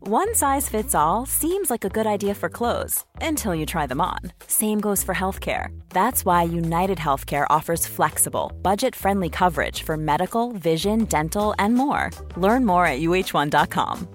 One 0.00 0.32
size 0.34 0.68
fits 0.68 0.94
all 0.94 1.26
seems 1.26 1.70
like 1.70 1.84
a 1.84 1.88
good 1.88 2.06
idea 2.06 2.34
for 2.34 2.48
clothes 2.48 3.04
until 3.20 3.54
you 3.54 3.66
try 3.66 3.86
them 3.86 4.00
on. 4.00 4.20
Same 4.46 4.80
goes 4.80 5.02
for 5.02 5.14
healthcare. 5.14 5.76
That's 5.90 6.24
why 6.24 6.44
United 6.44 6.98
Healthcare 6.98 7.46
offers 7.50 7.86
flexible, 7.86 8.52
budget-friendly 8.62 9.30
coverage 9.30 9.82
for 9.82 9.96
medical, 9.96 10.52
vision, 10.52 11.04
dental, 11.04 11.54
and 11.58 11.74
more. 11.74 12.10
Learn 12.36 12.64
more 12.64 12.86
at 12.86 13.00
uh1.com. 13.00 14.08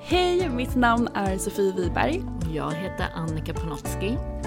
Hej, 0.00 0.48
mitt 0.48 0.76
namn 0.76 1.08
är 1.14 1.38
Sofie 1.38 1.72
Wiberg 1.72 2.22
Jag 2.52 2.72
heter 2.72 3.08
Annika 3.14 3.54
Panotski. 3.54 4.37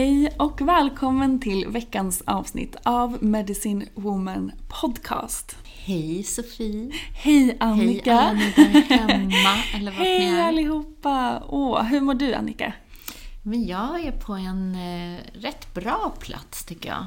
Hej 0.00 0.32
och 0.38 0.60
välkommen 0.60 1.40
till 1.40 1.68
veckans 1.68 2.22
avsnitt 2.26 2.76
av 2.82 3.24
Medicine 3.24 3.86
Woman 3.94 4.52
Podcast. 4.80 5.56
Hej 5.64 6.22
Sofie! 6.22 6.90
Hej 7.14 7.56
Annika! 7.60 8.16
Hej 8.16 8.20
alla 8.20 8.32
ni 8.32 8.52
där 8.56 8.96
hemma, 8.96 9.62
eller 9.74 9.90
vart 9.90 10.00
ni 10.00 10.18
Hej 10.18 10.40
är. 10.40 10.48
allihopa! 10.48 11.42
Åh, 11.48 11.82
hur 11.82 12.00
mår 12.00 12.14
du 12.14 12.34
Annika? 12.34 12.72
Men 13.42 13.66
jag 13.66 14.00
är 14.00 14.12
på 14.12 14.32
en 14.32 14.74
eh, 14.74 15.20
rätt 15.32 15.74
bra 15.74 16.14
plats 16.20 16.64
tycker 16.64 16.88
jag. 16.88 17.06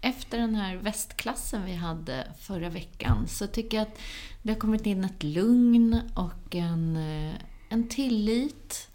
Efter 0.00 0.38
den 0.38 0.54
här 0.54 0.76
västklassen 0.76 1.64
vi 1.64 1.74
hade 1.74 2.32
förra 2.40 2.68
veckan 2.68 3.28
så 3.28 3.46
tycker 3.46 3.76
jag 3.76 3.82
att 3.82 3.98
det 4.42 4.52
har 4.52 4.58
kommit 4.58 4.86
in 4.86 5.04
ett 5.04 5.22
lugn 5.22 6.00
och 6.14 6.54
en, 6.54 6.96
eh, 6.96 7.34
en 7.68 7.88
tillit. 7.88 8.88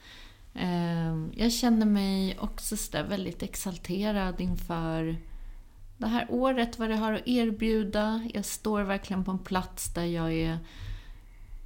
Eh, 0.56 1.16
jag 1.44 1.52
känner 1.52 1.86
mig 1.86 2.38
också 2.40 2.78
så 2.78 3.04
väldigt 3.04 3.44
exalterad 3.44 4.42
inför 4.42 5.16
det 5.98 6.08
här 6.08 6.26
året, 6.30 6.80
vad 6.80 6.90
det 6.90 6.96
har 6.96 7.14
att 7.14 7.28
erbjuda. 7.28 8.22
Jag 8.34 8.46
står 8.46 8.82
verkligen 8.82 9.24
på 9.24 9.32
en 9.32 9.40
plats 9.40 9.94
där 9.94 10.06
jag 10.06 10.34
är 10.34 10.60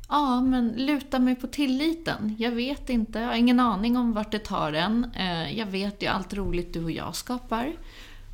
Ja, 0.10 0.42
men 0.42 0.68
luta 0.78 1.20
mig 1.20 1.36
på 1.36 1.48
tilliten. 1.48 2.36
Jag 2.40 2.52
vet 2.52 2.90
inte, 2.90 3.20
jag 3.20 3.28
har 3.28 3.36
ingen 3.36 3.60
aning 3.60 3.98
om 3.98 4.14
vart 4.14 4.32
det 4.32 4.40
tar 4.40 4.74
en. 4.74 5.12
Eh, 5.16 5.58
Jag 5.58 5.66
vet 5.66 6.04
ju 6.04 6.08
allt 6.08 6.34
roligt 6.34 6.74
du 6.74 6.84
och 6.84 6.92
jag 6.92 7.16
skapar. 7.16 7.74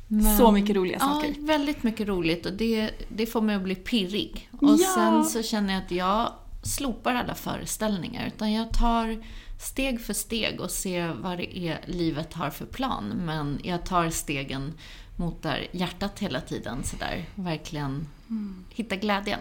Men- 0.08 0.36
Så 0.38 0.50
mycket 0.52 0.76
roliga 0.76 0.98
saker. 0.98 1.28
Ja, 1.28 1.34
väldigt 1.46 1.82
mycket 1.82 2.08
roligt 2.08 2.46
och 2.46 2.52
det, 2.52 2.90
det 3.08 3.26
får 3.26 3.40
mig 3.40 3.56
att 3.56 3.62
bli 3.62 3.74
pirrig. 3.74 4.48
Och 4.60 4.68
Ja. 4.70 4.76
sen 4.94 5.24
så 5.24 5.42
känner 5.42 5.74
jag 5.74 5.82
att 5.82 5.90
jag 5.90 6.32
slopar 6.64 7.14
alla 7.14 7.34
föreställningar 7.34 8.26
utan 8.26 8.52
jag 8.52 8.72
tar 8.72 9.24
steg 9.60 10.00
för 10.00 10.12
steg 10.14 10.60
och 10.60 10.70
ser 10.70 11.08
vad 11.14 11.38
det 11.38 11.58
är 11.58 11.80
livet 11.86 12.32
har 12.34 12.50
för 12.50 12.66
plan. 12.66 13.08
Men 13.08 13.60
jag 13.62 13.86
tar 13.86 14.10
stegen 14.10 14.74
mot 15.16 15.42
där 15.42 15.66
hjärtat 15.72 16.18
hela 16.18 16.40
tiden 16.40 16.84
sådär, 16.84 17.24
verkligen 17.34 18.06
Mm. 18.28 18.64
hitta 18.70 18.96
glädjen. 18.96 19.40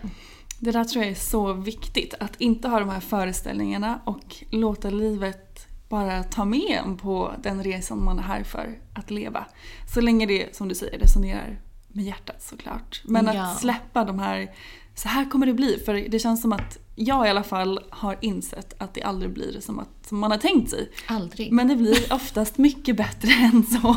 Det 0.59 0.71
där 0.71 0.83
tror 0.83 1.03
jag 1.03 1.11
är 1.11 1.15
så 1.15 1.53
viktigt. 1.53 2.13
Att 2.19 2.41
inte 2.41 2.67
ha 2.67 2.79
de 2.79 2.89
här 2.89 2.99
föreställningarna 2.99 3.99
och 4.05 4.35
låta 4.49 4.89
livet 4.89 5.67
bara 5.89 6.23
ta 6.23 6.45
med 6.45 6.79
en 6.85 6.97
på 6.97 7.33
den 7.43 7.63
resan 7.63 8.03
man 8.05 8.19
är 8.19 8.23
här 8.23 8.43
för 8.43 8.79
att 8.93 9.11
leva. 9.11 9.45
Så 9.93 10.01
länge 10.01 10.25
det, 10.25 10.55
som 10.55 10.67
du 10.67 10.75
säger, 10.75 10.99
resonerar 10.99 11.59
med 11.87 12.05
hjärtat 12.05 12.43
såklart. 12.43 13.01
Men 13.05 13.25
Ja. 13.25 13.43
att 13.43 13.59
släppa 13.59 14.05
de 14.05 14.19
här, 14.19 14.51
så 14.95 15.07
här 15.07 15.29
kommer 15.29 15.45
det 15.45 15.53
bli. 15.53 15.81
För 15.85 15.93
det 15.93 16.19
känns 16.19 16.41
som 16.41 16.53
att 16.53 16.77
jag 16.95 17.27
i 17.27 17.29
alla 17.29 17.43
fall 17.43 17.79
har 17.89 18.17
insett 18.21 18.73
att 18.81 18.93
det 18.93 19.01
aldrig 19.03 19.33
blir 19.33 19.59
som, 19.59 19.79
att, 19.79 19.89
som 20.07 20.19
man 20.19 20.31
har 20.31 20.37
tänkt 20.37 20.69
sig. 20.69 20.91
Aldrig. 21.07 21.51
Men 21.51 21.67
det 21.67 21.75
blir 21.75 22.13
oftast 22.13 22.57
mycket 22.57 22.95
bättre 22.97 23.29
än 23.53 23.63
så. 23.65 23.95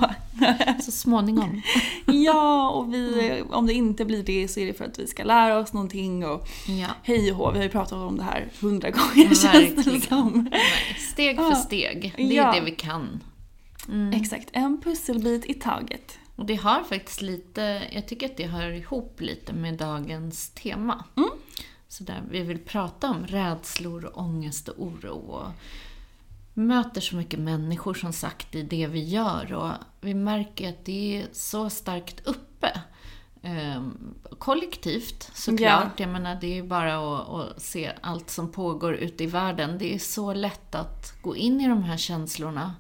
Så 0.85 0.91
småningom. 0.93 1.63
ja, 2.07 2.71
och 2.71 2.95
vi, 2.95 3.43
om 3.51 3.67
det 3.67 3.73
inte 3.73 4.05
blir 4.05 4.23
det 4.23 4.49
så 4.49 4.61
är 4.61 4.67
det 4.67 4.75
för 4.75 4.85
att 4.85 4.99
vi 4.99 5.07
ska 5.07 5.25
lära 5.25 5.59
oss 5.59 5.73
någonting 5.73 6.27
och 6.27 6.49
Ja. 6.81 6.87
hej 7.03 7.31
och 7.33 7.37
hå, 7.39 7.51
vi 7.51 7.57
har 7.59 7.65
ju 7.65 7.71
pratat 7.71 7.93
om 7.99 8.17
det 8.17 8.23
här 8.23 8.49
hundra 8.61 8.91
gånger 8.91 9.15
känns 9.35 9.43
det 9.43 9.49
Verkligen. 9.77 10.01
som. 10.01 10.51
Steg 11.13 11.37
för 11.37 11.55
steg. 11.55 12.15
Det 12.17 12.23
är 12.23 12.33
Ja. 12.33 12.53
det 12.53 12.61
vi 12.61 12.71
kan. 12.71 13.21
Exakt, 14.15 14.49
en 14.53 14.81
pusselbit 14.81 15.47
i 15.47 15.55
taget. 15.55 16.19
Och 16.37 16.47
det 16.47 16.55
har 16.55 16.83
faktiskt 16.83 17.23
lite, 17.23 17.83
jag 17.93 18.09
tycker 18.09 18.27
att 18.27 18.37
det 18.37 18.47
hör 18.47 18.71
ihop 18.71 19.21
lite 19.21 19.53
med 19.53 19.75
dagens 19.75 20.51
tema. 20.51 21.05
Mm. 21.17 21.31
Så 21.89 22.05
där 22.05 22.23
vi 22.31 22.43
vill 22.43 22.59
prata 22.59 23.11
om 23.11 23.27
rädslor 23.27 24.05
och 24.05 24.19
ångest 24.19 24.69
och 24.69 24.83
oro. 24.87 25.15
Och 25.15 25.53
möter 26.55 27.01
så 27.01 27.17
mycket 27.17 27.41
människor 27.41 27.95
som 27.95 28.13
sagt 28.13 28.55
i 28.55 28.63
det 28.63 28.87
vi 28.87 29.05
gör 29.05 29.53
och 29.53 29.73
vi 30.01 30.15
märker 30.15 30.69
att 30.69 30.85
det 30.85 31.17
är 31.17 31.27
så 31.33 31.71
starkt 31.71 32.27
uppe. 32.27 32.81
Ehm, 33.43 34.15
kollektivt 34.39 35.31
såklart. 35.35 36.01
Jag 36.01 36.09
menar 36.09 36.39
det 36.41 36.47
är 36.47 36.55
ju 36.55 36.63
bara 36.63 36.97
att, 36.97 37.29
att 37.29 37.63
se 37.63 37.93
allt 38.01 38.31
som 38.31 38.53
pågår 38.53 38.95
ute 38.95 39.25
i 39.25 39.27
världen. 39.27 39.79
Det 39.79 39.95
är 39.95 39.99
så 39.99 40.35
lätt 40.35 40.75
att 40.75 41.23
gå 41.23 41.37
in 41.37 41.61
i 41.61 41.69
de 41.69 41.83
här 41.83 41.97
känslorna. 41.97 42.75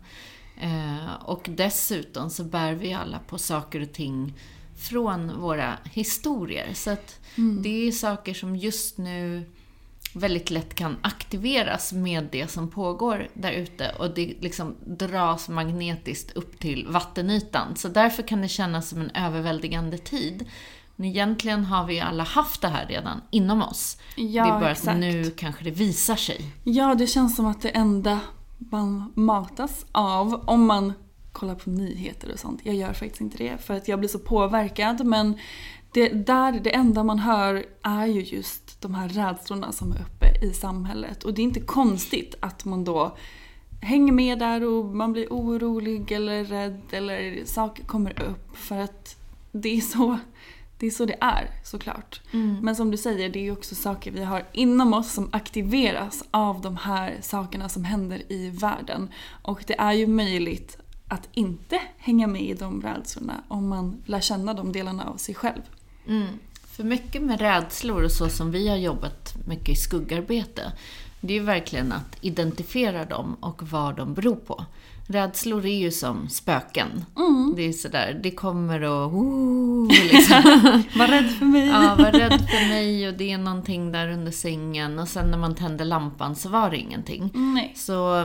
Eh, 0.61 1.15
och 1.25 1.47
dessutom 1.51 2.31
så 2.31 2.45
bär 2.45 2.73
vi 2.73 2.93
alla 2.93 3.19
på 3.19 3.39
saker 3.39 3.83
och 3.83 3.93
ting 3.93 4.35
från 4.79 5.41
våra 5.41 5.79
historier. 5.85 6.75
Så 6.75 6.91
att 6.91 7.21
det 7.63 7.89
är 7.89 7.93
saker 7.93 8.35
som 8.35 8.57
just 8.57 8.99
nu 8.99 9.45
väldigt 10.15 10.51
lätt 10.51 10.75
kan 10.75 10.97
aktiveras 11.03 11.93
med 11.93 12.29
det 12.33 12.51
som 12.51 12.71
pågår 12.71 13.29
där 13.35 13.53
ute 13.53 13.93
och 13.99 14.11
det 14.11 14.35
liksom 14.41 14.75
dras 14.85 15.49
magnetiskt 15.49 16.37
upp 16.37 16.59
till 16.59 16.87
vattenytan. 16.89 17.77
Så 17.77 17.89
därför 17.89 18.23
kan 18.23 18.43
det 18.43 18.49
kännas 18.49 18.89
som 18.89 19.01
en 19.01 19.11
överväldigande 19.11 19.99
tid. 19.99 20.45
Men 20.97 21.09
egentligen 21.09 21.65
har 21.65 21.87
vi 21.87 22.01
alla 22.01 22.25
haft 22.25 22.61
det 22.61 22.69
här 22.69 22.87
redan 22.87 23.21
inom 23.31 23.63
oss. 23.63 23.99
Ja, 24.17 24.45
det 24.45 24.51
är 24.51 24.61
bara 24.61 24.71
exakt. 24.71 24.89
att 24.89 24.97
nu 24.97 25.31
kanske 25.37 25.65
det 25.65 25.71
visar 25.71 26.17
sig. 26.17 26.53
Ja, 26.65 26.95
det 26.95 27.07
känns 27.07 27.37
som 27.37 27.47
att 27.47 27.63
det 27.63 27.69
enda 27.69 28.21
man 28.59 29.13
matas 29.15 29.87
av 29.93 30.35
om 30.47 30.67
man 30.67 30.93
kollar 31.33 31.55
på 31.55 31.71
nyheter 31.71 32.33
och 32.33 32.39
sånt. 32.39 32.61
Jag 32.63 32.75
gör 32.75 32.93
faktiskt 32.93 33.21
inte 33.21 33.39
det 33.39 33.59
för 33.59 33.75
att 33.75 33.89
jag 33.89 33.99
blir 33.99 34.09
så 34.09 34.19
påverkad 34.19 35.07
men 35.07 35.39
det, 35.93 36.09
där, 36.09 36.53
det 36.53 36.75
enda 36.75 37.05
man 37.05 37.19
hör 37.19 37.67
är 37.83 38.07
ju 38.07 38.23
just 38.23 38.81
de 38.81 38.95
här 38.95 39.09
rädslorna 39.09 39.73
som 39.73 39.93
är 39.93 39.97
uppe 40.01 40.47
i 40.47 40.53
samhället. 40.53 41.25
Och 41.25 41.35
det 41.35 41.43
är 41.43 41.45
inte 41.45 41.61
konstigt 41.61 42.35
att 42.41 42.65
man 42.65 42.85
då 42.85 43.17
hänger 43.81 44.13
med 44.13 44.39
där 44.39 44.65
och 44.65 44.85
man 44.85 45.13
blir 45.13 45.27
orolig 45.31 46.13
eller 46.13 46.45
rädd 46.45 46.81
eller 46.91 47.45
saker 47.45 47.85
kommer 47.85 48.23
upp 48.23 48.57
för 48.57 48.79
att 48.79 49.17
det 49.53 49.77
är 49.77 49.81
så 49.81 50.19
det 50.79 50.87
är 50.87 50.91
så 50.91 51.05
det 51.05 51.17
är 51.21 51.51
såklart. 51.65 52.21
Men 52.63 52.77
som 52.77 52.91
du 52.91 52.97
säger, 52.97 53.29
det 53.29 53.39
är 53.39 53.43
ju 53.43 53.53
också 53.53 53.75
saker 53.75 54.11
vi 54.11 54.25
har 54.25 54.45
inom 54.53 54.95
oss 54.95 55.13
som 55.13 55.29
aktiveras 55.33 56.25
av 56.31 56.61
de 56.61 56.77
här 56.77 57.19
sakerna 57.23 57.69
som 57.69 57.85
händer 57.85 58.33
i 58.33 58.51
världen. 58.51 59.09
Och 59.43 59.65
det 59.67 59.81
är 59.81 59.93
ju 59.93 60.07
möjligt 60.07 60.79
att 61.09 61.29
inte 61.33 61.81
hänga 61.99 62.27
med 62.27 62.43
i 62.43 62.55
de 62.55 62.83
rädslorna 62.83 63.45
om 63.49 63.69
man 63.69 64.03
lär 64.07 64.21
känna 64.21 64.55
de 64.55 64.73
delarna 64.73 65.05
av 65.05 65.17
sig 65.17 65.35
själv. 65.35 65.63
Mm. 66.07 66.27
För 66.65 66.85
mycket 66.85 67.23
med 67.23 67.41
rädslor 67.41 68.05
och 68.05 68.13
så 68.13 68.29
som 68.29 68.51
vi 68.51 68.69
har 68.69 68.77
jobbat 68.77 69.35
mycket 69.47 69.69
i 69.69 69.77
skuggarbete, 69.77 70.73
det 71.21 71.35
är 71.35 71.39
ju 71.39 71.45
verkligen 71.45 71.93
att 71.93 72.17
identifiera 72.21 73.05
dem 73.05 73.37
och 73.41 73.63
vad 73.63 73.97
de 73.97 74.15
beror 74.15 74.37
på. 74.37 74.65
Rädslor 75.09 75.67
är 75.67 75.79
ju 75.79 75.91
som 75.91 76.29
spöken. 76.29 77.05
Det 77.57 77.63
är 77.63 77.73
sådär, 77.73 78.21
det 78.23 78.31
kommer 78.31 78.83
och... 78.83 79.15
Oh, 79.15 79.89
liksom. 79.89 80.43
Var 80.97 81.07
rädd 81.07 81.31
för 81.31 81.45
mig! 81.45 81.67
Ja, 81.67 81.95
var 81.99 82.13
rädd 82.13 82.49
för 82.51 82.69
mig 82.69 83.09
och 83.09 83.15
det 83.15 83.33
är 83.33 83.39
någonting 83.39 83.93
där 83.93 84.11
under 84.11 84.33
sängen. 84.33 84.99
Och 84.99 85.09
sen 85.09 85.31
när 85.31 85.39
man 85.39 85.55
tände 85.55 85.85
lampan 85.85 86.37
så 86.37 86.49
var 86.49 86.71
det 86.71 86.77
ingenting. 86.77 87.31
Nej. 87.35 87.73
Så, 87.77 88.25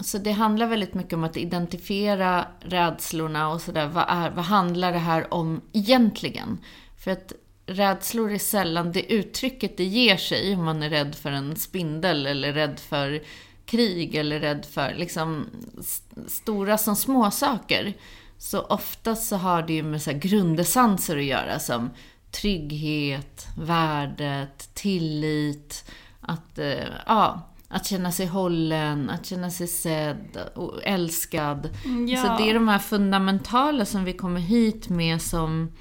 så 0.00 0.18
det 0.18 0.32
handlar 0.32 0.66
väldigt 0.66 0.94
mycket 0.94 1.12
om 1.12 1.24
att 1.24 1.36
identifiera 1.36 2.46
rädslorna 2.60 3.48
och 3.48 3.60
sådär. 3.60 3.86
Vad, 3.86 4.04
är, 4.08 4.30
vad 4.30 4.44
handlar 4.44 4.92
det 4.92 4.98
här 4.98 5.34
om 5.34 5.60
egentligen? 5.72 6.58
För 6.96 7.10
att 7.10 7.32
rädslor 7.66 8.32
är 8.32 8.38
sällan 8.38 8.92
det 8.92 9.12
uttrycket 9.12 9.76
det 9.76 9.84
ger 9.84 10.16
sig 10.16 10.54
om 10.54 10.64
man 10.64 10.82
är 10.82 10.90
rädd 10.90 11.14
för 11.14 11.30
en 11.30 11.56
spindel 11.56 12.26
eller 12.26 12.52
rädd 12.52 12.80
för 12.80 13.22
krig 13.68 14.14
eller 14.14 14.40
rädd 14.40 14.66
för 14.70 14.94
liksom 14.94 15.46
st- 15.78 16.20
stora 16.28 16.78
som 16.78 16.96
små 16.96 17.30
saker. 17.30 17.94
Så 18.38 18.60
ofta 18.60 19.16
så 19.16 19.36
har 19.36 19.62
det 19.62 19.72
ju 19.72 19.82
med 19.82 20.02
så 20.02 20.10
här 20.10 20.18
grundessenser 20.18 21.16
att 21.16 21.24
göra 21.24 21.58
som 21.58 21.90
trygghet, 22.30 23.46
värdet, 23.58 24.70
tillit, 24.74 25.90
att, 26.20 26.58
eh, 26.58 26.84
ja, 27.06 27.48
att 27.68 27.86
känna 27.86 28.12
sig 28.12 28.26
hållen, 28.26 29.10
att 29.10 29.26
känna 29.26 29.50
sig 29.50 29.66
sedd 29.66 30.38
och 30.54 30.80
älskad. 30.84 31.68
Ja. 32.08 32.22
Så 32.22 32.42
det 32.44 32.50
är 32.50 32.54
de 32.54 32.68
här 32.68 32.78
fundamentala 32.78 33.84
som 33.84 34.04
vi 34.04 34.12
kommer 34.12 34.40
hit 34.40 34.88
med 34.88 35.22
som, 35.22 35.72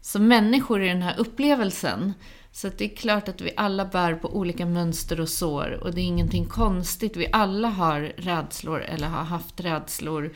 som 0.00 0.28
människor 0.28 0.82
i 0.82 0.88
den 0.88 1.02
här 1.02 1.14
upplevelsen. 1.18 2.14
Så 2.52 2.68
att 2.68 2.78
det 2.78 2.92
är 2.92 2.96
klart 2.96 3.28
att 3.28 3.40
vi 3.40 3.52
alla 3.56 3.84
bär 3.84 4.14
på 4.14 4.36
olika 4.36 4.66
mönster 4.66 5.20
och 5.20 5.28
sår 5.28 5.78
och 5.82 5.94
det 5.94 6.00
är 6.00 6.04
ingenting 6.04 6.44
konstigt. 6.44 7.16
Vi 7.16 7.28
alla 7.32 7.68
har 7.68 8.00
rädslor 8.16 8.80
eller 8.80 9.08
har 9.08 9.24
haft 9.24 9.60
rädslor. 9.60 10.32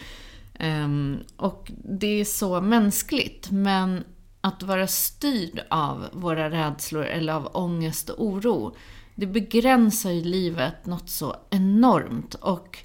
Ehm, 0.59 1.19
och 1.37 1.73
det 1.85 2.21
är 2.21 2.25
så 2.25 2.61
mänskligt. 2.61 3.51
Men 3.51 4.05
att 4.41 4.63
vara 4.63 4.87
styrd 4.87 5.61
av 5.71 6.07
våra 6.13 6.51
rädslor 6.51 7.05
eller 7.05 7.33
av 7.33 7.49
ångest 7.53 8.09
och 8.11 8.25
oro, 8.25 8.77
det 9.15 9.27
begränsar 9.27 10.11
ju 10.11 10.25
livet 10.25 10.87
något 10.87 11.09
så 11.11 11.37
enormt. 11.51 12.35
Och 12.35 12.79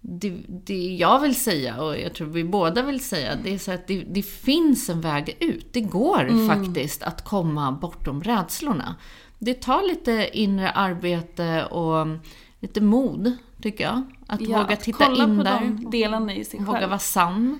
det, 0.00 0.30
det 0.48 0.96
jag 0.96 1.20
vill 1.20 1.34
säga, 1.34 1.82
och 1.82 1.98
jag 1.98 2.14
tror 2.14 2.28
vi 2.28 2.44
båda 2.44 2.82
vill 2.82 3.00
säga, 3.04 3.36
det 3.44 3.54
är 3.54 3.58
så 3.58 3.72
att 3.72 3.86
det, 3.86 4.02
det 4.08 4.22
finns 4.22 4.88
en 4.90 5.00
väg 5.00 5.36
ut. 5.40 5.72
Det 5.72 5.80
går 5.80 6.48
faktiskt 6.48 7.02
att 7.02 7.24
komma 7.24 7.72
bortom 7.72 8.22
rädslorna. 8.22 8.94
Det 9.38 9.54
tar 9.54 9.82
lite 9.88 10.30
inre 10.32 10.70
arbete 10.70 11.64
och 11.64 12.06
lite 12.60 12.80
mod, 12.80 13.32
tycker 13.62 13.84
jag. 13.84 14.02
Att 14.26 14.40
Ja, 14.40 14.58
våga 14.62 14.72
att 14.74 14.80
titta 14.80 15.06
in 15.06 15.36
på 15.38 15.42
där. 15.44 15.60
de 15.60 15.90
delarna 15.90 16.34
i 16.34 16.44
sig 16.44 16.60
Våga 16.60 16.78
själv. 16.78 16.88
vara 16.88 16.98
sann. 16.98 17.58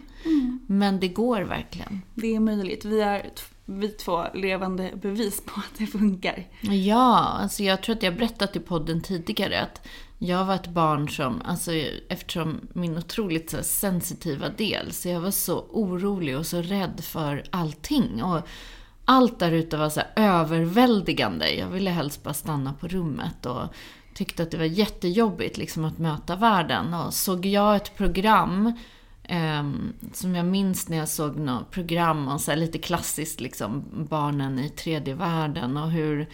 Men 0.66 1.00
det 1.00 1.08
går 1.08 1.40
verkligen. 1.42 2.02
Det 2.14 2.34
är 2.34 2.40
möjligt. 2.40 2.84
Vi 2.84 3.00
är 3.00 3.26
vi 3.64 3.88
två 3.88 4.24
levande 4.34 4.90
bevis 5.02 5.40
på 5.44 5.52
att 5.60 5.78
det 5.78 5.86
funkar. 5.86 6.46
Ja, 6.60 7.18
alltså 7.42 7.62
jag 7.62 7.82
tror 7.82 7.96
att 7.96 8.02
jag 8.02 8.14
berättat 8.16 8.56
i 8.56 8.60
podden 8.60 9.00
tidigare 9.00 9.60
att 9.62 9.86
jag 10.18 10.44
var 10.44 10.54
ett 10.54 10.68
barn 10.68 11.08
som, 11.08 11.42
alltså 11.44 11.72
eftersom 12.08 12.60
min 12.72 12.98
otroligt 12.98 13.50
så 13.50 13.62
sensitiva 13.62 14.48
del, 14.48 14.92
så 14.92 15.08
jag 15.08 15.20
var 15.20 15.30
så 15.30 15.58
orolig 15.70 16.38
och 16.38 16.46
så 16.46 16.62
rädd 16.62 17.00
för 17.04 17.44
allting. 17.50 18.22
Och 18.22 18.40
allt 19.04 19.38
där 19.38 19.52
ute 19.52 19.76
var 19.76 19.90
så 19.90 20.00
överväldigande. 20.16 21.54
Jag 21.54 21.68
ville 21.68 21.90
helst 21.90 22.22
bara 22.22 22.34
stanna 22.34 22.72
på 22.72 22.88
rummet 22.88 23.46
och 23.46 23.62
tyckte 24.14 24.42
att 24.42 24.50
det 24.50 24.58
var 24.58 24.64
jättejobbigt 24.64 25.58
liksom 25.58 25.84
att 25.84 25.98
möta 25.98 26.36
världen. 26.36 26.94
Och 26.94 27.14
såg 27.14 27.46
jag 27.46 27.76
ett 27.76 27.96
program 27.96 28.72
Ehm, 29.30 29.92
som 30.12 30.34
jag 30.34 30.46
minns 30.46 30.88
när 30.88 30.96
jag 30.96 31.08
såg 31.08 31.36
något 31.36 31.70
program 31.70 32.28
om 32.28 32.38
så 32.38 32.50
här 32.50 32.58
lite 32.58 32.78
klassiskt 32.78 33.40
liksom 33.40 33.84
barnen 34.10 34.58
i 34.58 34.68
tredje 34.68 35.14
världen 35.14 35.76
och 35.76 35.90
hur 35.90 36.28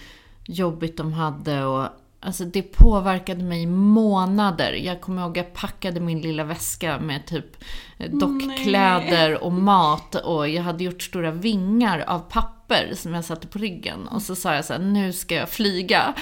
jobbigt 0.44 0.96
de 0.96 1.12
hade 1.12 1.64
och 1.64 1.88
Alltså 2.24 2.44
det 2.44 2.62
påverkade 2.62 3.44
mig 3.44 3.62
i 3.62 3.66
månader. 3.66 4.72
Jag 4.72 5.00
kommer 5.00 5.22
ihåg 5.22 5.30
att 5.30 5.44
jag 5.44 5.54
packade 5.54 6.00
min 6.00 6.20
lilla 6.20 6.44
väska 6.44 6.98
med 6.98 7.26
typ 7.26 7.64
eh, 7.98 8.10
dockkläder 8.10 9.44
och 9.44 9.52
mat 9.52 10.14
och 10.14 10.48
jag 10.48 10.62
hade 10.62 10.84
gjort 10.84 11.02
stora 11.02 11.30
vingar 11.30 12.04
av 12.06 12.18
papper 12.18 12.92
som 12.94 13.14
jag 13.14 13.24
satte 13.24 13.46
på 13.46 13.58
ryggen. 13.58 14.08
Och 14.08 14.22
så 14.22 14.36
sa 14.36 14.54
jag 14.54 14.64
så 14.64 14.72
här, 14.72 14.80
nu 14.80 15.12
ska 15.12 15.34
jag 15.34 15.48
flyga. 15.48 16.14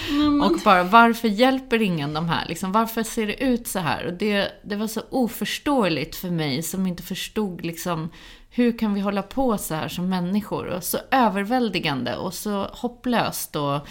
Och 0.43 0.59
bara, 0.65 0.83
varför 0.83 1.29
hjälper 1.29 1.83
ingen 1.83 2.15
de 2.15 2.29
här? 2.29 2.49
Liksom, 2.49 2.73
varför 2.73 3.03
ser 3.03 3.27
det 3.27 3.45
ut 3.45 3.67
så 3.69 3.79
här? 3.79 4.07
Och 4.07 4.13
det, 4.13 4.49
det 4.65 4.77
var 4.77 4.87
så 4.87 5.01
oförståeligt 5.11 6.17
för 6.17 6.31
mig 6.31 6.63
som 6.63 6.87
inte 6.87 7.03
förstod 7.03 7.65
liksom, 7.65 8.11
hur 8.51 8.79
kan 8.79 8.95
vi 8.95 9.01
hålla 9.01 9.23
på 9.23 9.59
så 9.59 9.75
här 9.75 9.89
som 9.89 10.09
människor? 10.09 10.67
Och 10.67 10.85
så 10.85 10.99
överväldigande 11.11 12.17
och 12.17 12.35
så 12.35 12.67
hopplöst. 12.73 13.57
Och, 13.57 13.87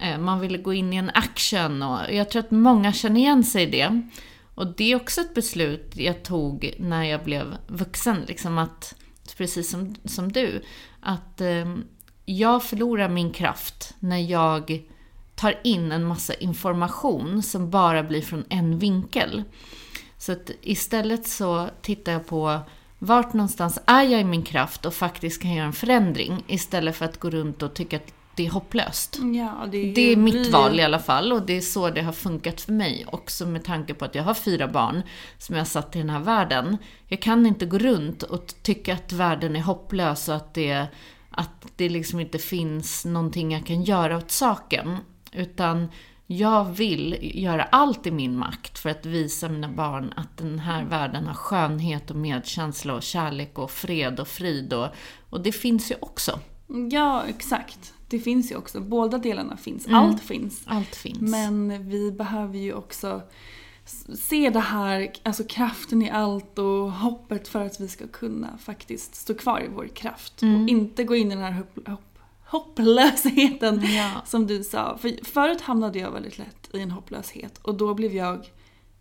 Eh, 0.00 0.18
man 0.18 0.40
ville 0.40 0.58
gå 0.58 0.72
in 0.72 0.92
i 0.92 0.96
en 0.96 1.10
action 1.14 1.82
och 1.82 2.14
jag 2.14 2.30
tror 2.30 2.40
att 2.40 2.50
många 2.50 2.92
känner 2.92 3.20
igen 3.20 3.44
sig 3.44 3.62
i 3.62 3.66
det. 3.66 4.02
Och 4.54 4.66
det 4.66 4.92
är 4.92 4.96
också 4.96 5.20
ett 5.20 5.34
beslut 5.34 5.92
jag 5.94 6.22
tog 6.22 6.74
när 6.78 7.04
jag 7.04 7.24
blev 7.24 7.56
vuxen, 7.66 8.24
liksom 8.28 8.58
att, 8.58 8.94
precis 9.36 9.70
som, 9.70 9.94
som 10.04 10.32
du, 10.32 10.62
att 11.00 11.40
eh, 11.40 11.76
jag 12.24 12.62
förlorar 12.62 13.08
min 13.08 13.32
kraft 13.32 13.94
när 13.98 14.18
jag 14.18 14.82
tar 15.34 15.60
in 15.64 15.92
en 15.92 16.04
massa 16.04 16.34
information 16.34 17.42
som 17.42 17.70
bara 17.70 18.02
blir 18.02 18.22
från 18.22 18.44
en 18.48 18.78
vinkel. 18.78 19.42
Så 20.18 20.32
att 20.32 20.50
istället 20.62 21.28
så 21.28 21.70
tittar 21.82 22.12
jag 22.12 22.26
på 22.26 22.60
vart 22.98 23.32
någonstans 23.32 23.78
är 23.86 24.02
jag 24.02 24.20
i 24.20 24.24
min 24.24 24.42
kraft 24.42 24.86
och 24.86 24.94
faktiskt 24.94 25.42
kan 25.42 25.54
göra 25.54 25.66
en 25.66 25.72
förändring 25.72 26.44
istället 26.46 26.96
för 26.96 27.04
att 27.04 27.20
gå 27.20 27.30
runt 27.30 27.62
och 27.62 27.74
tycka 27.74 27.96
att 27.96 28.12
det 28.40 28.46
är 28.46 28.50
hopplöst. 28.50 29.18
Ja, 29.34 29.66
det, 29.70 29.92
Det 29.92 30.00
är 30.12 30.16
mitt 30.16 30.34
blir- 30.34 30.52
val 30.52 30.80
i 30.80 30.82
alla 30.82 30.98
fall 30.98 31.32
och 31.32 31.42
det 31.46 31.56
är 31.56 31.60
så 31.60 31.90
det 31.90 32.02
har 32.02 32.12
funkat 32.12 32.60
för 32.60 32.72
mig. 32.72 33.06
Också 33.12 33.46
med 33.46 33.64
tanke 33.64 33.94
på 33.94 34.04
att 34.04 34.14
jag 34.14 34.22
har 34.22 34.34
fyra 34.34 34.68
barn 34.68 35.02
som 35.38 35.54
jag 35.56 35.60
har 35.60 35.66
satt 35.66 35.96
i 35.96 35.98
den 35.98 36.10
här 36.10 36.20
världen. 36.20 36.76
Jag 37.06 37.22
kan 37.22 37.46
inte 37.46 37.66
gå 37.66 37.78
runt 37.78 38.22
och 38.22 38.54
tycka 38.62 38.94
att 38.94 39.12
världen 39.12 39.56
är 39.56 39.60
hopplös 39.60 40.28
och 40.28 40.34
att 40.34 40.54
det, 40.54 40.86
att 41.30 41.66
det 41.76 41.88
liksom 41.88 42.20
inte 42.20 42.38
finns 42.38 43.04
någonting 43.04 43.52
jag 43.52 43.66
kan 43.66 43.82
göra 43.82 44.16
åt 44.16 44.30
saken. 44.30 44.96
Utan 45.32 45.88
jag 46.26 46.64
vill 46.64 47.18
göra 47.42 47.62
allt 47.62 48.06
i 48.06 48.10
min 48.10 48.36
makt 48.38 48.78
för 48.78 48.90
att 48.90 49.06
visa 49.06 49.48
mina 49.48 49.68
barn 49.68 50.12
att 50.16 50.36
den 50.36 50.58
här 50.58 50.84
världen 50.84 51.26
har 51.26 51.34
skönhet 51.34 52.10
och 52.10 52.16
medkänsla 52.16 52.94
och 52.94 53.02
kärlek 53.02 53.58
och 53.58 53.70
fred 53.70 54.20
och 54.20 54.28
frid. 54.28 54.72
Och, 54.72 54.86
och 55.30 55.40
det 55.40 55.52
finns 55.52 55.90
ju 55.90 55.94
också. 56.00 56.38
Ja, 56.90 57.22
exakt. 57.28 57.92
Det 58.10 58.18
finns 58.18 58.52
ju 58.52 58.56
också. 58.56 58.80
Båda 58.80 59.18
delarna 59.18 59.56
finns. 59.56 59.86
Mm. 59.86 59.98
Allt 59.98 60.22
finns. 60.22 60.62
Allt 60.66 60.96
finns. 60.96 61.20
Men 61.20 61.88
vi 61.88 62.12
behöver 62.12 62.58
ju 62.58 62.74
också 62.74 63.22
se 64.14 64.50
det 64.50 64.60
här, 64.60 65.12
alltså 65.22 65.44
kraften 65.44 66.02
i 66.02 66.10
allt 66.10 66.58
och 66.58 66.92
hoppet 66.92 67.48
för 67.48 67.64
att 67.66 67.80
vi 67.80 67.88
ska 67.88 68.06
kunna 68.08 68.58
faktiskt 68.58 69.14
stå 69.14 69.34
kvar 69.34 69.60
i 69.60 69.68
vår 69.74 69.88
kraft. 69.88 70.42
Mm. 70.42 70.62
Och 70.62 70.68
inte 70.68 71.04
gå 71.04 71.16
in 71.16 71.32
i 71.32 71.34
den 71.34 71.44
här 71.44 71.52
hopp, 71.52 71.88
hopp, 71.88 72.18
hopplösheten 72.46 73.82
Ja. 73.82 74.10
som 74.26 74.46
du 74.46 74.64
sa. 74.64 74.98
För 74.98 75.24
förut 75.24 75.60
hamnade 75.60 75.98
jag 75.98 76.10
väldigt 76.10 76.38
lätt 76.38 76.70
i 76.74 76.80
en 76.80 76.90
hopplöshet 76.90 77.58
och 77.58 77.74
då 77.74 77.94
blev 77.94 78.14
jag 78.14 78.50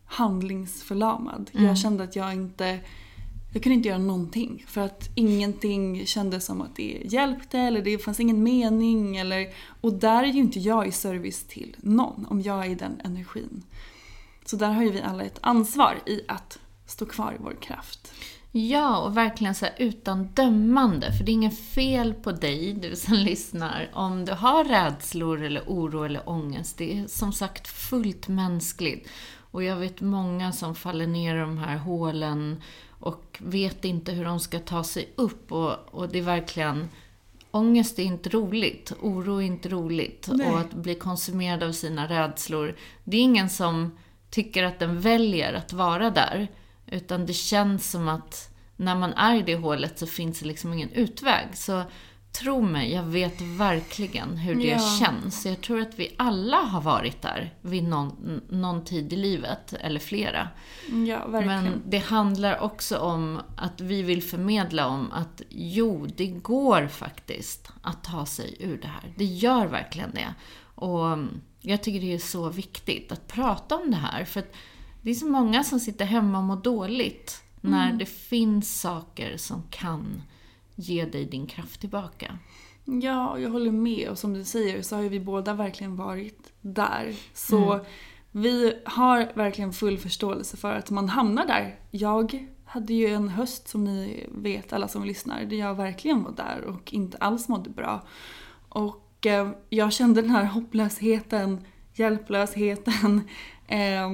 handlingsförlamad. 0.06 1.50
Mm. 1.54 1.66
Jag 1.66 1.78
kände 1.78 2.04
att 2.04 2.16
jag 2.16 2.34
inte 2.34 2.80
jag 3.54 3.64
kunde 3.64 3.76
inte 3.76 3.90
göra 3.90 3.98
någonting 3.98 4.66
för 4.68 4.82
att 4.82 5.10
ingenting 5.16 6.06
kändes 6.06 6.46
som 6.46 6.62
att 6.62 6.76
det 6.76 7.02
hjälpte 7.06 7.60
eller 7.60 7.82
det 7.82 7.98
fanns 7.98 8.20
ingen 8.20 8.44
mening. 8.44 9.18
Eller, 9.18 9.48
och 9.82 9.94
där 9.94 10.24
är 10.24 10.28
ju 10.28 10.40
inte 10.40 10.60
jag 10.60 10.88
i 10.88 10.92
service 10.92 11.44
till 11.44 11.76
någon 11.80 12.26
om 12.30 12.42
jag 12.42 12.66
är 12.66 12.70
i 12.70 12.76
den 12.76 13.02
energin. 13.04 13.64
Så 14.46 14.56
där 14.56 14.72
har 14.72 14.84
ju 14.84 14.92
vi 14.92 15.02
alla 15.02 15.24
ett 15.24 15.40
ansvar 15.42 16.00
i 16.06 16.22
att 16.28 16.60
stå 16.86 17.06
kvar 17.06 17.34
i 17.34 17.44
vår 17.44 17.56
kraft. 17.62 18.14
Ja, 18.52 18.98
och 18.98 19.18
verkligen 19.18 19.56
så 19.56 19.66
här 19.66 19.76
utan 19.78 20.28
dömande. 20.28 21.14
För 21.14 21.24
det 21.24 21.32
är 21.32 21.34
inget 21.34 21.60
fel 21.60 22.14
på 22.14 22.32
dig, 22.32 22.74
du 22.74 22.96
som 22.96 23.14
lyssnar, 23.14 23.90
om 23.94 24.26
du 24.26 24.32
har 24.32 24.64
rädslor 24.64 25.44
eller 25.44 25.64
oro 25.68 26.04
eller 26.04 26.30
ångest. 26.30 26.78
Det 26.78 27.00
är 27.00 27.08
som 27.08 27.34
sagt 27.34 27.68
fullt 27.68 28.28
mänskligt. 28.28 29.10
Och 29.52 29.64
jag 29.64 29.76
vet 29.76 30.02
många 30.02 30.52
som 30.52 30.76
faller 30.76 31.08
ner 31.08 31.36
i 31.36 31.40
de 31.40 31.58
här 31.58 31.78
hålen 31.78 32.62
och 33.00 33.38
vet 33.40 33.86
inte 33.86 34.12
hur 34.12 34.26
de 34.26 34.40
ska 34.40 34.60
ta 34.60 34.84
sig 34.84 35.10
upp. 35.16 35.52
Och, 35.52 35.76
och 35.92 36.10
det 36.10 36.20
är 36.20 36.24
verkligen 36.24 36.90
ångest 37.52 38.00
är 38.00 38.04
inte 38.04 38.30
roligt, 38.30 38.94
oro 39.02 39.38
är 39.38 39.46
inte 39.46 39.70
roligt. 39.70 40.30
Nej. 40.32 40.52
Och 40.52 40.60
att 40.60 40.74
bli 40.74 40.96
konsumerad 40.96 41.64
av 41.64 41.72
sina 41.72 42.10
rädslor. 42.10 42.76
Det 43.04 43.18
är 43.18 43.22
ingen 43.22 43.50
som 43.50 43.98
tycker 44.30 44.64
att 44.64 44.80
den 44.80 45.02
väljer 45.02 45.54
att 45.54 45.74
vara 45.74 46.10
där. 46.10 46.48
Utan 46.86 47.26
det 47.26 47.34
känns 47.34 47.92
som 47.92 48.08
att 48.08 48.50
när 48.76 48.96
man 48.96 49.14
är 49.14 49.36
i 49.36 49.42
det 49.42 49.56
hålet 49.56 50.00
så 50.00 50.08
finns 50.08 50.40
det 50.40 50.46
liksom 50.46 50.74
ingen 50.74 50.92
utväg. 50.92 51.48
Så 51.54 51.84
tro 52.32 52.62
mig, 52.62 52.92
jag 52.94 53.04
vet 53.04 53.42
verkligen 53.42 54.38
hur 54.38 54.56
det 54.56 54.64
Ja. 54.68 54.98
känns. 55.00 55.46
Jag 55.46 55.62
tror 55.62 55.82
att 55.82 56.00
vi 56.00 56.14
alla 56.18 56.58
har 56.58 56.82
varit 56.82 57.22
där 57.22 57.54
vid 57.62 57.84
någon, 57.84 58.42
någon 58.50 58.86
tid 58.86 59.14
i 59.14 59.16
livet, 59.16 59.74
eller 59.74 60.00
flera. 60.00 60.48
Ja, 61.08 61.28
verkligen. 61.28 61.64
Men 61.64 61.82
det 61.86 61.98
handlar 61.98 62.60
också 62.60 62.98
om 62.98 63.40
att 63.56 63.82
vi 63.82 64.02
vill 64.02 64.24
förmedla 64.24 64.88
om 64.88 65.12
att 65.12 65.42
jo, 65.50 66.08
det 66.16 66.28
går 66.28 66.88
faktiskt 66.88 67.70
att 67.82 68.04
ta 68.04 68.26
sig 68.26 68.56
ur 68.60 68.78
det 68.82 68.88
här. 68.88 69.14
Det 69.18 69.26
gör 69.26 69.66
verkligen 69.68 70.12
det. 70.14 70.34
Och 70.76 71.08
mm, 71.08 71.42
jag 71.62 71.84
tycker 71.84 72.00
det 72.02 72.14
är 72.14 72.20
så 72.20 72.50
viktigt 72.50 73.12
att 73.12 73.28
prata 73.28 73.76
om 73.76 73.92
det 73.92 73.98
här. 73.98 74.26
För 74.26 74.40
att 74.40 74.54
det 75.02 75.10
är 75.10 75.16
så 75.16 75.28
många 75.28 75.64
som 75.64 75.80
sitter 75.80 76.06
hemma 76.06 76.38
och 76.38 76.44
mår 76.44 76.62
dåligt 76.62 77.44
när 77.62 77.94
det 77.94 78.06
finns 78.06 78.82
saker 78.82 79.38
som 79.38 79.64
kan 79.70 80.22
ge 80.80 81.06
dig 81.06 81.26
din 81.26 81.48
kraft 81.48 81.80
tillbaka. 81.80 82.38
Ja, 82.86 83.40
jag 83.40 83.50
håller 83.50 83.72
med. 83.72 84.10
Och 84.10 84.18
som 84.18 84.34
du 84.34 84.44
säger 84.44 84.82
så 84.82 84.96
har 84.96 85.04
ju 85.04 85.10
vi 85.10 85.20
båda 85.20 85.54
verkligen 85.54 85.96
varit 85.96 86.54
där. 86.62 87.16
Så 87.34 87.80
vi 88.32 88.74
har 88.86 89.32
verkligen 89.36 89.74
full 89.74 89.98
förståelse 89.98 90.58
för 90.58 90.76
att 90.76 90.90
man 90.90 91.10
hamnar 91.10 91.46
där. 91.46 91.80
Jag 91.92 92.48
hade 92.66 92.94
ju 92.94 93.08
en 93.08 93.30
höst 93.30 93.68
som 93.68 93.84
ni 93.84 94.28
vet, 94.32 94.74
alla 94.74 94.88
som 94.88 95.04
lyssnar, 95.04 95.46
där 95.46 95.58
jag 95.58 95.76
verkligen 95.76 96.24
var 96.24 96.32
där 96.32 96.62
och 96.66 96.94
inte 96.94 97.18
alls 97.18 97.48
mådde 97.48 97.70
bra. 97.70 98.08
Och 98.70 99.26
eh, 99.26 99.50
jag 99.70 99.94
kände 99.94 100.22
den 100.22 100.32
här 100.32 100.46
hopplösheten, 100.46 101.66
hjälplösheten. 101.94 103.22
Eh, 103.72 104.10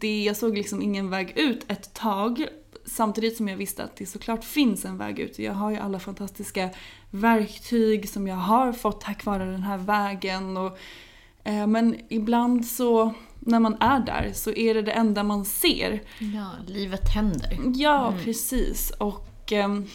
det, 0.00 0.22
jag 0.24 0.36
såg 0.36 0.56
liksom 0.56 0.82
ingen 0.82 1.10
väg 1.10 1.32
ut 1.36 1.64
ett 1.68 1.94
tag. 1.94 2.46
Samtidigt 2.90 3.36
som 3.36 3.48
jag 3.48 3.56
visste 3.56 3.84
att 3.84 3.96
det 3.96 4.06
såklart 4.06 4.44
finns 4.44 4.84
en 4.84 4.98
väg 4.98 5.18
ut. 5.18 5.38
Jag 5.38 5.52
har 5.52 5.70
ju 5.70 5.76
alla 5.76 5.98
fantastiska 5.98 6.70
verktyg 7.10 8.08
som 8.08 8.28
jag 8.28 8.36
har 8.36 8.72
fått 8.72 9.00
tack 9.00 9.24
vare 9.24 9.44
den 9.44 9.62
här 9.62 9.78
vägen. 9.78 10.56
Och, 10.56 10.78
eh, 11.44 11.66
men 11.66 11.96
ibland 12.08 12.66
så, 12.66 13.14
när 13.38 13.60
man 13.60 13.76
är 13.80 14.00
där, 14.00 14.30
så 14.34 14.50
är 14.50 14.74
det 14.74 14.82
det 14.82 14.92
enda 14.92 15.22
man 15.22 15.44
ser. 15.44 16.02
Ja, 16.18 16.50
livet 16.66 17.14
händer. 17.14 17.58
Ja, 17.74 18.14
precis. 18.24 18.90
Och 18.90 19.52
ehm, 19.52 19.86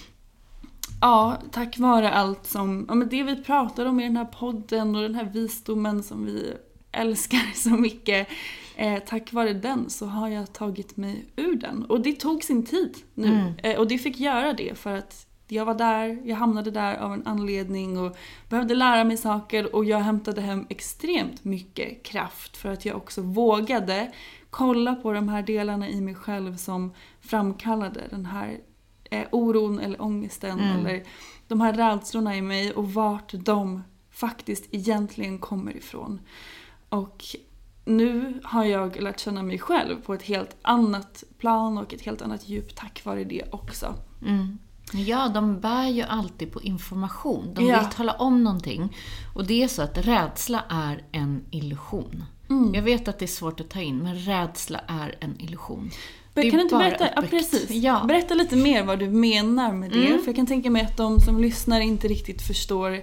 ja, 1.01 1.37
tack 1.51 1.79
vare 1.79 2.11
allt 2.11 2.45
som, 2.45 2.85
ja, 2.87 2.95
men 2.95 3.09
det 3.09 3.23
vi 3.23 3.43
pratar 3.43 3.85
om 3.85 3.99
i 3.99 4.03
den 4.03 4.17
här 4.17 4.25
podden 4.25 4.95
och 4.95 5.01
den 5.01 5.15
här 5.15 5.29
visdomen 5.33 6.03
som 6.03 6.25
vi 6.25 6.53
älskar 6.95 7.53
så 7.55 7.69
mycket. 7.69 8.27
Eh, 8.75 8.99
tack 9.05 9.33
vare 9.33 9.53
den 9.53 9.89
så 9.89 10.05
har 10.05 10.29
jag 10.29 10.53
tagit 10.53 10.97
mig 10.97 11.25
ur 11.35 11.55
den. 11.55 11.85
Och 11.85 12.01
det 12.01 12.13
tog 12.13 12.43
sin 12.43 12.65
tid 12.65 12.97
nu. 13.13 13.53
Eh, 13.63 13.79
och 13.79 13.87
det 13.87 13.97
fick 13.97 14.19
göra 14.19 14.53
det 14.53 14.77
för 14.77 14.95
att 14.95 15.27
jag 15.47 15.65
var 15.65 15.75
där, 15.75 16.21
jag 16.23 16.35
hamnade 16.35 16.71
där 16.71 16.95
av 16.95 17.13
en 17.13 17.27
anledning 17.27 17.97
och 17.97 18.17
behövde 18.49 18.75
lära 18.75 19.03
mig 19.03 19.17
saker 19.17 19.75
och 19.75 19.85
jag 19.85 19.99
hämtade 19.99 20.41
hem 20.41 20.65
extremt 20.69 21.43
mycket 21.43 22.03
kraft 22.03 22.57
för 22.57 22.69
att 22.69 22.85
jag 22.85 22.97
också 22.97 23.21
vågade 23.21 24.11
kolla 24.49 24.95
på 24.95 25.13
de 25.13 25.29
här 25.29 25.43
delarna 25.43 25.89
i 25.89 26.01
mig 26.01 26.15
själv 26.15 26.57
som 26.57 26.93
framkallade 27.21 28.03
den 28.09 28.25
här 28.25 28.57
eh, 29.03 29.25
oron 29.31 29.79
eller 29.79 30.01
ångesten 30.01 30.59
eller 30.59 31.03
de 31.47 31.61
här 31.61 31.73
rädslorna 31.73 32.35
i 32.35 32.41
mig 32.41 32.73
och 32.73 32.93
vart 32.93 33.33
de 33.33 33.83
faktiskt 34.11 34.65
egentligen 34.71 35.39
kommer 35.39 35.77
ifrån. 35.77 36.19
Och 36.95 37.25
nu 37.85 38.39
har 38.43 38.65
jag 38.65 39.01
lärt 39.01 39.19
känna 39.19 39.43
mig 39.43 39.59
själv 39.59 39.95
på 40.01 40.13
ett 40.13 40.23
helt 40.23 40.55
annat 40.61 41.23
plan 41.37 41.77
och 41.77 41.93
ett 41.93 42.01
helt 42.01 42.21
annat 42.21 42.49
djup 42.49 42.75
tack 42.75 43.05
vare 43.05 43.23
det 43.23 43.43
också. 43.51 43.95
Mm. 44.21 44.57
Ja, 44.93 45.27
de 45.33 45.59
bär 45.59 45.87
ju 45.87 46.01
alltid 46.01 46.51
på 46.51 46.61
information. 46.61 47.53
De 47.53 47.65
Ja. 47.65 47.79
vill 47.79 47.89
tala 47.89 48.13
om 48.13 48.43
någonting. 48.43 48.95
Och 49.35 49.45
det 49.45 49.63
är 49.63 49.67
så 49.67 49.81
att 49.81 49.97
rädsla 49.97 50.63
är 50.69 51.03
en 51.11 51.45
illusion. 51.51 52.23
Mm. 52.49 52.73
Jag 52.73 52.81
vet 52.81 53.07
att 53.07 53.19
det 53.19 53.25
är 53.25 53.27
svårt 53.27 53.59
att 53.59 53.69
ta 53.69 53.81
in, 53.81 53.97
men 53.97 54.15
rädsla 54.15 54.79
är 54.87 55.15
en 55.19 55.41
illusion. 55.41 55.91
Men 56.33 56.43
kan 56.51 56.57
du 56.57 56.61
inte 56.63 56.75
berätta, 56.75 57.07
ja, 57.15 57.21
precis. 57.21 57.69
Ja. 57.69 58.03
berätta 58.07 58.33
lite 58.33 58.55
mer 58.55 58.83
vad 58.83 58.99
du 58.99 59.09
menar 59.09 59.73
med 59.73 59.91
det? 59.91 60.07
Mm. 60.07 60.19
För 60.19 60.27
jag 60.27 60.35
kan 60.35 60.45
tänka 60.45 60.69
mig 60.69 60.81
att 60.81 60.97
de 60.97 61.19
som 61.19 61.39
lyssnar 61.39 61.79
inte 61.79 62.07
riktigt 62.07 62.41
förstår 62.41 63.01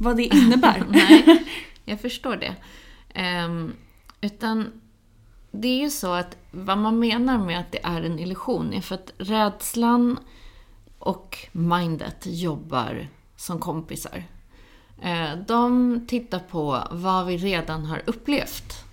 vad 0.00 0.16
det 0.16 0.24
innebär. 0.24 0.84
Nej, 0.90 1.44
jag 1.84 2.00
förstår 2.00 2.36
det. 2.36 2.54
Ehm, 3.14 3.72
utan 4.20 4.72
det 5.50 5.68
är 5.68 5.78
ju 5.78 5.90
så 5.90 6.12
att 6.12 6.36
vad 6.50 6.78
man 6.78 6.98
menar 6.98 7.38
med 7.38 7.60
att 7.60 7.72
det 7.72 7.80
är 7.84 8.02
en 8.02 8.18
illusion 8.18 8.72
är 8.74 8.80
för 8.80 8.94
att 8.94 9.12
rädslan 9.18 10.18
och 10.98 11.38
mindet 11.52 12.26
jobbar 12.26 13.08
som 13.36 13.58
kompisar. 13.58 14.24
Eh, 15.02 15.36
De 15.46 16.00
tittar 16.08 16.38
på 16.38 16.82
vad 16.90 17.26
vi 17.26 17.36
redan 17.36 17.84
har 17.84 18.02
upplevt. 18.06 18.84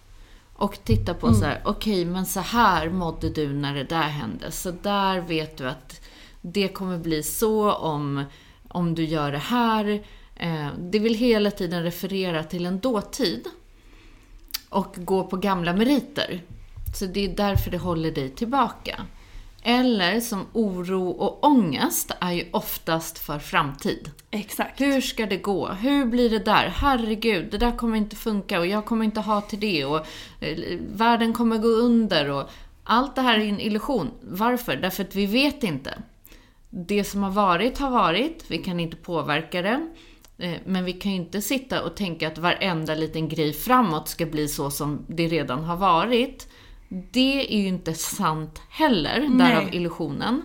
Och 0.53 0.79
tittar 0.83 1.13
på 1.13 1.33
så 1.33 1.45
här, 1.45 1.61
okej 1.65 2.05
men 2.05 2.25
så 2.25 2.39
här 2.39 2.89
mådde 2.89 3.29
du 3.29 3.53
när 3.53 3.75
det 3.75 3.83
där 3.83 4.01
hände. 4.01 4.51
Så 4.51 4.71
där 4.71 5.19
vet 5.19 5.57
du 5.57 5.67
att 5.69 6.01
det 6.41 6.67
kommer 6.67 6.97
bli 6.97 7.23
så 7.23 7.71
om, 7.73 8.23
om 8.67 8.95
du 8.95 9.03
gör 9.03 9.31
det 9.31 9.37
här. 9.37 10.03
Eh, 10.35 10.67
Det 10.79 10.99
vill 10.99 11.15
hela 11.15 11.51
tiden 11.51 11.83
referera 11.83 12.43
till 12.43 12.65
en 12.65 12.79
dåtid. 12.79 13.47
Och 14.71 14.95
gå 14.97 15.23
på 15.23 15.37
gamla 15.37 15.73
meriter. 15.73 16.41
Så 16.95 17.05
det 17.05 17.25
är 17.25 17.35
därför 17.35 17.71
det 17.71 17.77
håller 17.77 18.11
dig 18.11 18.29
tillbaka. 18.29 19.01
Eller 19.63 20.19
som 20.19 20.45
oro 20.53 21.09
och 21.09 21.43
ångest 21.43 22.11
är 22.19 22.31
ju 22.31 22.45
oftast 22.51 23.19
för 23.19 23.39
framtid. 23.39 24.11
Exakt. 24.31 24.81
Hur 24.81 25.01
ska 25.01 25.25
det 25.25 25.37
gå? 25.37 25.67
Hur 25.67 26.05
blir 26.05 26.29
det 26.29 26.39
där? 26.39 26.73
Herregud, 26.75 27.51
det 27.51 27.57
där 27.57 27.77
kommer 27.77 27.97
inte 27.97 28.15
funka 28.15 28.59
och 28.59 28.67
jag 28.67 28.85
kommer 28.85 29.05
inte 29.05 29.19
ha 29.19 29.41
till 29.41 29.59
det 29.59 29.85
och 29.85 30.05
eh, 30.39 30.57
världen 30.93 31.33
kommer 31.33 31.57
gå 31.57 31.67
under 31.67 32.29
och 32.29 32.49
allt 32.83 33.15
det 33.15 33.21
här 33.21 33.39
är 33.39 33.49
en 33.49 33.59
illusion. 33.59 34.11
Varför? 34.21 34.75
Därför 34.75 35.03
att 35.03 35.15
vi 35.15 35.25
vet 35.25 35.63
inte. 35.63 35.97
Det 36.69 37.03
som 37.03 37.23
har 37.23 37.31
varit 37.31 37.77
har 37.77 37.89
varit, 37.89 38.43
vi 38.47 38.57
kan 38.57 38.79
inte 38.79 38.97
påverka 38.97 39.61
det. 39.61 39.87
Eh, 40.41 40.57
Men 40.65 40.85
vi 40.85 40.93
kan 40.93 41.11
ju 41.11 41.17
inte 41.17 41.41
sitta 41.41 41.83
och 41.83 41.95
tänka 41.95 42.27
att 42.27 42.37
varenda 42.37 42.95
liten 42.95 43.29
grej 43.29 43.53
framåt 43.53 44.07
ska 44.07 44.25
bli 44.25 44.47
så 44.47 44.71
som 44.71 45.05
det 45.07 45.27
redan 45.27 45.63
har 45.63 45.77
varit. 45.77 46.47
Det 46.89 47.53
är 47.53 47.61
ju 47.61 47.67
inte 47.67 47.93
sant 47.93 48.61
heller, 48.69 49.19
därav 49.19 49.63
Nej. 49.63 49.75
illusionen. 49.75 50.41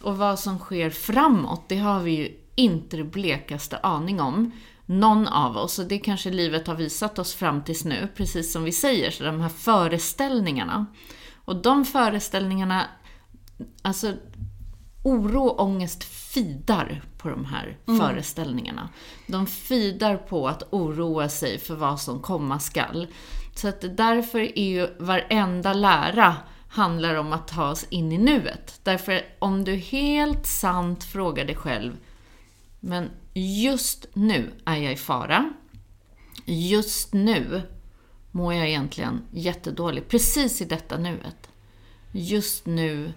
Och 0.00 0.16
vad 0.16 0.38
som 0.38 0.58
sker 0.58 0.90
framåt, 0.90 1.68
det 1.68 1.78
har 1.78 2.00
vi 2.00 2.10
ju 2.10 2.36
inte 2.54 2.96
det 2.96 3.04
blekaste 3.04 3.78
aning 3.78 4.20
om. 4.20 4.52
Någon 4.86 5.28
av 5.28 5.56
oss, 5.56 5.78
och 5.78 5.86
det 5.86 5.98
kanske 5.98 6.30
livet 6.30 6.66
har 6.66 6.74
visat 6.74 7.18
oss 7.18 7.34
fram 7.34 7.64
tills 7.64 7.84
nu, 7.84 8.08
precis 8.16 8.52
som 8.52 8.64
vi 8.64 8.72
säger, 8.72 9.10
så 9.10 9.24
de 9.24 9.40
här 9.40 9.48
föreställningarna. 9.48 10.86
Och 11.44 11.62
de 11.62 11.84
föreställningarna, 11.84 12.86
alltså 13.82 14.12
oro 15.04 15.48
ångest 15.48 16.04
fidar 16.34 17.02
på 17.18 17.28
de 17.28 17.44
här 17.44 17.78
föreställningarna. 17.86 18.88
De 19.26 19.46
fidar 19.46 20.16
på 20.16 20.48
att 20.48 20.62
oroa 20.70 21.28
sig 21.28 21.58
för 21.58 21.74
vad 21.74 22.00
som 22.00 22.20
komma 22.20 22.58
skall. 22.58 23.06
Så 23.54 23.68
att 23.68 23.96
därför 23.96 24.58
är 24.58 24.68
ju 24.68 24.88
varenda 24.98 25.72
lära 25.72 26.36
handlar 26.68 27.14
om 27.14 27.32
att 27.32 27.48
ta 27.48 27.70
oss 27.70 27.86
in 27.90 28.12
i 28.12 28.18
nuet. 28.18 28.80
Därför 28.82 29.22
om 29.38 29.64
du 29.64 29.74
helt 29.74 30.46
sant 30.46 31.04
frågar 31.04 31.44
dig 31.44 31.56
själv, 31.56 31.96
men 32.80 33.10
just 33.34 34.06
nu 34.12 34.52
är 34.64 34.76
jag 34.76 34.92
i 34.92 34.96
fara. 34.96 35.52
Just 36.44 37.12
nu 37.12 37.62
mår 38.30 38.54
jag 38.54 38.68
egentligen 38.68 39.22
jättedåligt, 39.30 40.08
precis 40.08 40.60
i 40.60 40.64
detta 40.64 40.98
nuet. 40.98 41.50
Just 42.12 42.66
nu 42.66 43.12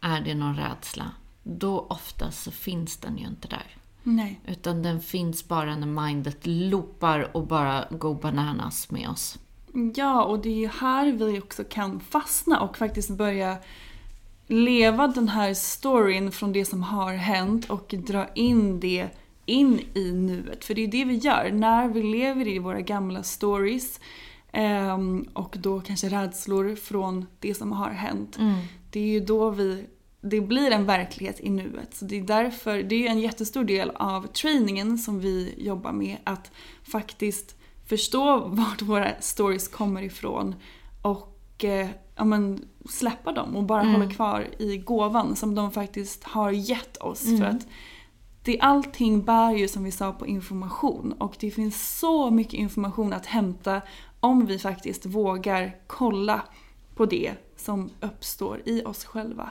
är 0.00 0.20
det 0.20 0.34
någon 0.34 0.56
rädsla. 0.56 1.10
Då 1.50 1.86
oftast 1.90 2.42
så 2.42 2.50
finns 2.50 2.96
den 2.96 3.18
ju 3.18 3.26
inte 3.26 3.48
där. 3.48 3.76
Nej. 4.02 4.40
Utan 4.46 4.82
den 4.82 5.00
finns 5.00 5.48
bara 5.48 5.76
när 5.76 6.06
mindet 6.06 6.38
loopar 6.42 7.36
och 7.36 7.46
bara 7.46 7.84
går 7.90 8.14
bananas 8.14 8.90
med 8.90 9.08
oss. 9.08 9.38
Ja, 9.94 10.24
och 10.24 10.38
det 10.38 10.48
är 10.48 10.56
ju 10.56 10.68
här 10.68 11.12
vi 11.12 11.40
också 11.40 11.64
kan 11.64 12.00
fastna 12.00 12.60
och 12.60 12.76
faktiskt 12.76 13.10
börja 13.10 13.56
leva 14.46 15.08
den 15.08 15.28
här 15.28 15.54
storyn 15.54 16.32
från 16.32 16.52
det 16.52 16.64
som 16.64 16.82
har 16.82 17.14
hänt 17.14 17.70
och 17.70 17.94
dra 17.98 18.28
in 18.34 18.80
det 18.80 19.08
in 19.46 19.80
i 19.94 20.12
nuet. 20.12 20.64
För 20.64 20.74
det 20.74 20.84
är 20.84 20.88
det 20.88 21.04
vi 21.04 21.14
gör 21.14 21.50
när 21.52 21.88
vi 21.88 22.02
lever 22.02 22.48
i 22.48 22.58
våra 22.58 22.80
gamla 22.80 23.22
stories 23.22 24.00
ehm, 24.52 25.28
och 25.32 25.56
då 25.58 25.80
kanske 25.80 26.08
rädslor 26.08 26.76
från 26.76 27.26
det 27.40 27.54
som 27.54 27.72
har 27.72 27.90
hänt. 27.90 28.38
Det 28.90 29.00
är 29.00 29.06
ju 29.06 29.20
då 29.20 29.50
vi 29.50 29.86
det 30.20 30.40
blir 30.40 30.70
en 30.70 30.86
verklighet 30.86 31.40
i 31.40 31.50
nuet. 31.50 31.94
Så 31.94 32.04
det 32.04 32.18
är 32.18 32.22
därför, 32.22 32.82
det 32.82 33.06
är 33.06 33.10
en 33.10 33.20
jättestor 33.20 33.64
del 33.64 33.90
av 33.90 34.26
träningen 34.26 34.98
som 34.98 35.20
vi 35.20 35.54
jobbar 35.58 35.92
med, 35.92 36.16
att 36.24 36.50
faktiskt 36.82 37.56
förstå 37.86 38.38
vart 38.46 38.82
våra 38.82 39.20
stories 39.20 39.68
kommer 39.68 40.02
ifrån 40.02 40.54
och 41.02 41.64
eh, 41.64 41.88
ja, 42.16 42.24
men, 42.24 42.64
släppa 42.88 43.32
dem 43.32 43.56
och 43.56 43.64
bara 43.64 43.80
Mm. 43.80 43.94
hålla 43.94 44.10
kvar 44.10 44.48
i 44.58 44.76
gåvan 44.78 45.36
som 45.36 45.54
de 45.54 45.72
faktiskt 45.72 46.24
har 46.24 46.50
gett 46.50 46.96
oss. 46.96 47.26
Mm. 47.26 47.38
För 47.38 47.46
att 47.46 47.66
det, 48.42 48.60
allting 48.60 49.24
bär 49.24 49.52
ju 49.52 49.68
som 49.68 49.84
vi 49.84 49.90
sa 49.90 50.12
på 50.12 50.26
information 50.26 51.12
och 51.12 51.36
det 51.40 51.50
finns 51.50 51.98
så 51.98 52.30
mycket 52.30 52.54
information 52.54 53.12
att 53.12 53.26
hämta 53.26 53.80
om 54.20 54.46
vi 54.46 54.58
faktiskt 54.58 55.06
vågar 55.06 55.76
kolla 55.86 56.42
på 56.94 57.06
det 57.06 57.34
som 57.56 57.90
uppstår 58.00 58.62
i 58.64 58.82
oss 58.84 59.04
själva. 59.04 59.50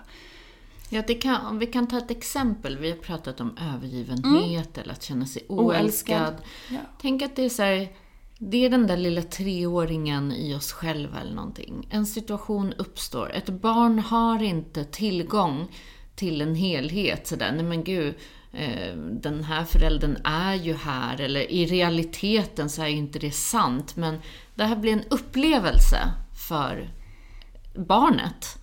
Ja, 0.89 1.03
det 1.07 1.13
kan, 1.13 1.45
om 1.45 1.59
vi 1.59 1.65
kan 1.65 1.87
ta 1.87 1.97
ett 1.97 2.11
exempel. 2.11 2.77
Vi 2.77 2.89
har 2.89 2.97
pratat 2.97 3.41
om 3.41 3.57
övergivenhet 3.73 4.77
eller 4.77 4.93
att 4.93 5.03
känna 5.03 5.25
sig 5.25 5.45
oälskad. 5.47 6.21
Oälskad. 6.21 6.35
Ja. 6.69 6.79
Tänk 7.01 7.21
att 7.21 7.35
det 7.35 7.45
är 7.45 7.49
så 7.49 7.63
här, 7.63 7.87
det 8.37 8.65
är 8.65 8.69
den 8.69 8.87
där 8.87 8.97
lilla 8.97 9.21
treåringen 9.21 10.31
i 10.31 10.55
oss 10.55 10.71
själva 10.71 11.19
eller 11.19 11.33
någonting. 11.33 11.87
En 11.89 12.05
situation 12.05 12.73
uppstår. 12.73 13.31
Ett 13.33 13.49
barn 13.49 13.99
har 13.99 14.43
inte 14.43 14.83
tillgång 14.83 15.67
till 16.15 16.41
en 16.41 16.55
helhet 16.55 17.27
sådär, 17.27 17.51
nej 17.51 17.65
men 17.65 17.83
gud, 17.83 18.15
eh, 18.53 18.95
den 18.97 19.43
här 19.43 19.63
föräldern 19.63 20.17
är 20.23 20.55
ju 20.55 20.73
här, 20.73 21.21
eller 21.21 21.51
i 21.51 21.65
realiteten 21.65 22.69
så 22.69 22.81
är 22.81 22.87
ju 22.87 22.97
inte 22.97 23.19
det 23.19 23.31
sant, 23.31 23.95
men 23.95 24.19
det 24.55 24.63
här 24.63 24.75
blir 24.75 24.93
en 24.93 25.03
upplevelse 25.09 25.97
för 26.47 26.89
barnet. 27.77 28.57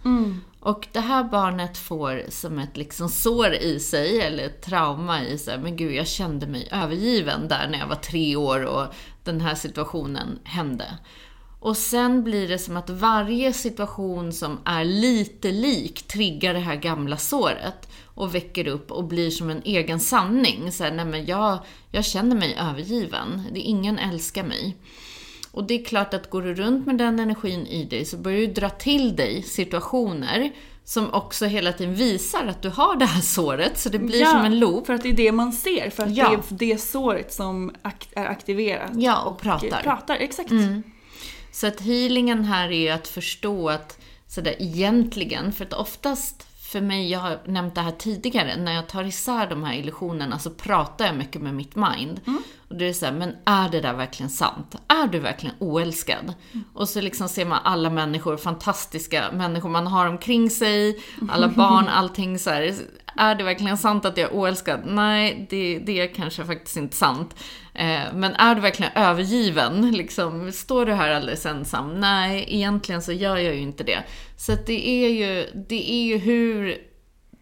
Och 0.61 0.89
det 0.93 1.01
här 1.01 1.25
barnet 1.25 1.79
får 1.79 2.23
som 2.29 2.59
ett 2.59 2.77
liksom 2.77 3.09
sår 3.09 3.55
i 3.55 3.81
sig, 3.81 4.21
eller 4.21 4.45
ett 4.45 4.63
trauma 4.63 5.25
i 5.25 5.39
sig. 5.39 5.59
Men 5.59 5.77
gud, 5.77 5.93
jag 5.93 6.07
kände 6.07 6.47
mig 6.47 6.69
övergiven 6.73 7.49
där 7.49 7.69
när 7.69 7.79
jag 7.79 7.87
var 7.87 7.97
tre 7.97 8.37
år 8.37 8.65
och 8.65 8.87
den 9.25 9.41
här 9.41 9.55
situationen 9.55 10.39
hände. 10.45 10.99
Och 11.61 11.77
sen 11.77 12.25
blir 12.25 12.49
det 12.49 12.59
som 12.59 12.77
att 12.77 12.91
varje 12.91 13.53
situation 13.53 14.33
som 14.33 14.59
är 14.65 14.85
lite 14.85 15.51
lik 15.51 16.09
triggar 16.09 16.55
det 16.55 16.61
här 16.61 16.77
gamla 16.77 17.17
såret 17.17 17.89
och 18.05 18.35
väcker 18.35 18.69
upp 18.69 18.91
och 18.91 19.05
blir 19.05 19.31
som 19.31 19.51
en 19.51 19.63
egen 19.65 20.01
sanning. 20.01 20.73
Så 20.73 20.85
här, 20.85 20.93
nej 20.93 21.05
men 21.05 21.27
jag, 21.27 21.59
jag 21.91 22.05
känner 22.05 22.37
mig 22.37 22.57
övergiven. 22.61 23.43
Det 23.53 23.61
är 23.61 23.71
ingen 23.71 23.99
älskar 23.99 24.45
mig. 24.45 24.77
Och 25.55 25.65
det 25.65 25.75
är 25.81 25.85
klart 25.85 26.15
att 26.15 26.31
går 26.31 26.43
du 26.43 26.55
runt 26.55 26.87
med 26.87 26.99
den 26.99 27.21
energin 27.21 27.67
i 27.67 27.85
dig 27.85 28.05
så 28.05 28.17
börjar 28.17 28.39
du 28.39 28.47
dra 28.47 28.71
till 28.71 29.17
dig 29.17 29.43
situationer 29.43 30.53
som 30.85 31.15
också 31.15 31.47
hela 31.47 31.73
tiden 31.73 31.95
visar 31.95 32.47
att 32.47 32.63
du 32.63 32.69
har 32.69 32.97
det 32.97 33.05
här 33.05 33.21
såret, 33.21 33.79
så 33.79 33.89
det 33.89 33.99
blir 33.99 34.25
som 34.25 34.45
en 34.45 34.59
loop. 34.59 34.87
För 34.87 34.95
att 34.95 35.03
det 35.03 35.09
är 35.09 35.13
det 35.13 35.33
man 35.33 35.53
ser, 35.53 35.91
för 35.91 36.03
att 36.03 36.17
Ja. 36.17 36.43
det 36.49 36.65
är 36.67 36.73
det 36.73 36.79
såret 36.79 37.33
som 37.33 37.75
är 38.15 38.27
aktiverat. 38.27 38.91
Ja, 38.95 39.23
och 39.23 39.41
pratar. 39.41 39.83
pratar 39.83 40.17
exakt. 40.17 40.51
Så 41.53 41.67
att 41.67 41.81
healingen 41.81 42.45
här 42.45 42.69
är 42.69 42.79
ju 42.79 42.89
att 42.89 43.09
förstå 43.09 43.69
att 43.69 43.99
sådär 44.29 44.55
egentligen, 44.59 45.53
för 45.53 45.65
att 45.65 45.73
oftast 45.73 46.47
för 46.75 46.81
mig, 46.81 47.11
jag 47.11 47.21
har 47.21 47.39
nämnt 47.45 47.75
det 47.75 47.81
här 47.81 47.91
tidigare, 47.91 48.57
när 48.57 48.75
jag 48.75 48.89
tar 48.89 49.05
isär 49.05 49.47
de 49.51 49.65
här 49.65 49.75
illusionerna 49.75 50.39
så 50.39 50.51
pratar 50.51 51.07
jag 51.07 51.17
mycket 51.17 51.43
med 51.43 51.55
mitt 51.55 51.77
mind. 51.77 52.21
Och 52.69 52.77
det 52.77 52.89
är 52.89 52.93
så 52.93 53.07
här, 53.07 53.13
men 53.13 53.37
är 53.45 53.69
det 53.69 53.81
där 53.81 53.95
verkligen 53.95 54.31
sant? 54.31 54.77
Är 54.89 55.07
du 55.07 55.19
verkligen 55.19 55.55
oälskad? 55.59 56.35
Och 56.73 56.89
så 56.89 57.01
liksom 57.01 57.29
ser 57.29 57.45
man 57.45 57.59
alla 57.65 57.91
människor, 57.91 58.37
fantastiska 58.37 59.25
människor 59.33 59.69
man 59.69 59.87
har 59.87 60.07
omkring 60.07 60.51
sig, 60.51 61.03
alla 61.29 61.49
barn, 61.49 61.89
allting 61.89 62.39
så 62.39 62.51
här. 62.51 62.75
Är 63.17 63.35
det 63.35 63.45
verkligen 63.45 63.79
sant 63.79 64.05
att 64.05 64.17
jag 64.17 64.31
är 64.31 64.37
oälskad? 64.37 64.81
Nej, 64.85 65.47
det, 65.51 65.79
det 65.79 66.01
är 66.01 66.15
kanske 66.15 66.45
faktiskt 66.45 66.77
inte 66.77 66.97
sant. 66.97 67.37
Eh, 67.75 68.15
men 68.15 68.35
är 68.35 68.55
du 68.55 68.61
verkligen 68.61 68.93
övergiven? 68.95 69.91
Liksom, 69.93 70.53
står 70.53 70.87
du 70.87 70.93
här 70.93 71.11
alldeles 71.11 71.47
ensam? 71.47 72.01
Nej, 72.01 72.45
egentligen 72.49 73.03
så 73.03 73.13
gör 73.13 73.37
jag 73.37 73.55
ju 73.55 73.61
inte 73.61 73.85
det. 73.85 74.05
Så 74.37 74.53
att 74.53 74.67
det 74.67 74.89
är 74.89 75.09
ju, 75.09 75.47
det 75.69 75.93
är 75.93 76.05
ju 76.05 76.19
hur 76.19 76.79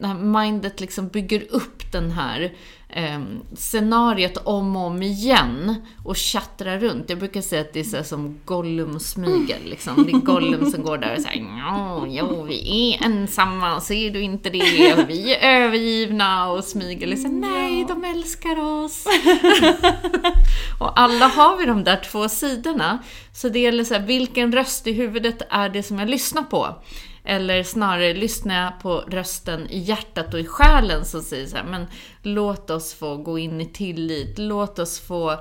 här 0.01 0.15
mindet 0.15 0.81
liksom 0.81 1.09
bygger 1.09 1.47
upp 1.51 1.93
den 1.93 2.11
här 2.11 2.53
eh, 2.89 3.21
scenariet 3.57 4.37
om 4.37 4.77
och 4.77 4.83
om 4.83 5.03
igen 5.03 5.75
och 6.05 6.17
tjattrar 6.17 6.79
runt. 6.79 7.11
Jag 7.11 7.19
brukar 7.19 7.41
säga 7.41 7.61
att 7.61 7.73
det 7.73 7.81
är 7.81 7.85
så 7.85 8.05
som 8.05 8.41
Gollum 8.45 8.95
och 8.95 9.03
Smygel. 9.03 9.63
Liksom. 9.65 10.05
Det 10.05 10.13
är 10.13 10.19
Gollum 10.19 10.71
som 10.71 10.83
går 10.83 10.99
där 10.99 11.17
och 11.17 11.23
säger 11.23 11.45
ja, 11.59 12.07
jo, 12.09 12.43
vi 12.43 12.93
är 12.95 13.07
ensamma, 13.07 13.81
ser 13.81 14.11
du 14.11 14.21
inte 14.21 14.51
det? 14.51 15.05
Vi 15.09 15.35
är 15.35 15.63
övergivna 15.63 16.51
och 16.51 16.65
Smygel 16.65 17.13
är 17.13 17.17
så 17.17 17.29
här, 17.29 17.35
nej, 17.35 17.85
de 17.89 18.05
älskar 18.05 18.61
oss. 18.61 19.07
och 20.81 21.01
alla 21.01 21.27
har 21.27 21.57
vi 21.57 21.67
de 21.67 21.85
där 21.85 22.01
två 22.11 22.29
sidorna. 22.29 22.99
Så 23.33 23.49
det 23.49 23.59
gäller 23.59 23.85
så 23.85 23.95
här, 23.95 24.07
vilken 24.07 24.53
röst 24.53 24.87
i 24.87 24.93
huvudet 24.93 25.43
är 25.51 25.69
det 25.69 25.83
som 25.83 25.99
jag 25.99 26.09
lyssnar 26.09 26.43
på? 26.43 26.83
Eller 27.25 27.63
snarare 27.63 28.15
lyssnar 28.15 28.65
jag 28.65 28.81
på 28.81 29.05
rösten 29.09 29.71
i 29.71 29.79
hjärtat 29.79 30.35
och 30.35 30.41
i 30.41 30.47
själen 30.47 31.05
som 31.05 31.23
säger 31.23 31.47
så 31.47 31.57
här, 31.57 31.65
men 31.65 31.87
låt 32.23 32.71
oss 32.71 32.95
få 32.95 33.17
gå 33.17 33.39
in 33.39 33.61
i 33.61 33.67
tillit, 33.67 34.39
låt 34.39 34.79
oss 34.79 35.01
få 35.01 35.31
eh, 35.31 35.39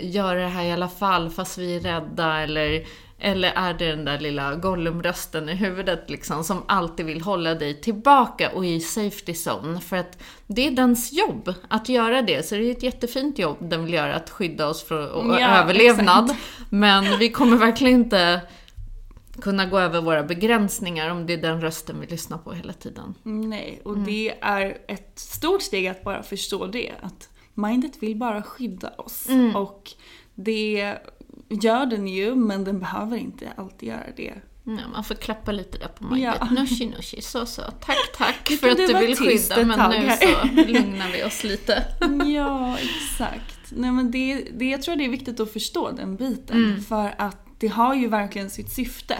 göra 0.00 0.40
det 0.40 0.46
här 0.46 0.64
i 0.64 0.72
alla 0.72 0.88
fall 0.88 1.30
fast 1.30 1.58
vi 1.58 1.76
är 1.76 1.80
rädda, 1.80 2.40
eller, 2.40 2.84
eller 3.18 3.52
är 3.52 3.74
det 3.74 3.88
den 3.88 4.04
där 4.04 4.20
lilla 4.20 4.54
Gollum-rösten 4.54 5.48
i 5.48 5.54
huvudet 5.54 6.10
liksom 6.10 6.44
som 6.44 6.62
alltid 6.68 7.06
vill 7.06 7.20
hålla 7.20 7.54
dig 7.54 7.80
tillbaka 7.80 8.50
och 8.50 8.66
i 8.66 8.80
safety 8.80 9.32
zone? 9.32 9.80
För 9.80 9.96
att 9.96 10.22
det 10.46 10.66
är 10.66 10.70
dens 10.70 11.12
jobb 11.12 11.54
att 11.68 11.88
göra 11.88 12.22
det, 12.22 12.46
så 12.46 12.54
det 12.54 12.64
är 12.64 12.70
ett 12.70 12.82
jättefint 12.82 13.38
jobb 13.38 13.56
den 13.60 13.84
vill 13.84 13.94
göra, 13.94 14.14
att 14.14 14.30
skydda 14.30 14.68
oss 14.68 14.84
från 14.84 15.30
Ja, 15.40 15.62
överlevnad. 15.62 16.36
Men 16.70 17.18
vi 17.18 17.28
kommer 17.28 17.56
verkligen 17.56 18.00
inte 18.00 18.40
kunna 19.40 19.66
gå 19.66 19.78
över 19.78 20.00
våra 20.00 20.22
begränsningar 20.22 21.10
om 21.10 21.26
det 21.26 21.32
är 21.32 21.42
den 21.42 21.60
rösten 21.60 22.00
vi 22.00 22.06
lyssnar 22.06 22.38
på 22.38 22.52
hela 22.52 22.72
tiden. 22.72 23.14
Nej, 23.22 23.80
och 23.84 23.92
Mm. 23.92 24.04
det 24.04 24.34
är 24.40 24.78
ett 24.88 25.12
stort 25.18 25.62
steg 25.62 25.86
att 25.86 26.04
bara 26.04 26.22
förstå 26.22 26.66
det. 26.66 26.92
Att 27.02 27.28
mindet 27.54 28.02
vill 28.02 28.16
bara 28.16 28.42
skydda 28.42 28.88
oss. 28.90 29.28
Mm. 29.28 29.56
Och 29.56 29.90
det 30.34 30.94
gör 31.48 31.86
den 31.86 32.08
ju, 32.08 32.34
men 32.34 32.64
den 32.64 32.78
behöver 32.80 33.16
inte 33.16 33.52
alltid 33.56 33.88
göra 33.88 34.06
det. 34.16 34.34
Ja, 34.64 34.78
man 34.92 35.04
får 35.04 35.14
klappa 35.14 35.52
lite 35.52 35.78
där 35.78 35.88
på 35.88 36.04
mindet. 36.04 36.34
Ja. 36.40 36.50
Nushi 36.50 36.86
nushi, 36.86 37.22
så 37.22 37.46
så. 37.46 37.62
Tack 37.62 37.96
tack 38.18 38.48
för 38.60 38.70
att 38.70 38.76
du 38.76 38.98
vill 38.98 39.16
skydda 39.16 39.64
men 39.66 39.90
nu 39.90 40.10
så 40.10 40.46
lugnar 40.72 41.12
vi 41.12 41.24
oss 41.24 41.44
lite. 41.44 41.84
Ja, 42.34 42.76
exakt. 42.78 43.58
Nej, 43.76 43.90
men 43.92 44.10
det, 44.10 44.48
det, 44.54 44.64
jag 44.70 44.82
tror 44.82 44.96
det 44.96 45.04
är 45.04 45.08
viktigt 45.08 45.40
att 45.40 45.52
förstå 45.52 45.90
den 45.90 46.16
biten. 46.16 46.64
Mm. 46.64 46.80
För 46.82 47.14
att 47.18 47.46
det 47.62 47.68
har 47.68 47.94
ju 47.94 48.08
verkligen 48.08 48.50
sitt 48.50 48.70
syfte. 48.70 49.14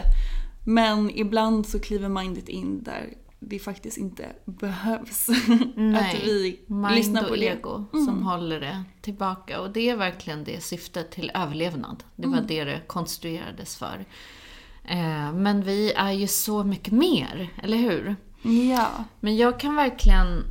Men 0.65 1.09
ibland 1.09 1.65
så 1.67 1.79
kliver 1.79 2.09
mindet 2.09 2.49
in 2.49 2.83
där 2.83 3.09
det 3.39 3.59
faktiskt 3.59 3.97
inte 3.97 4.25
behövs. 4.45 5.27
Nej, 5.75 6.15
att 6.17 6.27
vi 6.27 6.59
Mind 6.67 6.95
lyssnar 6.95 7.23
på 7.23 7.29
och 7.29 7.37
det. 7.37 7.47
Mm. 7.47 7.57
ego 7.57 7.85
som 7.91 8.23
håller 8.23 8.59
det 8.59 8.83
tillbaka. 9.01 9.59
Och 9.61 9.69
det 9.73 9.89
är 9.89 9.95
verkligen 9.95 10.43
det 10.43 10.63
syftet 10.63 11.11
till 11.11 11.31
överlevnad. 11.35 12.03
Det 12.15 12.27
Mm. 12.27 12.39
var 12.39 12.47
det 12.47 12.63
det 12.63 12.81
konstruerades 12.87 13.75
för. 13.75 14.05
Eh, 14.85 15.33
men 15.33 15.61
vi 15.63 15.93
är 15.93 16.11
ju 16.11 16.27
så 16.27 16.63
mycket 16.63 16.93
mer, 16.93 17.49
eller 17.63 17.77
hur? 17.77 18.15
Ja. 18.71 18.87
Men 19.19 19.37
jag 19.37 19.59
kan 19.59 19.75
verkligen... 19.75 20.43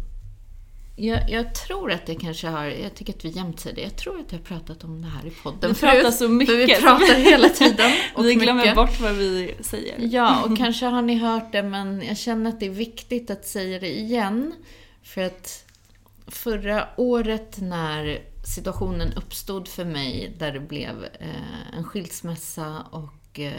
Jag, 0.97 1.31
jag 1.31 1.55
tror 1.55 1.93
att 1.93 2.07
det 2.07 2.15
kanske 2.15 2.49
har... 2.49 2.65
Jag 2.65 2.95
tycker 2.95 3.13
att 3.13 3.25
vi 3.25 3.29
jämt 3.29 3.61
säger 3.61 3.77
det. 3.77 3.83
Jag 3.83 3.97
tror 3.97 4.21
att 4.21 4.33
jag 4.33 4.39
har 4.39 4.45
pratat 4.45 4.85
om 4.85 5.03
det 5.03 5.09
här 5.09 5.27
i 5.27 5.31
podden 5.31 5.73
Vi 5.73 5.81
pratar 5.81 6.11
så 6.11 6.19
För 6.19 6.29
vi 6.29 6.57
mycket. 6.57 6.81
pratar 6.81 7.15
hela 7.15 7.49
tiden. 7.49 7.93
Och 8.15 8.25
vi 8.25 8.35
glömmer 8.35 8.61
mycket. 8.63 8.77
bort 8.77 9.01
vad 9.01 9.13
vi 9.13 9.55
säger. 9.61 9.97
Ja, 9.99 10.45
och 10.45 10.57
kanske 10.59 10.87
har 10.87 11.03
ni 11.03 11.15
hört 11.15 11.53
det, 11.53 11.63
men 11.63 12.03
jag 12.03 12.19
känner 12.19 12.51
att 12.51 12.61
det 12.61 12.67
är 12.67 12.71
viktigt 12.71 13.31
att 13.31 13.47
säga 13.47 13.79
det 13.79 13.99
igen. 13.99 14.55
För 15.03 15.23
att 15.23 15.65
förra 16.27 16.89
året 16.97 17.61
när 17.61 18.23
situationen 18.45 19.13
uppstod 19.13 19.69
för 19.69 19.85
mig, 19.85 20.35
där 20.39 20.53
det 20.53 20.61
blev 20.61 21.05
eh, 21.21 21.77
en 21.77 21.85
skilsmässa 21.85 22.87
och 22.91 23.41
eh, 23.41 23.53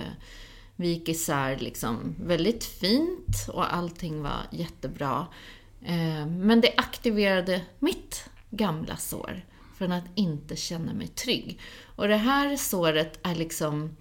vi 0.75 0.87
gick 0.87 1.09
isär 1.09 1.57
liksom 1.57 2.15
väldigt 2.19 2.63
fint 2.63 3.47
och 3.47 3.73
allting 3.73 4.21
var 4.21 4.39
jättebra. 4.51 5.27
Eh, 5.85 6.27
men 6.27 6.61
det 6.61 6.73
aktiverade 6.77 7.61
mitt 7.79 8.29
gamla 8.49 8.97
sår 8.97 9.41
från 9.77 9.91
att 9.91 10.05
inte 10.15 10.55
känna 10.55 10.93
mig 10.93 11.07
trygg. 11.07 11.59
Och 11.95 12.07
det 12.07 12.15
här 12.15 12.57
såret 12.57 13.19
är 13.23 13.35
liksom 13.35 13.95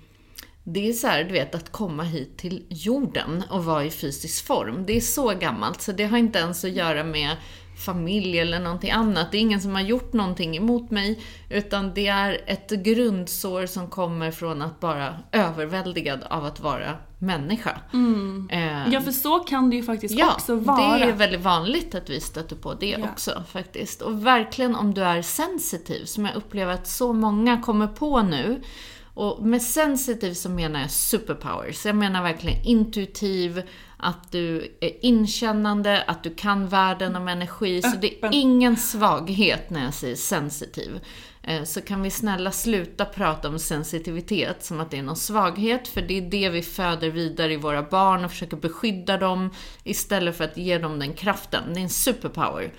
det 0.64 0.88
är 0.88 0.92
så 0.92 1.06
här, 1.06 1.24
du 1.24 1.32
vet, 1.32 1.54
att 1.54 1.72
komma 1.72 2.02
hit 2.02 2.36
till 2.36 2.66
jorden 2.68 3.44
och 3.50 3.64
vara 3.64 3.84
i 3.84 3.90
fysisk 3.90 4.46
form. 4.46 4.86
Det 4.86 4.96
är 4.96 5.00
så 5.00 5.34
gammalt, 5.34 5.80
så 5.80 5.92
det 5.92 6.04
har 6.04 6.18
inte 6.18 6.38
ens 6.38 6.64
att 6.64 6.70
göra 6.70 7.04
med 7.04 7.36
familj 7.82 8.38
eller 8.38 8.60
någonting 8.60 8.90
annat. 8.90 9.30
Det 9.32 9.36
är 9.38 9.40
ingen 9.40 9.60
som 9.60 9.74
har 9.74 9.82
gjort 9.82 10.12
någonting 10.12 10.56
emot 10.56 10.90
mig, 10.90 11.20
utan 11.50 11.94
det 11.94 12.06
är 12.06 12.40
ett 12.46 12.70
grundsår 12.70 13.66
som 13.66 13.88
kommer 13.90 14.30
från 14.30 14.62
att 14.62 14.82
vara 14.82 15.14
överväldigad 15.32 16.20
av 16.30 16.44
att 16.44 16.60
vara 16.60 16.96
människa. 17.18 17.80
Mm. 17.92 18.48
Eh, 18.52 18.92
Ja, 18.92 19.00
för 19.00 19.12
så 19.12 19.38
kan 19.38 19.70
det 19.70 19.76
ju 19.76 19.82
faktiskt 19.82 20.14
Ja, 20.14 20.32
också 20.32 20.54
vara. 20.56 20.98
det 20.98 21.04
är 21.04 21.12
väldigt 21.12 21.40
vanligt 21.40 21.94
att 21.94 22.10
vi 22.10 22.20
stöter 22.20 22.56
på 22.56 22.74
det 22.74 22.86
Ja. 23.00 23.06
också 23.12 23.42
faktiskt. 23.48 24.02
Och 24.02 24.26
verkligen 24.26 24.74
om 24.76 24.94
du 24.94 25.02
är 25.02 25.22
sensitiv, 25.22 26.04
som 26.04 26.24
jag 26.26 26.34
upplever 26.34 26.72
att 26.74 26.86
så 26.88 27.12
många 27.12 27.62
kommer 27.62 27.86
på 27.86 28.22
nu. 28.22 28.62
Och 29.14 29.42
med 29.46 29.62
sensitiv 29.62 30.34
så 30.34 30.48
menar 30.48 30.80
jag 30.80 30.90
superpowers. 30.90 31.86
Jag 31.86 31.96
menar 31.96 32.22
verkligen 32.22 32.62
intuitiv, 32.64 33.62
att 33.96 34.32
du 34.32 34.76
är 34.80 35.04
inkännande, 35.06 36.02
att 36.06 36.22
du 36.22 36.34
kan 36.34 36.68
världen 36.68 37.16
om 37.16 37.28
energi. 37.28 37.82
Så 37.82 37.96
det 38.00 38.24
är 38.24 38.30
ingen 38.32 38.76
svaghet 38.76 39.70
när 39.70 39.84
jag 39.84 39.94
säger 39.94 40.16
sensitiv. 40.16 41.00
Eh, 41.42 41.62
Så 41.64 41.80
kan 41.80 42.02
vi 42.02 42.10
snälla 42.10 42.50
sluta 42.50 43.04
prata 43.04 43.48
om 43.48 43.58
sensitivitet 43.58 44.64
som 44.64 44.80
att 44.80 44.90
det 44.90 44.98
är 44.98 45.02
någon 45.02 45.16
svaghet, 45.16 45.88
för 45.88 46.02
det 46.02 46.18
är 46.18 46.30
det 46.30 46.48
vi 46.48 46.62
föder 46.62 47.10
vidare 47.10 47.52
i 47.52 47.56
våra 47.56 47.82
barn 47.82 48.24
och 48.24 48.30
försöker 48.30 48.56
beskydda 48.56 49.16
dem 49.16 49.50
istället 49.84 50.36
för 50.36 50.44
att 50.44 50.56
ge 50.56 50.78
dem 50.78 50.98
den 50.98 51.12
kraften. 51.12 51.62
Det 51.74 51.80
är 51.80 51.82
en 51.82 51.88
superpower. 51.88 52.72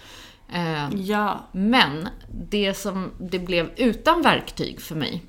Eh, 0.54 0.90
Ja. 0.96 1.50
Men 1.52 2.08
det 2.50 2.74
som 2.74 3.12
det 3.20 3.40
blev 3.40 3.72
utan 3.76 4.22
verktyg 4.22 4.82
för 4.82 4.96
mig, 4.96 5.24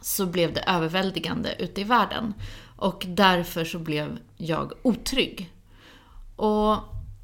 så 0.00 0.26
blev 0.26 0.54
det 0.54 0.60
överväldigande 0.66 1.54
ute 1.58 1.80
i 1.80 1.84
världen. 1.84 2.34
Och 2.76 3.04
därför 3.08 3.64
så 3.64 3.78
blev 3.78 4.18
jag 4.36 4.72
otrygg. 4.82 5.52
Och 6.36 6.76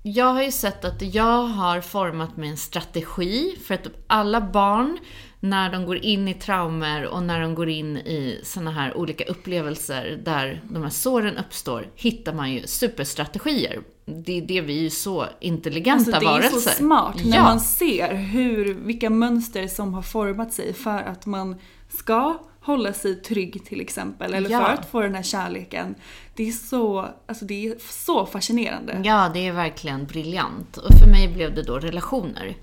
jag 0.02 0.26
har 0.34 0.42
ju 0.42 0.52
sett 0.52 0.84
att 0.84 1.02
jag 1.14 1.42
har 1.42 1.80
format 1.80 2.36
min 2.36 2.56
strategi 2.56 3.58
för 3.66 3.74
att 3.74 3.86
alla 4.06 4.40
barn, 4.40 4.98
när 5.40 5.72
de 5.72 5.86
går 5.86 5.96
in 5.96 6.28
i 6.28 6.34
traumer 6.34 7.06
och 7.06 7.22
när 7.22 7.40
de 7.40 7.54
går 7.54 7.68
in 7.68 7.96
i 7.96 8.40
såna 8.44 8.70
här 8.70 8.96
olika 8.96 9.24
upplevelser 9.24 10.20
där 10.24 10.62
de 10.70 10.82
här 10.82 10.90
såren 10.90 11.36
uppstår, 11.36 11.88
hittar 11.94 12.32
man 12.34 12.52
ju 12.52 12.66
superstrategier. 12.66 13.80
Det 14.04 14.38
är 14.38 14.42
det 14.46 14.60
vi 14.60 14.86
är 14.86 14.90
så 14.90 15.26
intelligenta 15.40 15.94
Alltså 16.04 16.10
det 16.10 16.26
är 16.26 16.30
varelser. 16.30 16.58
så 16.58 16.68
smart 16.70 17.24
när 17.24 17.36
Ja. 17.36 17.42
man 17.42 17.60
ser 17.60 18.14
hur, 18.14 18.74
vilka 18.74 19.10
mönster 19.10 19.68
som 19.68 19.94
har 19.94 20.02
format 20.02 20.52
sig 20.52 20.72
för 20.72 20.98
att 21.02 21.26
man 21.26 21.56
ska 21.88 22.38
hålla 22.66 22.92
sig 22.92 23.14
trygg 23.14 23.64
till 23.64 23.80
exempel. 23.80 24.34
Eller 24.34 24.50
Ja. 24.50 24.60
för 24.64 24.72
att 24.72 24.90
få 24.90 25.00
den 25.00 25.14
här 25.14 25.22
kärleken. 25.22 25.94
Det 26.34 26.48
är 26.48 26.52
så, 26.52 27.08
alltså 27.26 27.44
det 27.44 27.66
är 27.66 27.74
så 27.78 28.26
fascinerande. 28.26 29.00
Ja, 29.04 29.30
det 29.34 29.46
är 29.46 29.52
verkligen 29.52 30.06
briljant. 30.06 30.76
Och 30.76 30.98
för 30.98 31.06
mig 31.06 31.28
blev 31.28 31.54
det 31.54 31.62
då 31.62 31.78
relationer. 31.78 32.56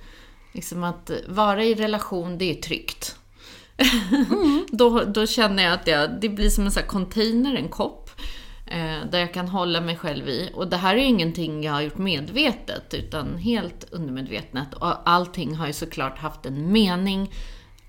Liksom 0.52 0.84
att 0.84 1.12
vara 1.28 1.64
i 1.64 1.74
relation, 1.76 2.38
det 2.38 2.46
är 2.52 2.62
tryggt. 2.62 3.16
då, 4.72 5.04
då 5.04 5.28
känner 5.28 5.64
jag 5.64 5.74
att 5.74 5.88
jag, 5.88 6.10
det 6.22 6.30
blir 6.30 6.50
som 6.50 6.66
en 6.66 6.72
sån 6.72 6.82
här 6.82 6.88
container, 6.88 7.56
en 7.56 7.70
kopp. 7.70 8.10
Eh, 8.66 9.10
där 9.12 9.20
jag 9.20 9.34
kan 9.34 9.48
hålla 9.48 9.82
mig 9.82 9.96
själv 9.96 10.30
i. 10.30 10.52
Och 10.54 10.68
det 10.68 10.78
här 10.78 10.96
är 10.96 11.00
ju 11.00 11.06
ingenting 11.06 11.64
jag 11.64 11.74
har 11.74 11.82
gjort 11.82 11.98
medvetet, 11.98 12.94
utan 12.94 13.38
helt 13.38 13.86
undermedvetet. 13.92 14.74
Och 14.74 15.10
allting 15.10 15.56
har 15.56 15.68
ju 15.68 15.74
såklart 15.74 16.18
haft 16.18 16.46
en 16.46 16.72
mening. 16.72 17.32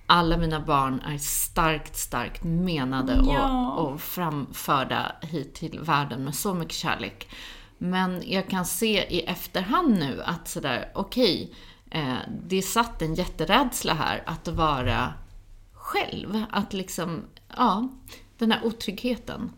Alla 0.07 0.37
mina 0.37 0.61
barn 0.61 1.01
är 1.01 1.19
starkt, 1.19 1.97
starkt 1.97 2.45
menade 2.45 3.21
Ja. 3.27 3.73
och, 3.73 3.93
och 3.93 4.01
framförda 4.01 5.13
hit 5.21 5.55
till 5.55 5.81
världen 5.81 6.25
med 6.25 6.35
så 6.35 6.55
mycket 6.55 6.75
kärlek. 6.75 7.29
Men 7.79 8.23
jag 8.27 8.49
kan 8.49 8.67
se 8.67 9.07
i 9.15 9.21
efterhand 9.21 9.99
nu 9.99 10.23
att 10.23 10.49
sådär, 10.49 10.91
okej, 10.95 11.55
eh, 11.91 12.15
det 12.49 12.63
satt 12.63 13.03
en 13.03 13.15
jätterädsla 13.15 13.95
här 13.95 14.23
att 14.27 14.49
vara 14.49 15.13
själv. 15.73 16.45
Att 16.51 16.73
liksom, 16.73 17.23
ja, 17.57 17.89
den 18.39 18.53
här 18.53 18.65
otryggheten. 18.65 19.53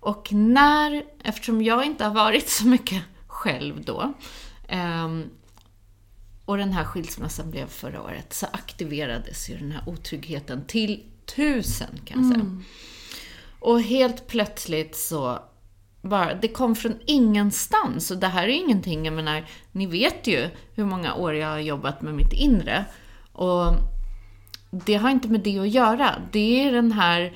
Och 0.00 0.32
när, 0.32 1.04
eftersom 1.24 1.62
jag 1.62 1.84
inte 1.84 2.04
har 2.04 2.14
varit 2.14 2.48
så 2.48 2.66
mycket 2.66 3.02
själv 3.26 3.84
då, 3.84 4.12
ehm, 4.68 5.30
och 6.44 6.56
den 6.56 6.72
här 6.72 6.84
skilsmässan 6.84 7.50
blev 7.50 7.66
förra 7.66 8.02
året, 8.02 8.32
så 8.32 8.46
aktiverades 8.46 9.50
ju 9.50 9.58
den 9.58 9.72
här 9.72 9.88
otryggheten 9.88 10.64
till 10.66 11.02
tusen 11.36 12.00
kan 12.04 12.22
jag 12.22 12.32
säga. 12.32 12.62
Och 13.60 13.82
helt 13.82 14.26
plötsligt 14.26 14.96
så 14.96 15.38
bara, 16.02 16.34
det 16.34 16.48
kom 16.48 16.76
från 16.76 16.98
ingenstans. 17.06 18.10
Och 18.10 18.18
det 18.18 18.26
här 18.26 18.44
är 18.44 18.52
ingenting, 18.52 19.04
jag 19.04 19.14
menar, 19.14 19.44
ni 19.72 19.86
vet 19.86 20.26
ju 20.26 20.48
hur 20.74 20.84
många 20.84 21.14
år 21.14 21.34
jag 21.34 21.48
har 21.48 21.58
jobbat 21.58 22.02
med 22.02 22.14
mitt 22.14 22.32
inre. 22.32 22.84
Och 23.32 23.74
det 24.70 24.94
har 24.94 25.10
inte 25.10 25.28
med 25.28 25.40
det 25.40 25.58
att 25.58 25.68
göra. 25.68 26.22
Det 26.32 26.64
är 26.64 26.72
den 26.72 26.92
här 26.92 27.32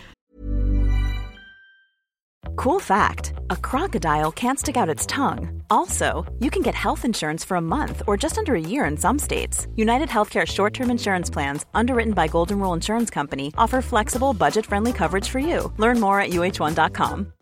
Cool 2.57 2.81
fact 2.81 3.33
a 3.51 3.57
crocodile 3.57 4.33
can't 4.33 4.59
stick 4.59 4.77
out 4.77 4.88
its 4.88 5.07
tongue. 5.07 5.62
Also, 5.70 6.24
you 6.38 6.51
can 6.51 6.62
get 6.62 6.74
health 6.74 7.05
insurance 7.05 7.44
for 7.44 7.57
a 7.57 7.61
month 7.77 8.03
or 8.07 8.16
just 8.16 8.38
under 8.38 8.55
a 8.55 8.61
year 8.61 8.85
in 8.85 8.96
some 8.96 9.18
states. 9.18 9.66
United 9.77 10.09
Healthcare 10.09 10.46
short 10.46 10.74
term 10.74 10.90
insurance 10.90 11.31
plans, 11.31 11.66
underwritten 11.74 12.12
by 12.12 12.27
Golden 12.27 12.59
Rule 12.59 12.72
Insurance 12.74 13.11
Company, 13.11 13.53
offer 13.57 13.81
flexible, 13.81 14.35
budget 14.35 14.66
friendly 14.66 14.92
coverage 14.92 15.29
for 15.29 15.38
you. 15.38 15.72
Learn 15.77 16.01
more 16.01 16.20
at 16.20 16.31
uh1.com. 16.31 17.33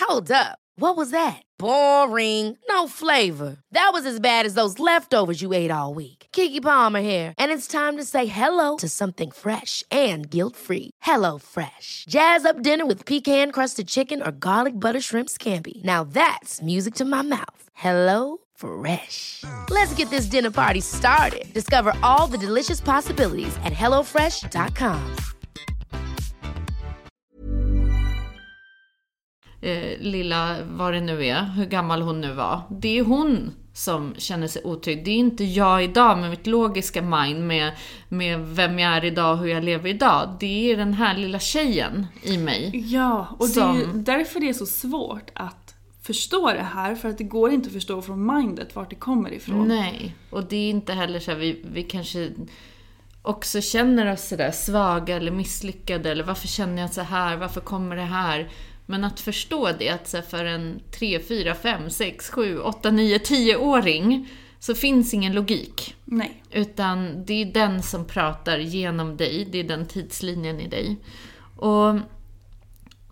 Hold 0.00 0.30
up. 0.30 0.58
What 0.76 0.96
was 0.96 1.10
that? 1.10 1.42
Boring. 1.58 2.56
No 2.68 2.86
flavor. 2.88 3.58
That 3.72 3.90
was 3.92 4.06
as 4.06 4.20
bad 4.20 4.46
as 4.46 4.54
those 4.54 4.78
leftovers 4.78 5.42
you 5.42 5.52
ate 5.52 5.70
all 5.72 5.92
week. 5.92 6.17
Kiki 6.38 6.60
Palmer 6.60 7.00
here, 7.00 7.34
and 7.36 7.50
it's 7.50 7.66
time 7.66 7.96
to 7.96 8.04
say 8.04 8.26
hello 8.26 8.76
to 8.76 8.88
something 8.88 9.32
fresh 9.32 9.82
and 9.90 10.30
guilt-free. 10.30 10.92
Hello 11.02 11.38
Fresh. 11.38 12.04
Jazz 12.08 12.44
up 12.44 12.62
dinner 12.62 12.86
with 12.86 13.06
pecan-crusted 13.06 13.86
chicken 13.88 14.22
or 14.22 14.30
garlic 14.30 14.74
butter 14.74 15.00
shrimp 15.00 15.28
scampi. 15.30 15.82
Now 15.82 16.04
that's 16.04 16.62
music 16.62 16.94
to 16.94 17.04
my 17.04 17.22
mouth. 17.22 17.62
Hello 17.74 18.38
Fresh. 18.54 19.42
Let's 19.70 19.94
get 19.96 20.10
this 20.10 20.30
dinner 20.30 20.50
party 20.50 20.80
started. 20.80 21.46
Discover 21.54 21.96
all 22.02 22.30
the 22.30 22.46
delicious 22.46 22.80
possibilities 22.80 23.56
at 23.64 23.72
hellofresh.com. 23.72 25.16
eh, 29.62 29.98
lilla, 30.00 30.56
vad 30.64 30.92
det 30.94 31.00
nu 31.00 31.26
är, 31.26 31.42
hur 31.56 31.66
gammal 31.66 32.02
hon 32.02 32.20
nu 32.20 32.32
var. 32.32 32.62
Det 32.70 32.98
är 32.98 33.04
hon 33.04 33.54
som 33.78 34.14
känner 34.18 34.46
sig 34.46 34.62
otrygg. 34.64 35.04
Det 35.04 35.10
är 35.10 35.16
inte 35.16 35.44
jag 35.44 35.84
idag 35.84 36.18
med 36.18 36.30
mitt 36.30 36.46
logiska 36.46 37.02
mind, 37.02 37.46
med, 37.46 37.72
med 38.08 38.40
vem 38.40 38.78
jag 38.78 38.96
är 38.96 39.04
idag 39.04 39.32
och 39.32 39.38
hur 39.38 39.48
jag 39.48 39.64
lever 39.64 39.90
idag. 39.90 40.36
Det 40.40 40.72
är 40.72 40.76
den 40.76 40.94
här 40.94 41.16
lilla 41.16 41.38
tjejen 41.38 42.06
i 42.22 42.38
mig. 42.38 42.70
Ja, 42.74 43.26
och 43.38 43.48
det 43.48 43.60
är 43.60 43.74
ju 43.74 43.84
Som- 43.84 44.04
därför 44.04 44.40
det 44.40 44.48
är 44.48 44.52
så 44.52 44.66
svårt 44.66 45.30
att 45.34 45.74
förstå 46.02 46.52
det 46.52 46.68
här. 46.74 46.94
För 46.94 47.08
att 47.08 47.18
det 47.18 47.24
går 47.24 47.50
inte 47.50 47.66
att 47.66 47.72
förstå 47.72 48.02
från 48.02 48.26
mindet 48.36 48.76
vart 48.76 48.90
det 48.90 48.96
kommer 48.96 49.32
ifrån. 49.32 49.68
Nej, 49.68 50.14
och 50.30 50.44
det 50.44 50.56
är 50.56 50.70
inte 50.70 50.92
heller 50.92 51.20
så 51.20 51.30
här, 51.30 51.38
vi, 51.38 51.64
vi 51.72 51.82
kanske 51.82 52.30
också 53.22 53.60
känner 53.60 54.12
oss 54.12 54.28
sådär 54.28 54.50
svaga 54.50 55.16
eller 55.16 55.30
misslyckade, 55.30 56.10
eller 56.10 56.24
varför 56.24 56.48
känner 56.48 56.82
jag 56.82 56.92
så 56.92 57.02
här, 57.02 57.36
varför 57.36 57.60
kommer 57.60 57.96
det 57.96 58.02
här? 58.02 58.48
Men 58.90 59.04
att 59.04 59.20
förstå 59.20 59.72
det, 59.78 59.88
att 59.88 60.26
för 60.30 60.44
en 60.44 60.80
3, 60.98 61.20
4, 61.20 61.54
5, 61.54 61.90
6, 61.90 62.30
7, 62.30 62.58
8, 62.58 62.90
9, 62.90 63.18
10-åring 63.18 64.28
så 64.58 64.74
finns 64.74 65.14
ingen 65.14 65.32
logik. 65.32 65.94
Nej. 66.04 66.42
Utan 66.50 67.24
det 67.24 67.42
är 67.42 67.52
den 67.52 67.82
som 67.82 68.04
pratar 68.04 68.58
genom 68.58 69.16
dig, 69.16 69.48
det 69.52 69.58
är 69.58 69.64
den 69.64 69.86
tidslinjen 69.86 70.60
i 70.60 70.68
dig. 70.68 70.96
Och 71.56 71.94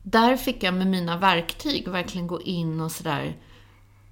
där 0.03 0.37
fick 0.37 0.62
jag 0.62 0.75
med 0.75 0.87
mina 0.87 1.17
verktyg 1.19 1.89
verkligen 1.89 2.27
gå 2.27 2.43
in 2.43 2.81
och 2.81 2.93
sådär 2.93 3.37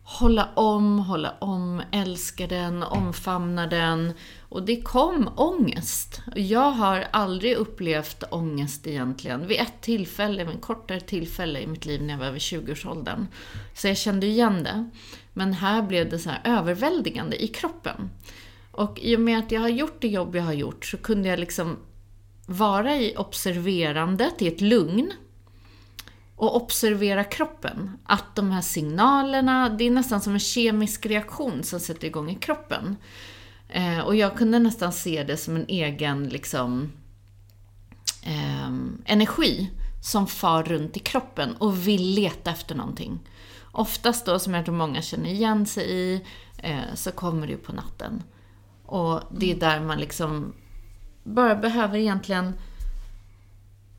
hålla 0.04 0.48
om, 0.54 0.98
hålla 0.98 1.34
om, 1.38 1.82
älska 1.92 2.46
den, 2.46 2.82
omfamna 2.82 3.66
den. 3.66 4.12
Och 4.54 4.62
det 4.62 4.82
kom 4.82 5.30
ångest. 5.36 6.22
Jag 6.34 6.70
har 6.70 7.06
aldrig 7.10 7.54
upplevt 7.54 8.24
ångest 8.30 8.86
egentligen. 8.86 9.46
Vid 9.46 9.60
ett 9.60 9.80
tillfälle, 9.80 10.42
en 10.42 10.58
kortare 10.58 11.00
tillfälle 11.00 11.60
i 11.60 11.66
mitt 11.66 11.86
liv 11.86 12.02
när 12.02 12.14
jag 12.14 12.18
var 12.18 12.26
över 12.26 12.38
20-årsåldern. 12.38 13.26
Så 13.74 13.88
jag 13.88 13.96
kände 13.96 14.26
igen 14.26 14.62
det. 14.62 14.90
Men 15.32 15.52
här 15.52 15.82
blev 15.82 16.10
det 16.10 16.18
så 16.18 16.30
här 16.30 16.40
överväldigande 16.44 17.44
i 17.44 17.48
kroppen. 17.48 18.10
Och 18.70 18.98
i 18.98 19.16
och 19.16 19.20
med 19.20 19.38
att 19.38 19.52
jag 19.52 19.60
har 19.60 19.68
gjort 19.68 20.00
det 20.00 20.08
jobb 20.08 20.36
jag 20.36 20.42
har 20.42 20.52
gjort 20.52 20.84
så 20.84 20.96
kunde 20.96 21.28
jag 21.28 21.38
liksom 21.38 21.76
vara 22.46 22.96
i 22.96 23.16
observerandet, 23.16 24.42
i 24.42 24.48
ett 24.48 24.60
lugn 24.60 25.12
och 26.36 26.56
observera 26.56 27.24
kroppen. 27.24 27.90
Att 28.04 28.36
de 28.36 28.50
här 28.50 28.62
signalerna, 28.62 29.68
det 29.68 29.84
är 29.84 29.90
nästan 29.90 30.20
som 30.20 30.32
en 30.32 30.40
kemisk 30.40 31.06
reaktion 31.06 31.62
som 31.62 31.80
sätter 31.80 32.06
igång 32.06 32.30
i 32.30 32.34
kroppen. 32.34 32.96
Eh, 33.74 34.00
och 34.00 34.16
jag 34.16 34.36
kunde 34.36 34.58
nästan 34.58 34.92
se 34.92 35.24
det 35.24 35.36
som 35.36 35.56
en 35.56 35.64
egen 35.68 36.28
liksom, 36.28 36.92
eh, 38.22 38.68
energi 39.04 39.70
som 40.02 40.26
far 40.26 40.62
runt 40.62 40.96
i 40.96 41.00
kroppen 41.00 41.56
och 41.56 41.88
vill 41.88 42.14
leta 42.14 42.50
efter 42.50 42.74
någonting. 42.74 43.18
oftast 43.72 44.26
då, 44.26 44.38
som 44.38 44.54
jag 44.54 44.64
tror 44.64 44.74
många 44.74 45.02
känner 45.02 45.30
igen 45.30 45.66
sig 45.66 45.90
i, 45.90 46.24
eh, 46.58 46.94
så 46.94 47.12
kommer 47.12 47.46
det 47.46 47.52
ju 47.52 47.58
på 47.58 47.72
natten. 47.72 48.22
Och 48.86 49.20
det 49.30 49.52
är 49.52 49.60
där 49.60 49.80
man 49.80 49.98
liksom 49.98 50.54
bara 51.24 51.54
behöver 51.54 51.98
egentligen 51.98 52.52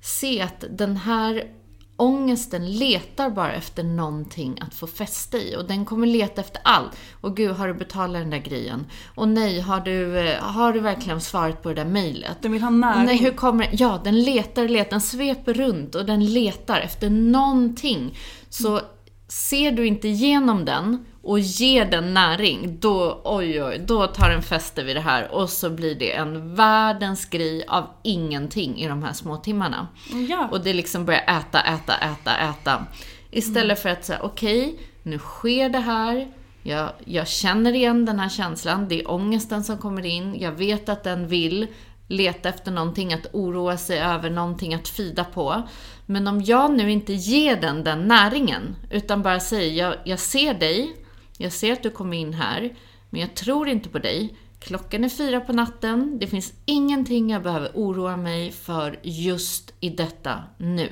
se 0.02 0.42
att 0.42 0.64
den 0.70 0.98
här 0.98 1.52
ångesten 1.98 2.72
letar 2.72 3.30
bara 3.30 3.54
efter 3.54 3.84
någonting 3.84 4.58
att 4.62 4.74
få 4.74 4.88
fäste 4.88 5.38
i. 5.38 5.56
Och 5.56 5.66
den 5.66 5.86
kommer 5.86 6.08
leta 6.08 6.42
efter 6.42 6.62
allt. 6.64 6.92
Och 7.22 7.38
gud, 7.38 7.52
har 7.52 7.68
du 7.68 7.74
betalat 7.74 8.22
den 8.22 8.30
där 8.30 8.38
grejen? 8.38 8.86
Och 9.16 9.28
nej, 9.28 9.60
har 9.60 9.80
du, 9.80 10.20
eh, 10.20 10.42
har 10.42 10.74
du 10.74 10.80
verkligen 10.80 11.22
svarat 11.22 11.64
på 11.64 11.70
det 11.70 11.76
där 11.76 11.86
mejlet? 11.86 12.38
Den 12.42 12.52
vill 12.52 12.62
ha 12.62 12.70
näring. 12.70 13.06
Nej, 13.06 13.18
hur 13.18 13.32
kommer 13.32 13.70
Ja, 13.72 14.02
den 14.04 14.22
letar, 14.22 14.68
letar, 14.68 14.90
den 14.90 15.02
sveper 15.02 15.54
runt 15.54 15.96
och 15.96 16.06
den 16.06 16.26
letar 16.26 16.80
efter 16.80 17.10
någonting. 17.10 18.18
Så 18.50 18.82
ser 19.28 19.72
du 19.72 19.88
inte 19.88 20.08
igenom 20.08 20.66
den 20.66 21.06
och 21.26 21.40
ger 21.40 21.86
den 21.86 22.14
näring, 22.14 22.80
då, 22.80 23.22
oj, 23.24 23.64
oj, 23.64 23.84
då 23.88 24.08
tar 24.08 24.30
den 24.30 24.42
fäste 24.42 24.84
vid 24.84 24.96
det 24.96 25.02
här 25.02 25.32
och 25.32 25.50
så 25.50 25.70
blir 25.70 25.96
det 25.96 26.16
en 26.16 26.56
världens 26.56 27.26
grej 27.26 27.66
av 27.68 27.88
ingenting 28.04 28.78
i 28.78 28.88
de 28.88 29.04
här 29.04 29.14
små 29.14 29.38
timmarna. 29.38 29.88
Ja. 30.30 30.48
Och 30.52 30.64
det 30.64 30.74
liksom 30.74 31.06
börjar 31.06 31.22
äta, 31.22 31.62
äta, 31.62 31.98
äta, 31.98 32.38
äta. 32.38 32.86
Istället 33.32 33.82
för 33.82 33.90
att 33.90 34.06
säga, 34.06 34.20
okej, 34.22 34.66
okay, 34.66 34.86
nu 35.04 35.20
sker 35.20 35.70
det 35.70 35.80
här. 35.80 36.32
Jag, 36.64 36.90
jag 37.06 37.28
känner 37.28 37.74
igen 37.74 38.06
den 38.06 38.20
här 38.20 38.30
känslan. 38.30 38.88
Det 38.88 39.02
är 39.02 39.12
ångesten 39.12 39.64
som 39.64 39.78
kommer 39.78 40.06
in. 40.06 40.40
Jag 40.40 40.52
vet 40.52 40.90
att 40.90 41.04
den 41.04 41.28
vill 41.28 41.68
leta 42.08 42.50
efter 42.50 42.72
någonting 42.72 43.14
att 43.14 43.28
oroa 43.34 43.78
sig 43.78 44.00
över, 44.00 44.30
någonting 44.30 44.74
att 44.74 44.88
fida 44.88 45.24
på. 45.24 45.64
Men 46.06 46.28
om 46.28 46.42
jag 46.42 46.78
nu 46.78 46.92
inte 46.92 47.14
ger 47.14 47.56
den 47.62 47.84
den 47.84 48.08
näringen, 48.08 48.76
utan 48.90 49.22
bara 49.22 49.40
säger 49.40 49.84
jag, 49.84 49.96
jag 50.04 50.20
ser 50.20 50.54
dig, 50.54 50.96
jag 51.38 51.52
ser 51.52 51.74
att 51.74 51.84
du 51.84 51.90
kommer 51.90 52.18
in 52.18 52.34
här, 52.34 52.76
men 53.10 53.22
jag 53.22 53.36
tror 53.36 53.68
inte 53.68 53.90
på 53.90 54.00
dig. 54.00 54.36
Klockan 54.60 55.04
är 55.04 55.10
fyra 55.10 55.40
på 55.40 55.54
natten, 55.54 56.20
det 56.20 56.28
finns 56.28 56.54
ingenting 56.66 57.30
jag 57.30 57.44
behöver 57.44 57.72
oroa 57.74 58.18
mig 58.18 58.52
för 58.52 59.00
just 59.04 59.74
i 59.80 59.90
detta 59.90 60.44
nu. 60.58 60.90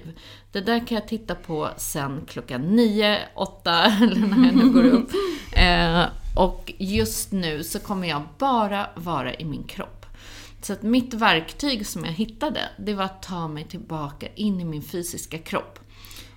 Det 0.52 0.62
där 0.62 0.88
kan 0.88 0.96
jag 0.96 1.08
titta 1.08 1.36
på 1.36 1.70
sen 1.78 2.22
klockan 2.28 2.62
nio, 2.62 3.20
åtta 3.36 3.84
eller 4.02 4.28
när 4.28 4.46
jag 4.46 4.56
nu 4.56 4.70
går 4.70 4.86
upp. 4.86 5.12
Eh, 5.56 6.06
och 6.36 6.74
just 6.78 7.32
nu 7.32 7.64
så 7.64 7.80
kommer 7.80 8.08
jag 8.08 8.22
bara 8.38 8.90
vara 8.96 9.34
i 9.34 9.46
min 9.46 9.64
kropp. 9.64 10.06
Så 10.62 10.74
att 10.74 10.84
mitt 10.84 11.14
verktyg 11.14 11.88
som 11.88 12.06
jag 12.06 12.12
hittade, 12.12 12.60
det 12.78 12.94
var 12.94 13.04
att 13.04 13.24
ta 13.24 13.48
mig 13.48 13.64
tillbaka 13.64 14.28
in 14.36 14.62
i 14.62 14.66
min 14.66 14.82
fysiska 14.82 15.38
kropp. 15.38 15.80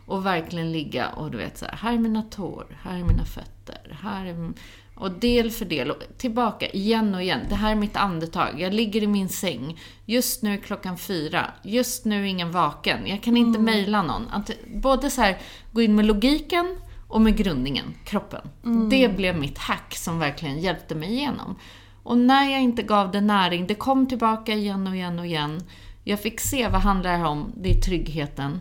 Och 0.07 0.27
verkligen 0.27 0.73
ligga 0.73 1.09
och 1.09 1.31
du 1.31 1.39
vet 1.39 1.59
så 1.59 1.65
här, 1.65 1.77
här 1.77 1.93
är 1.93 1.99
mina 1.99 2.23
tår, 2.23 2.79
här 2.83 2.99
är 2.99 3.05
mina 3.05 3.25
fötter, 3.25 3.56
här 3.91 4.27
är... 4.27 4.53
Och 4.95 5.11
del 5.11 5.51
för 5.51 5.65
del, 5.65 5.91
och 5.91 6.03
tillbaka 6.19 6.67
igen 6.69 7.15
och 7.15 7.23
igen. 7.23 7.41
Det 7.49 7.55
här 7.55 7.71
är 7.71 7.75
mitt 7.75 7.97
andetag. 7.97 8.61
Jag 8.61 8.75
ligger 8.75 9.03
i 9.03 9.07
min 9.07 9.29
säng. 9.29 9.81
Just 10.05 10.43
nu 10.43 10.55
är 10.55 10.57
klockan 10.57 10.99
fyra. 10.99 11.51
Just 11.63 12.05
nu 12.05 12.21
är 12.21 12.25
ingen 12.25 12.53
vaken. 12.53 13.07
Jag 13.07 13.23
kan 13.23 13.37
inte 13.37 13.59
mm. 13.59 13.65
mejla 13.65 14.03
någon. 14.03 14.29
Att 14.31 14.51
både 14.67 15.11
så 15.11 15.21
här, 15.21 15.39
gå 15.73 15.83
in 15.83 15.95
med 15.95 16.07
logiken 16.07 16.77
och 17.09 17.21
med 17.21 17.37
grundningen, 17.37 17.95
kroppen. 18.05 18.49
Mm. 18.65 18.89
Det 18.89 19.17
blev 19.17 19.39
mitt 19.39 19.59
hack 19.59 19.97
som 19.97 20.19
verkligen 20.19 20.59
hjälpte 20.59 20.95
mig 20.95 21.13
igenom. 21.13 21.59
Och 22.03 22.19
när 22.19 22.51
jag 22.51 22.63
inte 22.63 22.83
gav 22.83 23.11
det 23.11 23.21
näring, 23.21 23.67
det 23.67 23.75
kom 23.75 24.09
tillbaka 24.09 24.55
igen 24.55 24.87
och 24.87 24.97
igen 24.97 25.19
och 25.19 25.27
igen. 25.27 25.63
Jag 26.05 26.21
fick 26.21 26.41
se 26.41 26.69
vad 26.69 26.81
handlar 26.81 27.11
det 27.11 27.17
här 27.17 27.27
om, 27.27 27.53
det 27.57 27.71
är 27.71 27.81
tryggheten. 27.81 28.61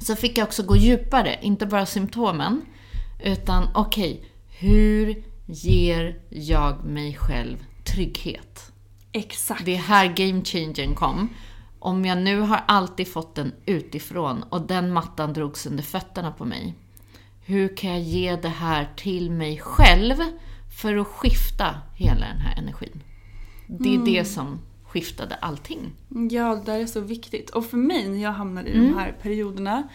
Så 0.00 0.16
fick 0.16 0.38
jag 0.38 0.44
också 0.44 0.62
gå 0.62 0.76
djupare, 0.76 1.38
inte 1.42 1.66
bara 1.66 1.86
symptomen. 1.86 2.62
Utan 3.24 3.68
okej, 3.74 4.12
okay, 4.12 4.28
hur 4.58 5.24
ger 5.46 6.18
jag 6.28 6.84
mig 6.84 7.14
själv 7.14 7.56
trygghet? 7.84 8.72
Exakt. 9.12 9.64
Det 9.64 9.74
är 9.74 9.78
här 9.78 10.06
game 10.06 10.44
changern 10.44 10.94
kom. 10.94 11.28
Om 11.78 12.04
jag 12.04 12.18
nu 12.18 12.40
har 12.40 12.60
alltid 12.68 13.08
fått 13.08 13.34
den 13.34 13.52
utifrån 13.66 14.42
och 14.42 14.60
den 14.60 14.92
mattan 14.92 15.32
drogs 15.32 15.66
under 15.66 15.82
fötterna 15.82 16.32
på 16.32 16.44
mig. 16.44 16.74
Hur 17.44 17.76
kan 17.76 17.90
jag 17.90 18.00
ge 18.00 18.36
det 18.36 18.48
här 18.48 18.88
till 18.96 19.30
mig 19.30 19.58
själv? 19.58 20.16
för 20.72 20.96
att 20.96 21.06
skifta 21.06 21.74
hela 21.94 22.26
den 22.26 22.40
här 22.40 22.58
energin. 22.58 23.02
Det 23.66 23.88
är 23.88 23.94
mm. 23.94 24.04
det 24.04 24.24
som 24.24 24.58
skiftade 24.84 25.34
allting. 25.34 25.92
Ja, 26.30 26.54
det 26.54 26.72
där 26.72 26.80
är 26.80 26.86
så 26.86 27.00
viktigt. 27.00 27.50
Och 27.50 27.66
för 27.66 27.76
mig 27.76 28.08
när 28.08 28.22
jag 28.22 28.32
hamnar 28.32 28.64
i 28.64 28.72
mm. 28.72 28.86
de 28.86 28.98
här 28.98 29.12
perioderna, 29.22 29.88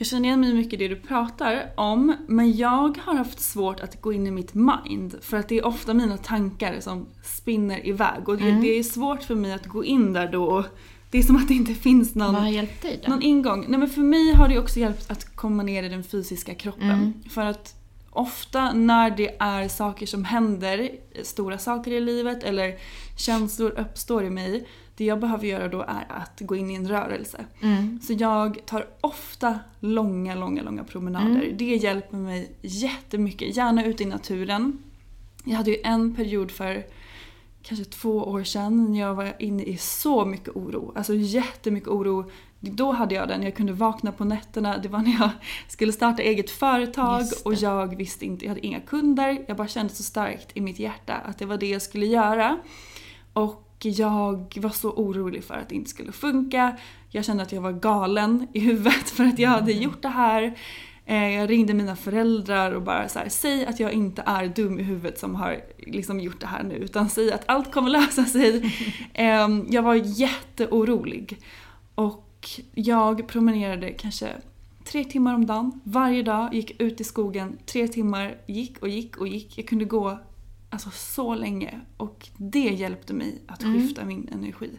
jag 0.00 0.06
känner 0.06 0.28
igen 0.28 0.40
mig 0.40 0.54
mycket 0.54 0.72
i 0.72 0.76
det 0.76 0.88
du 0.88 0.96
pratar 0.96 1.72
om, 1.76 2.16
men 2.28 2.56
jag 2.56 2.98
har 2.98 3.14
haft 3.14 3.40
svårt 3.40 3.80
att 3.80 4.00
gå 4.00 4.12
in 4.12 4.26
i 4.26 4.30
mitt 4.30 4.54
mind. 4.54 5.14
För 5.20 5.36
att 5.36 5.48
det 5.48 5.58
är 5.58 5.66
ofta 5.66 5.94
mina 5.94 6.16
tankar 6.16 6.80
som 6.80 7.06
spinner 7.22 7.86
iväg. 7.86 8.28
Och 8.28 8.36
det, 8.36 8.48
mm. 8.48 8.62
det 8.62 8.78
är 8.78 8.82
svårt 8.82 9.22
för 9.22 9.34
mig 9.34 9.52
att 9.52 9.66
gå 9.66 9.84
in 9.84 10.12
där 10.12 10.32
då 10.32 10.64
det 11.10 11.18
är 11.18 11.22
som 11.22 11.36
att 11.36 11.48
det 11.48 11.54
inte 11.54 11.74
finns 11.74 12.14
någon, 12.14 12.34
Vad 12.34 12.42
har 12.42 12.50
hjälpt 12.50 12.82
dig 12.82 13.00
då? 13.04 13.10
någon 13.10 13.22
ingång. 13.22 13.64
Nej 13.68 13.78
men 13.78 13.88
för 13.88 14.00
mig 14.00 14.32
har 14.32 14.48
det 14.48 14.58
också 14.58 14.80
hjälpt 14.80 15.10
att 15.10 15.36
komma 15.36 15.62
ner 15.62 15.82
i 15.82 15.88
den 15.88 16.04
fysiska 16.04 16.54
kroppen. 16.54 16.90
Mm. 16.90 17.12
För 17.30 17.46
att 17.46 17.74
ofta 18.10 18.72
när 18.72 19.10
det 19.10 19.36
är 19.38 19.68
saker 19.68 20.06
som 20.06 20.24
händer, 20.24 20.90
stora 21.22 21.58
saker 21.58 21.90
i 21.90 22.00
livet 22.00 22.42
eller 22.42 22.78
känslor 23.16 23.70
uppstår 23.70 24.24
i 24.24 24.30
mig, 24.30 24.66
det 24.96 25.04
jag 25.04 25.20
behöver 25.20 25.46
göra 25.46 25.68
då 25.68 25.80
är 25.80 26.06
att 26.08 26.40
gå 26.40 26.56
in 26.56 26.70
i 26.70 26.74
en 26.74 26.88
rörelse. 26.88 27.44
Mm. 27.60 28.00
Så 28.02 28.12
jag 28.12 28.66
tar 28.66 28.86
ofta 29.00 29.58
långa, 29.80 30.34
långa, 30.34 30.62
långa 30.62 30.84
promenader. 30.84 31.42
Mm. 31.42 31.56
Det 31.56 31.64
hjälper 31.64 32.16
mig 32.16 32.52
jättemycket. 32.60 33.56
Gärna 33.56 33.84
ute 33.84 34.02
i 34.02 34.06
naturen. 34.06 34.78
Jag 35.44 35.56
hade 35.56 35.70
ju 35.70 35.76
en 35.84 36.14
period 36.14 36.50
för 36.50 36.86
kanske 37.62 37.84
två 37.84 38.16
år 38.16 38.44
sedan 38.44 38.92
när 38.92 39.00
jag 39.00 39.14
var 39.14 39.34
inne 39.38 39.62
i 39.62 39.76
så 39.76 40.24
mycket 40.24 40.48
oro. 40.48 40.92
Alltså 40.96 41.14
jättemycket 41.14 41.88
oro 41.88 42.30
då 42.60 42.92
hade 42.92 43.14
jag 43.14 43.28
den, 43.28 43.42
jag 43.42 43.56
kunde 43.56 43.72
vakna 43.72 44.12
på 44.12 44.24
nätterna, 44.24 44.78
det 44.78 44.88
var 44.88 44.98
när 44.98 45.12
jag 45.20 45.30
skulle 45.68 45.92
starta 45.92 46.22
eget 46.22 46.50
företag 46.50 47.22
och 47.44 47.54
jag 47.54 47.96
visste 47.96 48.26
inte, 48.26 48.44
jag 48.44 48.50
hade 48.50 48.66
inga 48.66 48.80
kunder. 48.80 49.44
Jag 49.48 49.56
bara 49.56 49.68
kände 49.68 49.92
så 49.92 50.02
starkt 50.02 50.50
i 50.54 50.60
mitt 50.60 50.78
hjärta 50.78 51.14
att 51.14 51.38
det 51.38 51.46
var 51.46 51.56
det 51.56 51.68
jag 51.68 51.82
skulle 51.82 52.06
göra. 52.06 52.58
Och 53.32 53.66
jag 53.80 54.54
var 54.56 54.70
så 54.70 54.90
orolig 54.90 55.44
för 55.44 55.54
att 55.54 55.68
det 55.68 55.74
inte 55.74 55.90
skulle 55.90 56.12
funka. 56.12 56.76
Jag 57.08 57.24
kände 57.24 57.42
att 57.42 57.52
jag 57.52 57.60
var 57.60 57.72
galen 57.72 58.46
i 58.52 58.60
huvudet 58.60 59.10
för 59.10 59.24
att 59.24 59.38
jag 59.38 59.50
hade 59.50 59.72
mm. 59.72 59.84
gjort 59.84 60.02
det 60.02 60.08
här. 60.08 60.58
Eh, 61.06 61.28
jag 61.28 61.50
ringde 61.50 61.74
mina 61.74 61.96
föräldrar 61.96 62.72
och 62.72 62.82
bara 62.82 63.08
så 63.08 63.18
här, 63.18 63.28
säg 63.28 63.66
att 63.66 63.80
jag 63.80 63.92
inte 63.92 64.22
är 64.26 64.46
dum 64.46 64.78
i 64.78 64.82
huvudet 64.82 65.18
som 65.18 65.34
har 65.34 65.60
liksom 65.78 66.20
gjort 66.20 66.40
det 66.40 66.46
här 66.46 66.62
nu 66.62 66.74
utan 66.74 67.08
säg 67.08 67.32
att 67.32 67.44
allt 67.46 67.72
kommer 67.72 67.90
lösa 67.90 68.24
sig. 68.24 68.74
Ehm, 69.14 69.66
jag 69.70 69.82
var 69.82 69.94
jätteorolig. 69.94 71.38
Och 71.94 72.29
jag 72.74 73.28
promenerade 73.28 73.90
kanske 73.90 74.32
tre 74.84 75.04
timmar 75.04 75.34
om 75.34 75.46
dagen, 75.46 75.80
varje 75.84 76.22
dag, 76.22 76.54
gick 76.54 76.80
ut 76.80 77.00
i 77.00 77.04
skogen, 77.04 77.58
tre 77.66 77.88
timmar, 77.88 78.38
gick 78.46 78.78
och 78.78 78.88
gick 78.88 79.16
och 79.16 79.28
gick. 79.28 79.58
Jag 79.58 79.68
kunde 79.68 79.84
gå 79.84 80.18
alltså 80.70 80.90
så 80.90 81.34
länge 81.34 81.80
och 81.96 82.28
det 82.36 82.68
hjälpte 82.68 83.14
mig 83.14 83.42
att 83.46 83.62
mm. 83.62 83.80
skifta 83.80 84.02
mm. 84.02 84.16
min 84.16 84.28
energi. 84.32 84.70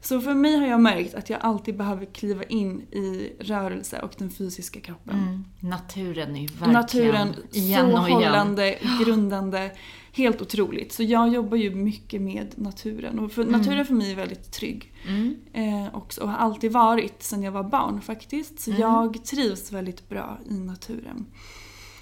Så 0.00 0.20
för 0.20 0.34
mig 0.34 0.56
har 0.56 0.66
jag 0.66 0.80
märkt 0.80 1.14
att 1.14 1.30
jag 1.30 1.40
alltid 1.40 1.76
behöver 1.76 2.06
kliva 2.06 2.42
in 2.42 2.80
i 2.80 3.32
rörelse 3.40 4.00
och 4.00 4.14
den 4.18 4.30
fysiska 4.30 4.80
kroppen. 4.80 5.18
Mm. 5.18 5.44
Naturen 5.60 6.36
är 6.36 6.40
ju 6.40 6.46
verkligen 6.46 6.72
Naturen, 6.72 7.34
igen 7.52 7.90
så 7.90 7.96
hållande, 7.96 8.78
grundande. 9.04 9.70
Helt 10.12 10.42
otroligt. 10.42 10.92
Så 10.92 11.02
jag 11.02 11.28
jobbar 11.28 11.56
ju 11.56 11.74
mycket 11.74 12.22
med 12.22 12.54
naturen. 12.56 13.18
Och 13.18 13.32
för, 13.32 13.42
mm. 13.42 13.60
naturen 13.60 13.86
för 13.86 13.94
mig 13.94 14.12
är 14.12 14.16
väldigt 14.16 14.52
trygg. 14.52 14.92
Mm. 15.08 15.36
Eh, 15.52 15.94
också, 15.94 16.20
och 16.20 16.28
har 16.28 16.36
alltid 16.36 16.72
varit 16.72 17.22
sedan 17.22 17.42
jag 17.42 17.52
var 17.52 17.62
barn 17.62 18.00
faktiskt. 18.00 18.60
Så 18.60 18.70
mm. 18.70 18.82
jag 18.82 19.24
trivs 19.24 19.72
väldigt 19.72 20.08
bra 20.08 20.38
i 20.50 20.54
naturen. 20.54 21.26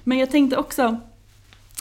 Men 0.05 0.19
jag 0.19 0.31
tänkte 0.31 0.57
också, 0.57 1.01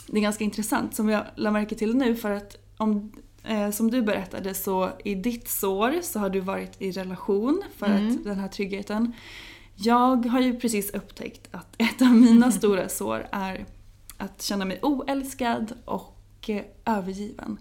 det 0.06 0.18
är 0.18 0.22
ganska 0.22 0.44
intressant 0.44 0.94
som 0.94 1.08
jag 1.08 1.24
la 1.36 1.50
märke 1.50 1.74
till 1.74 1.96
nu 1.96 2.16
för 2.16 2.30
att 2.30 2.56
om 2.76 3.12
Eh, 3.48 3.70
som 3.70 3.90
du 3.90 4.02
berättade 4.02 4.54
så 4.54 4.90
i 5.04 5.14
ditt 5.14 5.48
sår 5.48 6.02
så 6.02 6.18
har 6.18 6.30
du 6.30 6.40
varit 6.40 6.82
i 6.82 6.90
relation 6.90 7.62
för 7.76 7.86
mm. 7.86 8.08
att 8.08 8.24
den 8.24 8.38
här 8.38 8.48
tryggheten. 8.48 9.12
Jag 9.74 10.26
har 10.26 10.40
ju 10.40 10.60
precis 10.60 10.90
upptäckt 10.90 11.48
att 11.50 11.74
ett 11.78 12.02
av 12.02 12.12
mina 12.12 12.52
stora 12.52 12.88
sår 12.88 13.28
är 13.32 13.66
att 14.16 14.42
känna 14.42 14.64
mig 14.64 14.78
oälskad 14.82 15.72
och 15.84 16.17
övergiven. 16.84 17.58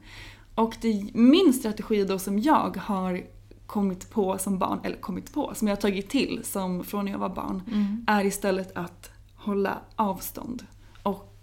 Och 0.56 0.78
det, 0.82 1.10
min 1.13 1.54
strategi 1.54 2.04
då 2.04 2.19
som 2.19 2.39
jag 2.39 2.78
har 2.78 3.23
kommit 3.65 4.10
på 4.10 4.38
som 4.38 4.60
barn, 4.60 4.80
eller 4.84 4.97
kommit 4.97 5.34
på, 5.34 5.54
som 5.56 5.67
jag 5.67 5.76
har 5.76 5.82
tagit 5.82 6.10
till 6.10 6.41
som 6.43 6.84
från 6.84 7.06
när 7.06 7.12
jag 7.12 7.19
var 7.19 7.30
barn, 7.30 7.63
mm. 7.67 8.06
är 8.08 8.26
istället 8.26 8.78
att 8.78 9.12
hålla 9.36 9.78
avstånd 9.95 10.65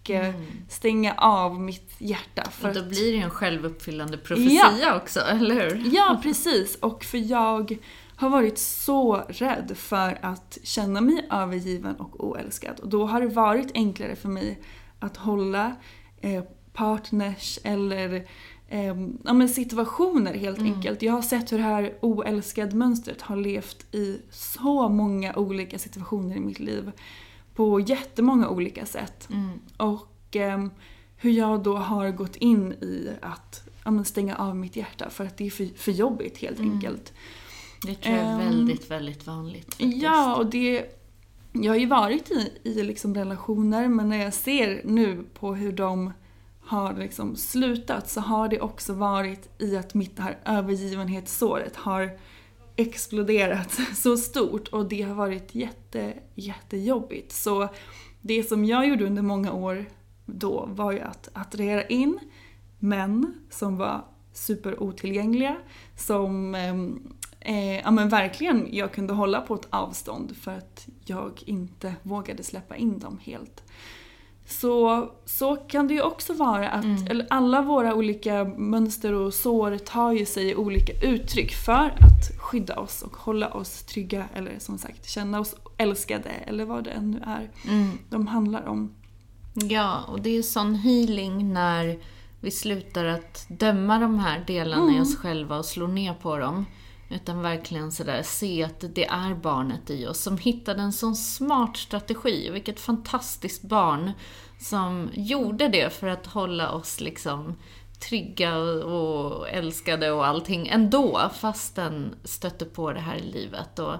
och 0.04 0.10
eh, 0.10 0.28
mm. 0.28 0.46
stänga 0.68 1.14
av 1.14 1.60
mitt 1.60 1.94
hjärta. 1.98 2.50
För 2.50 2.68
och 2.68 2.74
då 2.74 2.82
blir 2.82 3.12
det 3.12 3.16
ju 3.16 3.22
en 3.22 3.30
självuppfyllande 3.30 4.18
profetia 4.18 4.78
ja. 4.80 4.96
också, 4.96 5.20
eller 5.20 5.54
hur? 5.54 5.94
Ja, 5.94 6.20
precis. 6.22 6.76
Och 6.76 7.04
för 7.04 7.18
jag 7.18 7.78
har 8.16 8.28
varit 8.30 8.58
så 8.58 9.16
rädd 9.28 9.72
för 9.76 10.18
att 10.22 10.58
känna 10.62 11.00
mig 11.00 11.28
övergiven 11.30 11.96
och 11.96 12.24
oälskad. 12.24 12.80
Och 12.80 12.88
då 12.88 13.06
har 13.06 13.20
det 13.20 13.26
varit 13.26 13.70
enklare 13.74 14.16
för 14.16 14.28
mig 14.28 14.62
att 14.98 15.16
hålla 15.16 15.76
eh, 16.20 16.44
partners 16.74 17.58
eller 17.64 18.14
eh, 18.68 18.96
ja, 19.24 19.32
men 19.32 19.48
situationer 19.48 20.34
helt 20.34 20.58
Mm. 20.58 20.72
enkelt. 20.72 21.02
Jag 21.02 21.12
har 21.12 21.22
sett 21.22 21.52
hur 21.52 21.58
det 21.58 21.64
här 21.64 21.94
oälskad-mönstret 22.00 23.22
har 23.22 23.36
levt 23.36 23.94
i 23.94 24.18
så 24.30 24.88
många 24.88 25.34
olika 25.36 25.78
situationer 25.78 26.36
i 26.36 26.40
mitt 26.40 26.60
liv. 26.60 26.92
På 27.54 27.80
jättemånga 27.80 28.48
olika 28.48 28.86
sätt. 28.86 29.28
Mm. 29.30 29.50
Och 29.76 30.36
ehm, 30.36 30.70
hur 31.16 31.30
jag 31.30 31.62
då 31.62 31.76
har 31.76 32.10
gått 32.10 32.36
in 32.36 32.72
i 32.72 33.08
att 33.22 33.68
ja, 33.84 33.90
men 33.90 34.04
stänga 34.04 34.36
av 34.36 34.56
mitt 34.56 34.76
hjärta 34.76 35.10
för 35.10 35.24
att 35.24 35.36
det 35.36 35.46
är 35.46 35.50
för, 35.50 35.68
för 35.76 35.92
jobbigt 35.92 36.38
helt 36.38 36.58
Mm. 36.58 36.72
enkelt. 36.72 37.12
Det 37.86 37.94
tror 37.94 38.16
jag 38.16 38.24
är 38.24 38.32
Ehm, 38.32 38.38
väldigt, 38.38 38.90
väldigt 38.90 39.26
vanligt 39.26 39.64
faktiskt. 39.74 40.02
Ja, 40.02 40.36
och 40.36 40.46
det... 40.46 40.86
Jag 41.52 41.72
har 41.72 41.78
ju 41.78 41.86
varit 41.86 42.30
i, 42.30 42.52
i 42.62 42.82
liksom 42.82 43.14
relationer 43.14 43.88
men 43.88 44.08
när 44.08 44.22
jag 44.24 44.34
ser 44.34 44.80
nu 44.84 45.24
på 45.38 45.54
hur 45.54 45.72
de 45.72 46.12
har 46.66 46.94
liksom 46.94 47.36
slutat 47.36 48.10
så 48.10 48.20
har 48.20 48.48
det 48.48 48.60
också 48.60 48.92
varit 48.92 49.48
i 49.58 49.76
att 49.76 49.94
mitt 49.94 50.16
det 50.16 50.22
här 50.22 50.38
övergivenhetssåret 50.44 51.76
har 51.76 52.18
exploderat 52.76 53.72
så 53.94 54.16
stort 54.16 54.68
och 54.68 54.88
det 54.88 55.02
har 55.02 55.14
varit 55.14 55.54
jätte, 55.54 56.14
jättejobbigt. 56.34 57.32
Så 57.32 57.68
det 58.20 58.42
som 58.42 58.64
jag 58.64 58.88
gjorde 58.88 59.06
under 59.06 59.22
många 59.22 59.52
år 59.52 59.84
då 60.26 60.68
var 60.70 60.92
ju 60.92 61.00
att 61.00 61.28
attrahera 61.32 61.86
in 61.86 62.18
män 62.78 63.34
som 63.50 63.76
var 63.76 64.04
superotillgängliga, 64.32 65.56
som 65.96 66.54
ehm, 66.54 67.12
eh, 67.40 67.76
ja, 67.76 67.90
men 67.90 68.08
verkligen 68.08 68.68
jag 68.72 68.92
kunde 68.92 69.12
hålla 69.12 69.40
på 69.40 69.54
ett 69.54 69.68
avstånd 69.70 70.36
för 70.36 70.50
att 70.50 70.88
jag 71.04 71.42
inte 71.46 71.94
vågade 72.02 72.42
släppa 72.42 72.76
in 72.76 72.98
dem 72.98 73.18
helt. 73.22 73.62
Så, 74.46 75.10
så 75.24 75.56
kan 75.56 75.88
det 75.88 75.94
ju 75.94 76.02
också 76.02 76.32
vara 76.32 76.68
att 76.70 76.84
Mm. 76.84 77.26
alla 77.30 77.62
våra 77.62 77.94
olika 77.94 78.44
mönster 78.44 79.12
och 79.12 79.34
sår 79.34 79.78
tar 79.78 80.12
ju 80.12 80.26
sig 80.26 80.56
olika 80.56 80.92
uttryck 81.06 81.54
för 81.54 81.86
att 82.00 82.38
skydda 82.40 82.76
oss 82.80 83.02
och 83.02 83.16
hålla 83.16 83.48
oss 83.48 83.82
trygga 83.82 84.24
eller 84.34 84.58
som 84.58 84.78
sagt 84.78 85.08
känna 85.10 85.40
oss 85.40 85.54
älskade 85.76 86.30
eller 86.30 86.64
vad 86.64 86.84
det 86.84 86.90
än 86.90 87.10
nu 87.10 87.20
är 87.26 87.50
Mm. 87.68 87.90
de 88.10 88.26
handlar 88.26 88.66
om. 88.68 88.94
Ja, 89.54 90.00
och 90.08 90.20
det 90.20 90.36
är 90.38 90.42
sån 90.42 90.74
healing 90.74 91.52
när 91.52 91.98
vi 92.40 92.50
slutar 92.50 93.04
att 93.04 93.46
döma 93.48 93.98
de 93.98 94.18
här 94.18 94.44
delarna 94.46 94.82
Mm. 94.82 94.96
i 94.96 95.00
oss 95.00 95.16
själva 95.16 95.58
och 95.58 95.64
slå 95.64 95.86
ner 95.86 96.14
på 96.14 96.38
dem. 96.38 96.66
Utan 97.08 97.42
verkligen 97.42 97.92
sådär 97.92 98.22
se 98.22 98.64
att 98.64 98.84
det 98.94 99.06
är 99.06 99.34
barnet 99.34 99.90
i 99.90 100.06
oss 100.06 100.20
som 100.20 100.38
hittade 100.38 100.82
en 100.82 100.92
sån 100.92 101.16
smart 101.16 101.76
strategi. 101.76 102.50
Och 102.50 102.54
vilket 102.54 102.80
fantastiskt 102.80 103.62
barn 103.62 104.12
som 104.58 105.10
gjorde 105.14 105.68
det 105.68 105.92
för 105.92 106.06
att 106.06 106.26
hålla 106.26 106.70
oss 106.70 107.00
liksom 107.00 107.54
trygga 108.08 108.56
och 108.56 109.48
älskade 109.48 110.10
och 110.10 110.26
allting 110.26 110.68
ändå, 110.68 111.30
fast 111.34 111.76
den 111.76 112.14
stötte 112.24 112.64
på 112.64 112.92
det 112.92 113.00
här 113.00 113.16
i 113.16 113.32
livet. 113.32 113.78
Och 113.78 113.94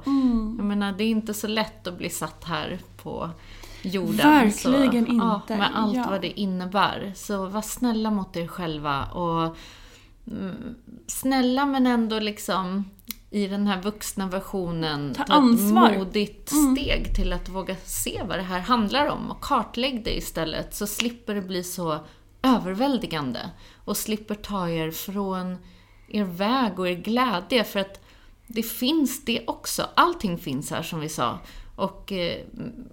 Jag 0.58 0.64
menar, 0.64 0.92
det 0.92 1.04
är 1.04 1.08
inte 1.08 1.34
så 1.34 1.46
lätt 1.46 1.86
att 1.86 1.98
bli 1.98 2.10
satt 2.10 2.44
här 2.44 2.78
på 3.02 3.30
jorden. 3.82 4.16
Verkligen 4.16 5.06
så, 5.06 5.12
inte, 5.12 5.24
Ja, 5.52 5.56
med 5.56 5.70
allt 5.74 5.96
ja. 5.96 6.06
vad 6.10 6.20
det 6.20 6.40
innebär. 6.40 7.12
Så 7.16 7.46
var 7.46 7.62
snälla 7.62 8.10
mot 8.10 8.36
er 8.36 8.46
själva 8.46 9.04
och 9.04 9.42
mm, 9.42 9.54
snälla 11.06 11.66
men 11.66 11.86
ändå 11.86 12.18
liksom 12.18 12.84
i 13.30 13.46
den 13.48 13.66
här 13.66 13.82
vuxna 13.82 14.28
versionen 14.28 15.14
Ta 15.14 15.22
ett 15.22 15.30
ansvar. 15.30 15.88
Mm. 15.88 15.98
modigt 15.98 16.48
steg 16.48 17.14
till 17.14 17.32
att 17.32 17.48
våga 17.48 17.76
se 17.84 18.22
vad 18.28 18.38
det 18.38 18.42
här 18.42 18.60
handlar 18.60 19.06
om 19.06 19.30
och 19.30 19.40
kartlägg 19.40 20.04
det 20.04 20.16
istället 20.16 20.74
så 20.74 20.86
slipper 20.86 21.34
det 21.34 21.42
bli 21.42 21.64
så 21.64 21.98
överväldigande 22.42 23.50
och 23.84 23.96
slipper 23.96 24.34
ta 24.34 24.68
er 24.68 24.90
från 24.90 25.58
er 26.08 26.24
väg 26.24 26.78
och 26.78 26.88
er 26.88 26.94
glädje 26.94 27.64
för 27.64 27.80
att 27.80 28.04
det 28.46 28.62
finns 28.62 29.24
det 29.24 29.44
också. 29.46 29.86
Allting 29.94 30.38
finns 30.38 30.70
här 30.70 30.82
som 30.82 31.00
vi 31.00 31.08
sa. 31.08 31.38
Och 31.76 32.12
eh, 32.12 32.40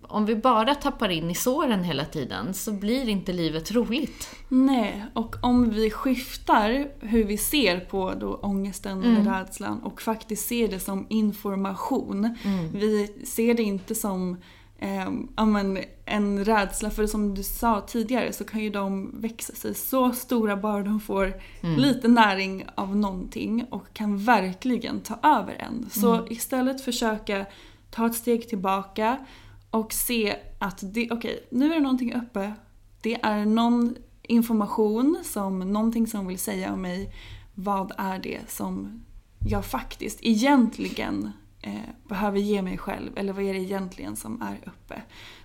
om 0.01 0.25
vi 0.25 0.35
bara 0.35 0.75
tappar 0.75 1.09
in 1.09 1.29
i 1.29 1.35
såren 1.35 1.83
hela 1.83 2.05
tiden 2.05 2.53
så 2.53 2.71
blir 2.71 3.09
inte 3.09 3.33
livet 3.33 3.71
roligt. 3.71 4.29
Nej, 4.49 5.05
och 5.13 5.35
om 5.41 5.69
vi 5.69 5.91
skiftar 5.91 6.87
hur 6.99 7.23
vi 7.23 7.37
ser 7.37 7.79
på 7.79 8.13
då 8.13 8.35
ångesten 8.35 9.03
eller 9.03 9.31
rädslan 9.39 9.83
och 9.83 10.01
faktiskt 10.01 10.47
ser 10.47 10.67
det 10.67 10.79
som 10.79 11.05
information. 11.09 12.35
Vi 12.73 13.07
ser 13.25 13.53
det 13.53 13.63
inte 13.63 13.95
som 13.95 14.37
eh, 14.79 15.09
ja, 15.35 15.45
men 15.45 15.79
en 16.05 16.45
rädsla, 16.45 16.89
för 16.89 17.07
som 17.07 17.35
du 17.35 17.43
sa 17.43 17.81
tidigare 17.81 18.33
så 18.33 18.43
kan 18.43 18.59
ju 18.59 18.69
de 18.69 19.21
växa 19.21 19.53
sig 19.53 19.75
så 19.75 20.11
stora 20.11 20.57
bara 20.57 20.83
de 20.83 20.99
får 20.99 21.33
lite 21.77 22.07
näring 22.07 22.65
av 22.75 22.95
någonting 22.95 23.65
och 23.69 23.93
kan 23.93 24.17
verkligen 24.17 25.01
ta 25.01 25.19
över 25.23 25.53
en. 25.53 25.89
Så 25.91 26.27
istället 26.29 26.81
försöka 26.81 27.45
ta 27.91 28.05
ett 28.05 28.15
steg 28.15 28.49
tillbaka 28.49 29.25
och 29.71 29.93
se 29.93 30.35
att 30.59 30.79
det, 30.93 31.11
okej, 31.11 31.47
nu 31.51 31.65
är 31.71 31.75
det 31.75 31.81
någonting 31.81 32.13
uppe. 32.13 32.53
Det 33.01 33.15
är 33.23 33.45
någon 33.45 33.95
information, 34.21 35.17
som 35.23 35.59
någonting 35.59 36.07
som 36.07 36.27
vill 36.27 36.39
säga 36.39 36.73
om 36.73 36.81
mig. 36.81 37.13
Vad 37.55 37.91
är 37.97 38.19
det 38.19 38.39
som 38.47 39.03
jag 39.47 39.65
faktiskt 39.65 40.19
egentligen 40.21 41.31
eh, 41.61 41.89
behöver 42.07 42.39
ge 42.39 42.61
mig 42.61 42.77
själv? 42.77 43.17
Eller 43.17 43.33
vad 43.33 43.43
är 43.43 43.53
det 43.53 43.59
egentligen 43.59 44.15
som 44.15 44.41
är 44.41 44.59
uppe? 44.65 45.01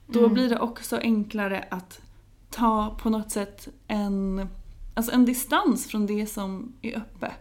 Då 0.06 0.28
blir 0.28 0.48
det 0.48 0.58
också 0.58 0.96
enklare 0.96 1.64
att 1.70 2.00
ta 2.50 2.96
på 3.02 3.10
något 3.10 3.30
sätt 3.30 3.68
en, 3.86 4.48
alltså 4.94 5.12
en 5.12 5.24
distans 5.24 5.86
från 5.86 6.06
det 6.06 6.26
som 6.26 6.72
är 6.82 6.96
uppe. 6.96 7.32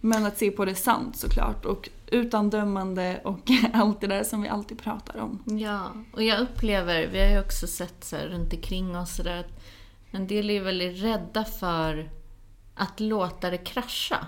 Men 0.00 0.26
att 0.26 0.38
se 0.38 0.50
på 0.50 0.64
det 0.64 0.74
sant 0.74 1.16
såklart 1.16 1.64
och 1.64 1.88
utan 2.06 2.50
dömande 2.50 3.20
och 3.24 3.50
allt 3.72 4.00
det 4.00 4.06
där 4.06 4.24
som 4.24 4.42
vi 4.42 4.48
alltid 4.48 4.78
pratar 4.78 5.20
om. 5.20 5.42
Ja, 5.58 5.92
och 6.12 6.22
jag 6.22 6.40
upplever, 6.40 7.06
vi 7.06 7.20
har 7.20 7.28
ju 7.28 7.40
också 7.40 7.66
sett 7.66 8.04
så 8.04 8.16
här 8.16 8.26
runt 8.28 8.52
omkring 8.52 8.96
oss 8.96 9.16
så 9.16 9.22
där, 9.22 9.40
att 9.40 9.60
en 10.10 10.26
del 10.26 10.50
är 10.50 10.60
väldigt 10.60 11.02
rädda 11.02 11.44
för 11.44 12.10
att 12.74 13.00
låta 13.00 13.50
det 13.50 13.58
krascha. 13.58 14.26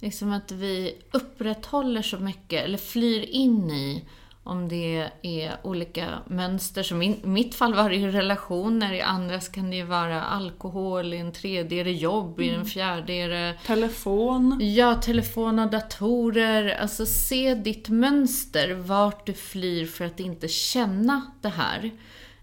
Liksom 0.00 0.32
att 0.32 0.52
vi 0.52 1.02
upprätthåller 1.12 2.02
så 2.02 2.18
mycket, 2.18 2.64
eller 2.64 2.78
flyr 2.78 3.22
in 3.22 3.70
i 3.70 4.08
om 4.48 4.68
det 4.68 5.10
är 5.22 5.56
olika 5.62 6.06
mönster. 6.26 6.82
Som 6.82 7.02
i 7.02 7.20
mitt 7.22 7.54
fall 7.54 7.74
var 7.74 7.90
det 7.90 7.96
ju 7.96 8.10
relationer, 8.10 8.92
i 8.92 9.00
andras 9.00 9.48
kan 9.48 9.70
det 9.70 9.76
ju 9.76 9.84
vara 9.84 10.22
alkohol, 10.22 11.14
i 11.14 11.16
en 11.16 11.32
tredje 11.32 11.80
är 11.80 11.84
det 11.84 11.92
jobb, 11.92 12.40
i 12.40 12.48
en 12.48 12.64
fjärde 12.64 13.12
är 13.12 13.28
det 13.28 13.54
Telefon. 13.66 14.58
Ja, 14.60 14.94
telefon 14.94 15.58
och 15.58 15.70
datorer. 15.70 16.76
Alltså 16.80 17.06
se 17.06 17.54
ditt 17.54 17.88
mönster, 17.88 18.74
vart 18.74 19.26
du 19.26 19.32
flyr 19.32 19.86
för 19.86 20.04
att 20.04 20.20
inte 20.20 20.48
känna 20.48 21.22
det 21.40 21.48
här. 21.48 21.90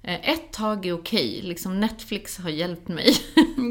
Eh, 0.04 0.30
Ett 0.30 0.54
tag 0.54 0.86
är 0.86 0.94
okej, 0.94 1.41
liksom 1.44 1.80
Netflix 1.80 2.38
har 2.38 2.50
hjälpt 2.50 2.88
mig. 2.88 3.13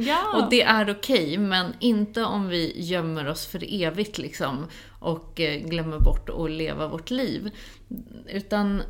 Ja. 0.07 0.23
och 0.42 0.51
det 0.51 0.62
är 0.62 0.90
okej, 0.90 1.38
men 1.38 1.73
inte 1.81 2.25
om 2.25 2.49
vi 2.49 2.73
gömmer 2.81 3.29
oss 3.29 3.47
för 3.47 3.83
evigt 3.83 4.18
liksom 4.18 4.66
och 5.05 5.40
eh, 5.40 5.61
glömmer 5.61 5.99
bort 5.99 6.29
att 6.29 6.51
leva 6.51 6.88
vårt 6.88 7.11
liv. 7.11 7.51
Utan 8.29 8.83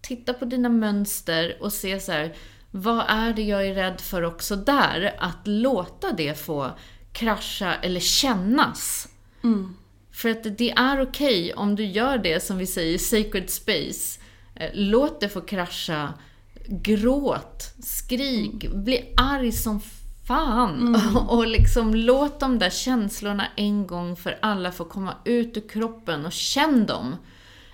titta 0.00 0.34
på 0.34 0.44
dina 0.44 0.68
mönster 0.68 1.56
och 1.60 1.72
se 1.72 2.00
så 2.00 2.12
här, 2.12 2.34
vad 2.70 3.04
är 3.08 3.32
det 3.32 3.42
jag 3.42 3.66
är 3.66 3.74
rädd 3.74 4.00
för 4.00 4.22
också 4.22 4.56
där? 4.56 5.14
Att 5.18 5.46
låta 5.46 6.12
det 6.12 6.38
få 6.38 6.70
krascha 7.12 7.74
eller 7.74 8.00
kännas. 8.00 9.08
För 10.12 10.28
att 10.28 10.58
det 10.58 10.70
är 10.70 11.00
okej 11.02 11.54
om 11.54 11.76
du 11.76 11.84
gör 11.84 12.18
det 12.18 12.42
som 12.42 12.58
vi 12.58 12.66
säger, 12.66 12.98
sacred 12.98 13.50
space. 13.50 14.20
Eh, 14.54 14.70
Låt 14.74 15.20
det 15.20 15.28
få 15.28 15.40
krascha. 15.40 16.14
Gråt, 16.66 17.74
skrik, 17.82 18.70
bli 18.74 19.14
arg 19.16 19.52
som 19.52 19.80
fan. 20.30 21.00
Och 21.28 21.46
liksom 21.46 21.94
låt 21.94 22.40
de 22.40 22.58
där 22.58 22.70
känslorna 22.70 23.46
en 23.56 23.86
gång 23.86 24.16
för 24.16 24.38
alla 24.42 24.72
få 24.72 24.84
komma 24.84 25.14
ut 25.24 25.56
ur 25.56 25.68
kroppen 25.68 26.26
och 26.26 26.32
känn 26.32 26.86
dem. 26.86 27.16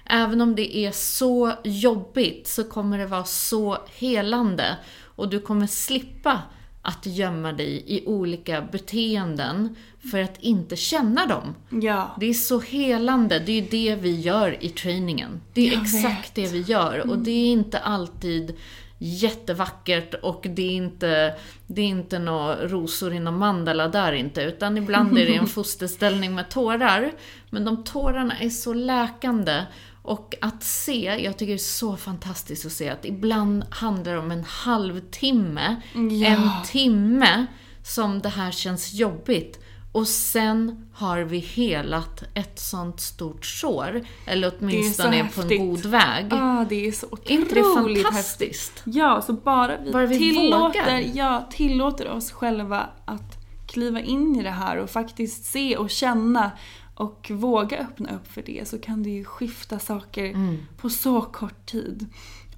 Även 0.05 0.41
om 0.41 0.55
det 0.55 0.77
är 0.77 0.93
så 0.93 1.53
jobbigt 1.65 2.49
så 2.49 2.65
kommer 2.65 2.99
det 2.99 3.07
vara 3.07 3.25
så 3.25 3.79
helande. 3.97 4.77
Och 5.17 5.29
du 5.29 5.41
kommer 5.41 5.67
slippa 5.67 6.43
att 6.83 7.07
gömma 7.07 7.53
dig 7.53 7.85
i 7.87 8.07
olika 8.07 8.63
beteenden 8.63 9.77
för 10.11 10.23
att 10.23 10.39
inte 10.41 10.77
känna 10.77 11.27
dem. 11.27 11.55
Ja. 11.83 12.17
Det 12.21 12.27
är 12.27 12.35
så 12.35 12.61
helande, 12.61 13.39
det 13.39 13.53
är 13.53 13.63
ju 13.63 13.69
det 13.71 13.97
vi 14.03 14.21
gör 14.21 14.65
i 14.65 14.69
träningen. 14.69 15.41
Det 15.55 15.69
är 15.69 15.73
Jag 15.73 15.83
exakt 15.83 16.39
vet. 16.39 16.39
Mm. 16.39 16.53
det 16.53 16.59
vi 16.59 16.73
gör 16.73 17.11
och 17.11 17.19
det 17.19 17.31
är 17.31 17.47
inte 17.47 17.79
alltid 17.79 18.55
jättevackert 18.99 20.15
och 20.23 20.47
det 20.51 20.63
är 20.63 20.71
inte, 20.71 21.35
det 21.67 21.81
är 21.83 21.87
inte 21.87 22.19
några 22.19 22.69
rosor 22.69 23.13
i 23.15 23.19
någon 23.21 23.39
mandala 23.39 23.89
där 23.89 24.13
inte, 24.13 24.43
utan 24.43 24.77
ibland 24.79 25.19
är 25.19 25.27
det 25.27 25.35
en 25.37 25.47
fosterställning 25.57 26.35
med 26.35 26.49
tårar. 26.49 27.13
Men 27.51 27.65
de 27.65 27.85
tårarna 27.85 28.39
är 28.39 28.51
så 28.51 28.73
läkande. 28.75 29.63
Och 30.03 30.35
att 30.41 30.63
se, 30.63 31.21
jag 31.25 31.39
tycker 31.39 31.53
det 31.53 31.57
är 31.57 31.59
så 31.59 31.97
fantastiskt 31.97 32.67
att 32.67 32.73
se 32.73 32.89
att 32.89 33.05
ibland 33.05 33.65
handlar 33.71 34.13
det 34.13 34.19
om 34.19 34.31
en 34.31 34.45
halvtimme, 34.45 35.77
Ja. 35.95 36.27
en 36.27 36.49
timme 36.67 37.47
som 37.85 38.21
det 38.23 38.29
här 38.29 38.51
känns 38.51 38.95
jobbigt. 38.95 39.61
Och 39.97 40.09
sen 40.09 40.87
har 40.93 41.21
vi 41.21 41.39
helat 41.39 42.23
ett 42.35 42.59
sånt 42.59 43.01
stort 43.01 43.47
sår. 43.47 44.01
Eller 44.27 44.53
åtminstone 44.59 45.19
är, 45.19 45.25
på 45.25 45.41
en 45.43 45.69
god 45.69 45.87
väg. 45.87 46.27
Ah, 46.31 46.65
det 46.69 46.87
är 46.87 46.93
så 46.93 47.07
är 47.25 47.31
inte 47.33 47.55
det 47.55 47.63
otroligt 47.63 48.03
fantastiskt? 48.03 48.73
häftigt. 48.79 48.95
Ja, 48.97 49.23
så 49.23 49.33
bara 49.33 49.77
vi, 49.85 49.93
Bara 49.93 50.07
vi 50.07 50.19
tillåter, 50.19 50.59
vågar. 50.83 50.99
ja, 51.15 51.49
tillåter 51.51 52.11
oss 52.11 52.31
själva 52.33 52.87
att 53.05 53.37
kliva 53.69 54.01
in 54.01 54.37
i 54.37 54.43
det 54.43 54.51
här 54.51 54.77
och 54.77 54.91
faktiskt 54.91 55.45
se 55.45 55.77
och 55.77 55.91
känna 55.91 56.51
och 56.95 57.31
våga 57.35 57.79
öppna 57.79 58.11
upp 58.17 58.33
för 58.33 58.43
det 58.43 58.69
så 58.69 58.79
kan 58.79 59.03
det 59.03 59.11
ju 59.11 59.25
skifta 59.25 59.79
saker 59.79 60.25
Mm. 60.25 60.57
på 60.77 60.91
så 60.91 61.21
kort 61.21 61.67
tid. 61.67 62.07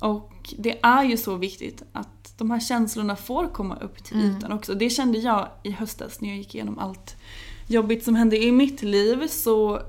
Och 0.01 0.55
det 0.59 0.79
är 0.83 1.05
ju 1.05 1.17
så 1.17 1.37
viktigt 1.37 1.83
att 1.93 2.35
de 2.39 2.51
här 2.51 2.61
känslorna 2.61 3.17
får 3.17 3.49
komma 3.49 3.77
upp 3.77 4.05
till 4.05 4.17
Mm. 4.21 4.37
ytan 4.37 4.53
också. 4.53 4.75
Det 4.75 4.91
kände 4.91 5.19
jag 5.19 5.49
i 5.63 5.71
höstas 5.71 6.21
när 6.21 6.29
jag 6.29 6.39
gick 6.39 6.55
igenom 6.55 6.79
allt 6.79 7.17
jobbigt 7.69 8.05
som 8.05 8.15
hände 8.15 8.45
i 8.45 8.53
mitt 8.53 8.83
liv 8.83 9.27
så, 9.29 9.83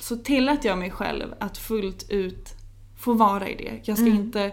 så 0.00 0.16
tillät 0.16 0.64
jag 0.64 0.78
mig 0.78 0.90
själv 0.90 1.34
att 1.40 1.58
fullt 1.58 2.10
ut 2.10 2.54
få 2.98 3.12
vara 3.12 3.48
i 3.48 3.54
det. 3.56 3.80
Jag 3.84 3.98
ska 3.98 4.06
Mm. 4.06 4.18
inte, 4.18 4.52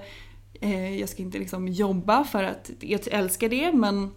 eh, 0.61 0.99
jag 0.99 1.09
ska 1.09 1.21
inte 1.21 1.39
liksom 1.39 1.67
jobba 1.67 2.23
för 2.23 2.43
att 2.43 2.71
jag 2.79 2.99
älskar 3.11 3.49
det 3.49 3.71
men 3.71 4.11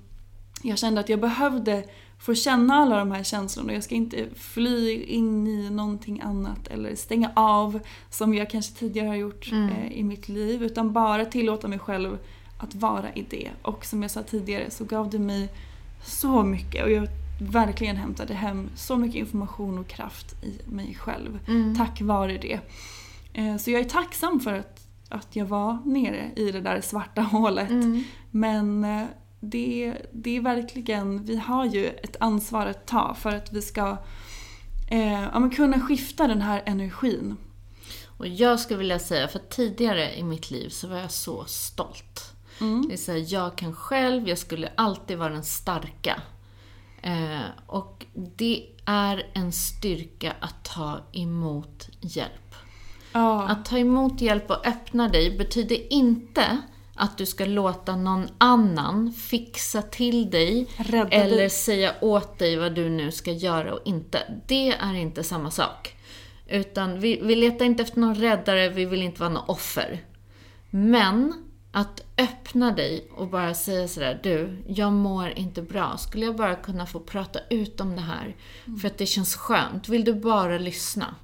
jag 0.63 0.79
kände 0.79 1.01
att 1.01 1.09
jag 1.09 1.21
behövde 1.21 1.85
få 2.19 2.35
känna 2.35 2.75
alla 2.75 2.99
de 2.99 3.11
här 3.13 3.23
känslorna. 3.23 3.73
Jag 3.73 3.85
ska 3.85 3.95
inte 3.95 4.27
fly 4.35 5.03
in 5.03 5.47
i 5.47 5.71
någonting 5.71 6.21
annat 6.21 6.67
eller 6.69 6.95
stänga 6.95 7.31
av 7.37 7.81
som 8.11 8.35
jag 8.35 8.51
kanske 8.51 8.75
tidigare 8.79 9.09
har 9.09 9.15
gjort 9.17 9.53
Mm. 9.53 9.69
eh, 9.69 9.93
i 9.93 10.03
mitt 10.03 10.29
liv. 10.29 10.63
Utan 10.63 10.93
bara 10.93 11.25
tillåta 11.25 11.69
mig 11.69 11.79
själv 11.79 12.19
att 12.59 12.75
vara 12.75 13.13
i 13.15 13.25
det. 13.31 13.51
Och 13.63 13.85
som 13.85 14.03
jag 14.03 14.11
sa 14.11 14.23
tidigare 14.23 14.71
så 14.71 14.85
gav 14.85 15.11
det 15.11 15.19
mig 15.19 15.49
så 16.05 16.43
mycket 16.43 16.85
och 16.85 16.91
jag 16.91 17.09
verkligen 17.39 17.97
hämtade 17.97 18.35
hem 18.35 18.71
så 18.75 18.97
mycket 18.97 19.17
information 19.17 19.79
och 19.79 19.89
kraft 19.89 20.45
i 20.45 20.61
mig 20.67 20.95
själv. 20.95 21.39
Mm. 21.49 21.77
Tack 21.77 22.01
vare 22.01 22.39
det. 22.39 22.61
Eh, 23.33 23.57
Så 23.57 23.71
jag 23.71 23.81
är 23.81 23.85
tacksam 23.85 24.41
för 24.41 24.53
att, 24.55 24.89
att 25.09 25.37
jag 25.37 25.47
var 25.47 25.79
nere 25.85 26.31
i 26.37 26.53
det 26.53 26.61
där 26.61 26.81
svarta 26.81 27.21
hålet. 27.33 27.71
Mm. 27.71 28.05
Men 28.31 28.85
eh, 28.85 29.05
det, 29.41 29.95
det 30.13 30.37
är 30.37 30.41
verkligen, 30.41 31.25
vi 31.25 31.37
har 31.37 31.65
ju 31.65 31.87
ett 31.87 32.17
ansvar 32.21 32.67
att 32.67 32.87
ta 32.87 33.15
för 33.15 33.31
att 33.37 33.53
vi 33.53 33.63
ska 33.63 33.97
eh, 34.91 35.23
ja, 35.23 35.51
kunna 35.57 35.81
skifta 35.81 36.27
den 36.27 36.43
här 36.43 36.63
energin. 36.67 37.37
Och 38.19 38.27
jag 38.29 38.61
skulle 38.61 38.79
vilja 38.79 38.99
säga, 38.99 39.29
för 39.29 39.39
tidigare 39.39 40.17
i 40.17 40.23
mitt 40.23 40.51
liv 40.51 40.69
så 40.69 40.89
var 40.89 40.97
jag 40.97 41.11
så 41.11 41.45
stolt. 41.45 42.33
Mm. 42.61 42.89
Det 42.89 42.95
är 42.95 42.99
så 42.99 43.13
här, 43.13 43.33
jag 43.33 43.57
kan 43.57 43.73
själv, 43.75 44.29
jag 44.29 44.39
skulle 44.39 44.69
alltid 44.75 45.19
vara 45.19 45.33
den 45.33 45.45
starka. 45.45 46.23
Eh, 47.07 47.47
och 47.67 48.07
det 48.37 48.67
är 48.85 49.27
en 49.35 49.53
styrka 49.53 50.33
att 50.41 50.65
ta 50.65 51.01
emot 51.13 51.89
hjälp. 52.01 52.55
Ja, 53.13 53.43
Att 53.49 53.65
ta 53.65 53.79
emot 53.79 54.21
hjälp 54.21 54.51
och 54.51 54.67
öppna 54.67 55.09
dig 55.09 55.39
betyder 55.39 55.93
inte 55.93 56.61
att 56.95 57.19
du 57.19 57.27
ska 57.27 57.45
låta 57.45 57.97
någon 57.97 58.29
annan 58.39 59.13
fixa 59.13 59.83
till 59.83 60.31
dig 60.31 60.67
Rädda 60.77 61.09
eller 61.11 61.37
dig. 61.37 61.51
säga 61.51 61.95
åt 62.01 62.39
dig 62.39 62.57
vad 62.57 62.75
du 62.75 62.89
nu 62.89 63.13
ska 63.13 63.33
göra 63.33 63.75
och 63.75 63.81
inte. 63.85 64.41
Det 64.47 64.73
är 64.73 64.95
inte 64.95 65.25
samma 65.25 65.51
sak. 65.51 65.97
Utan 66.49 67.01
vi, 67.01 67.21
vi 67.23 67.35
letar 67.37 67.65
inte 67.65 67.83
efter 67.83 68.01
någon 68.01 68.15
räddare, 68.15 68.69
vi 68.69 68.85
vill 68.85 69.03
inte 69.03 69.21
vara 69.21 69.31
någon 69.31 69.49
offer. 69.49 70.05
Men 70.71 71.46
att 71.77 72.01
öppna 72.19 72.73
dig 72.73 73.09
och 73.17 73.29
bara 73.29 73.55
säga 73.55 73.89
sådär, 73.89 74.21
du, 74.23 74.63
jag 74.67 74.93
mår 74.93 75.31
inte 75.37 75.63
bra. 75.63 75.97
Skulle 75.99 76.25
jag 76.25 76.37
bara 76.37 76.55
kunna 76.55 76.87
få 76.87 77.01
prata 77.01 77.39
ut 77.51 77.81
om 77.81 77.97
det 77.97 78.03
här? 78.03 78.37
För 78.81 78.89
att 78.89 78.99
det 78.99 79.07
känns 79.07 79.37
skönt. 79.37 79.89
Vill 79.89 80.05
du 80.05 80.15
bara 80.15 80.59
lyssna? 80.59 81.15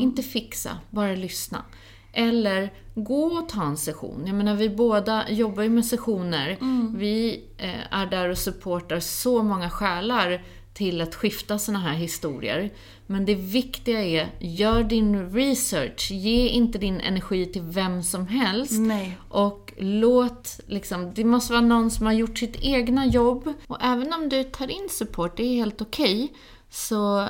Inte 0.00 0.22
fixa, 0.22 0.78
bara 0.90 1.14
lyssna. 1.14 1.64
Eller 2.12 2.72
gå 2.94 3.24
och 3.24 3.48
ta 3.48 3.62
en 3.62 3.76
session. 3.76 4.22
Jag 4.26 4.34
menar, 4.34 4.54
vi 4.54 4.68
båda 4.68 5.30
jobbar 5.30 5.62
ju 5.62 5.68
med 5.68 5.86
sessioner. 5.86 6.56
Vi 6.96 7.44
eh, 7.58 7.94
är 7.94 8.06
där 8.06 8.28
och 8.28 8.38
supportar 8.38 9.00
så 9.00 9.42
många 9.42 9.70
själar 9.70 10.42
till 10.72 11.00
att 11.00 11.14
skifta 11.14 11.58
såna 11.58 11.78
här 11.78 11.94
historier. 11.94 12.70
Men 13.06 13.24
det 13.24 13.34
viktiga 13.34 14.04
är, 14.04 14.28
gör 14.38 14.82
din 14.84 15.30
research. 15.32 16.10
Ge 16.10 16.48
inte 16.48 16.78
din 16.78 17.00
energi 17.00 17.46
till 17.46 17.62
vem 17.62 18.02
som 18.02 18.26
helst. 18.26 18.80
Nej. 18.80 19.16
Och 19.28 19.69
låt, 19.80 20.60
liksom, 20.66 21.14
det 21.14 21.24
måste 21.24 21.52
vara 21.52 21.62
någon 21.62 21.90
som 21.90 22.06
har 22.06 22.12
gjort 22.12 22.38
sitt 22.38 22.56
egna 22.60 23.06
jobb. 23.06 23.52
Och 23.66 23.78
även 23.80 24.12
om 24.12 24.28
du 24.28 24.44
tar 24.44 24.70
in 24.70 24.88
support, 24.90 25.36
det 25.36 25.42
är 25.42 25.54
helt 25.54 25.82
okej. 25.82 26.32
så 26.70 27.28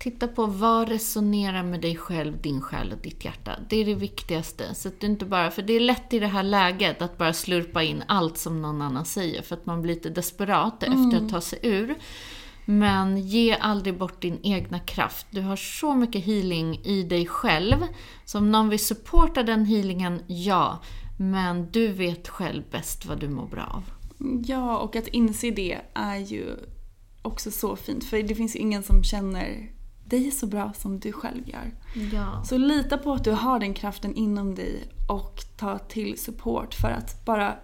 titta 0.00 0.28
på 0.28 0.46
vad 0.46 0.88
resonerar 0.88 1.62
med 1.62 1.80
dig 1.80 1.96
själv, 1.96 2.40
din 2.42 2.60
själ 2.60 2.92
och 2.92 2.98
ditt 2.98 3.24
hjärta. 3.24 3.58
Det 3.68 3.76
är 3.76 3.84
det 3.84 3.94
viktigaste. 3.94 4.74
Så 4.74 4.88
att 4.88 5.00
du 5.00 5.06
inte 5.06 5.24
bara, 5.24 5.50
för 5.50 5.62
det 5.62 5.72
är 5.72 5.80
lätt 5.80 6.12
i 6.12 6.18
det 6.18 6.26
här 6.26 6.42
läget 6.42 7.02
att 7.02 7.18
bara 7.18 7.32
slurpa 7.32 7.82
in 7.82 8.02
allt 8.08 8.38
som 8.38 8.62
någon 8.62 8.82
annan 8.82 9.04
säger. 9.04 9.42
För 9.42 9.56
att 9.56 9.66
man 9.66 9.82
blir 9.82 9.94
lite 9.94 10.10
desperat 10.10 10.82
efter 10.82 11.16
att 11.16 11.30
ta 11.30 11.40
sig 11.40 11.58
ur. 11.62 11.94
Men 12.64 13.18
ge 13.18 13.56
aldrig 13.60 13.98
bort 13.98 14.22
din 14.22 14.40
egna 14.42 14.78
kraft. 14.78 15.26
Du 15.30 15.40
har 15.40 15.56
så 15.56 15.94
mycket 15.94 16.24
healing 16.24 16.80
i 16.84 17.02
dig 17.02 17.26
själv. 17.26 17.76
Så 18.24 18.38
om 18.38 18.50
någon 18.52 18.68
vill 18.68 18.78
supporta 18.78 19.42
den 19.42 19.64
healingen, 19.64 20.22
ja. 20.26 20.82
Men 21.22 21.70
du 21.70 21.92
vet 21.92 22.28
själv 22.28 22.62
bäst 22.70 23.06
vad 23.06 23.20
du 23.20 23.28
mår 23.28 23.46
bra 23.46 23.64
av. 23.64 23.82
Ja, 24.46 24.78
och 24.78 24.96
att 24.96 25.06
inse 25.08 25.50
det 25.50 25.80
är 25.94 26.16
ju 26.16 26.56
också 27.22 27.50
så 27.50 27.76
fint. 27.76 28.04
För 28.04 28.22
det 28.22 28.34
finns 28.34 28.56
ju 28.56 28.60
ingen 28.60 28.82
som 28.82 29.04
känner 29.04 29.70
dig 30.04 30.30
så 30.30 30.46
bra 30.46 30.72
som 30.72 31.00
du 31.00 31.12
själv 31.12 31.48
gör. 31.48 31.74
Ja. 32.12 32.44
Så 32.44 32.56
lita 32.56 32.98
på 32.98 33.12
att 33.12 33.24
du 33.24 33.30
har 33.30 33.60
den 33.60 33.74
kraften 33.74 34.14
inom 34.14 34.54
dig 34.54 34.88
och 35.08 35.40
ta 35.56 35.78
till 35.78 36.18
support 36.18 36.74
för 36.74 36.90
att 36.90 37.24
bara 37.24 37.54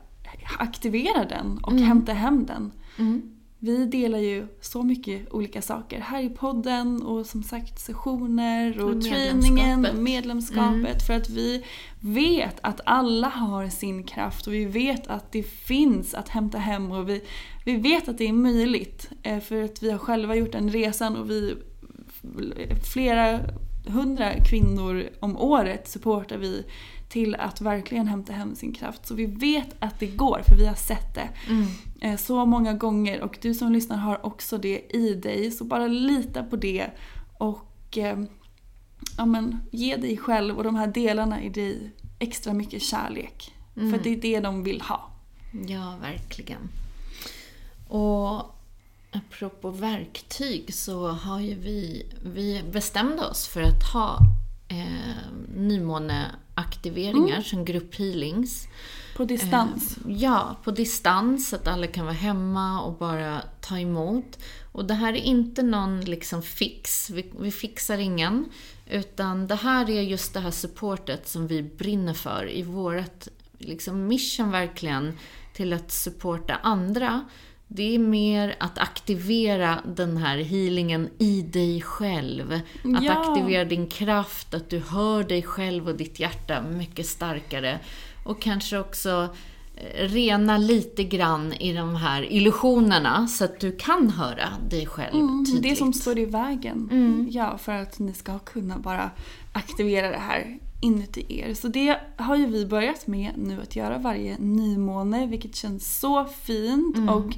aktivera 0.59 1.25
den 1.25 1.59
och 1.59 1.73
hämta 1.73 2.13
hem 2.13 2.47
den. 2.47 2.73
Mm. 2.99 3.36
Vi 3.59 3.87
delar 3.87 4.19
ju 4.19 4.47
så 4.61 4.83
mycket 4.83 5.33
olika 5.33 5.63
saker 5.63 6.01
här 6.01 6.23
i 6.23 6.29
podden 6.29 7.03
och 7.03 7.27
som 7.27 7.43
sagt 7.43 7.81
sessioner 7.81 8.81
och 8.81 8.91
Och 8.91 9.03
träningen 9.03 9.81
medlemskapet. 9.81 9.95
och 9.95 10.03
medlemskapet 10.03 11.07
för 11.07 11.13
att 11.15 11.31
vi 11.31 11.65
vet 12.01 12.57
att 12.61 12.81
alla 12.85 13.29
har 13.29 13.69
sin 13.69 14.03
kraft 14.05 14.47
och 14.47 14.53
vi 14.53 14.65
vet 14.65 15.07
att 15.07 15.33
det 15.33 15.43
finns 15.43 16.15
att 16.15 16.29
hämta 16.29 16.59
hem 16.59 16.91
och 16.91 17.09
vi, 17.09 17.23
vi 17.65 17.77
vet 17.77 18.09
att 18.09 18.19
det 18.19 18.29
är 18.29 18.33
möjligt 18.33 19.11
eh, 19.23 19.41
för 19.41 19.63
att 19.63 19.83
vi 19.83 19.91
har 19.91 19.99
själva 19.99 20.37
gjort 20.37 20.53
den 20.53 20.71
resan 20.71 21.17
och 21.17 21.31
vi 21.31 21.55
flera 22.93 23.41
hundra 23.87 24.33
kvinnor 24.45 25.05
om 25.21 25.37
året 25.37 25.89
supportar 25.89 26.37
vi 26.37 26.65
till 27.09 27.35
att 27.35 27.61
verkligen 27.61 28.07
hämta 28.09 28.33
hem 28.33 28.55
sin 28.55 28.73
kraft. 28.75 29.07
Så 29.07 29.15
vi 29.15 29.27
vet 29.27 29.75
att 29.79 30.01
det 30.01 30.07
går 30.07 30.43
för 30.49 30.57
vi 30.57 30.67
har 30.67 30.75
sett 30.75 31.15
det 31.15 31.29
Mm. 31.49 31.67
eh, 32.01 32.17
så 32.17 32.47
många 32.47 32.73
gånger 32.73 33.21
och 33.21 33.39
du 33.43 33.55
som 33.55 33.73
lyssnar 33.73 33.97
har 33.97 34.27
också 34.27 34.59
det 34.59 34.97
i 34.97 35.15
dig. 35.15 35.51
Så 35.51 35.65
bara 35.65 35.87
lita 35.87 36.43
på 36.43 36.57
det 36.57 36.91
och 37.39 37.99
eh, 37.99 38.19
ja, 39.17 39.27
men, 39.27 39.61
ge 39.71 39.97
dig 39.97 40.17
själv 40.17 40.57
och 40.57 40.65
de 40.65 40.75
här 40.75 40.87
delarna 40.87 41.43
i 41.43 41.49
dig 41.49 41.91
extra 42.19 42.53
mycket 42.53 42.83
kärlek. 42.83 43.53
För 43.75 43.99
det 44.05 44.11
är 44.11 44.17
det 44.21 44.41
de 44.41 44.63
vill 44.63 44.81
ha. 44.81 45.11
Ja, 45.67 45.97
verkligen. 46.01 46.69
Och 47.89 48.55
apropå 49.13 49.71
verktyg 49.71 50.75
så 50.75 51.09
har 51.09 51.41
ju 51.41 51.55
vi, 51.55 52.07
vi 52.23 52.63
bestämde 52.73 53.27
oss 53.27 53.47
för 53.47 53.63
att 53.63 53.83
ha 53.93 54.19
eh, 54.69 55.33
nymåneaktiveringar 56.57 57.43
som 57.43 57.65
grupphealings. 57.65 58.69
På 59.17 59.25
distans. 59.25 59.97
Eh, 59.97 60.13
ja, 60.13 60.57
på 60.65 60.71
distans, 60.71 61.53
att 61.53 61.69
alla 61.69 61.87
kan 61.87 62.05
vara 62.05 62.15
hemma 62.15 62.83
och 62.83 62.99
bara 62.99 63.43
ta 63.61 63.79
emot. 63.79 64.39
Och 64.73 64.85
det 64.85 64.95
här 64.95 65.13
är 65.13 65.23
inte 65.23 65.63
någon 65.63 66.01
liksom 66.01 66.43
fix, 66.43 67.11
vi, 67.11 67.33
vi 67.41 67.51
fixar 67.51 67.99
ingen. 67.99 68.45
Utan 68.87 69.47
det 69.47 69.55
här 69.55 69.91
är 69.91 70.03
just 70.03 70.35
det 70.35 70.41
här 70.41 70.51
supportet 70.51 71.29
som 71.29 71.47
vi 71.47 71.63
brinner 71.63 72.15
för 72.15 72.51
i 72.51 72.63
vårt 72.63 73.29
liksom 73.59 74.07
mission 74.07 74.51
verkligen 74.51 75.19
till 75.53 75.73
att 75.73 75.93
supporta 75.93 76.55
andra. 76.55 77.25
Det 77.69 77.95
är 77.95 77.99
mer 77.99 78.57
att 78.61 78.79
aktivera 78.79 79.79
den 79.97 80.17
här 80.17 80.39
healingen 80.39 81.09
i 81.19 81.43
dig 81.43 81.83
själv. 81.83 82.53
Att 82.97 83.03
Ja. 83.05 83.13
aktivera 83.31 83.65
din 83.65 83.87
kraft, 83.87 84.55
att 84.55 84.71
du 84.71 84.79
hör 84.79 85.23
dig 85.25 85.43
själv 85.43 85.89
och 85.89 85.95
ditt 85.97 86.21
hjärta 86.21 86.63
mycket 86.63 87.07
starkare. 87.07 87.79
Och 88.25 88.43
kanske 88.43 88.79
också 88.79 89.29
eh, 89.77 90.05
rena 90.09 90.59
lite 90.59 91.05
grann 91.05 91.53
i 91.53 91.73
de 91.73 91.95
här 91.97 92.33
illusionerna 92.33 93.27
så 93.29 93.45
att 93.45 93.61
du 93.61 93.73
kan 93.77 94.11
höra 94.11 94.49
dig 94.71 94.87
själv 94.87 95.15
Mm, 95.15 95.45
tydligt. 95.47 95.63
det 95.63 95.77
som 95.77 95.93
står 95.93 96.19
i 96.19 96.25
vägen. 96.25 96.89
Mm. 96.93 97.29
Ja, 97.31 97.59
för 97.59 97.73
att 97.73 97.99
ni 97.99 98.13
ska 98.13 98.39
kunna 98.39 98.79
bara 98.79 99.11
aktivera 99.53 100.11
det 100.11 100.19
här 100.19 100.59
inuti 100.81 101.27
er. 101.29 101.55
Så 101.55 101.69
det 101.69 101.99
har 102.17 102.37
ju 102.37 102.47
vi 102.47 102.67
börjat 102.67 103.07
med 103.07 103.33
nu 103.37 103.63
att 103.63 103.77
göra 103.77 103.99
varje 103.99 104.39
nymåne, 104.39 105.27
vilket 105.27 105.57
känns 105.57 105.99
så 106.01 106.25
fint. 106.25 106.97
Mm. 106.97 107.09
Och 107.09 107.37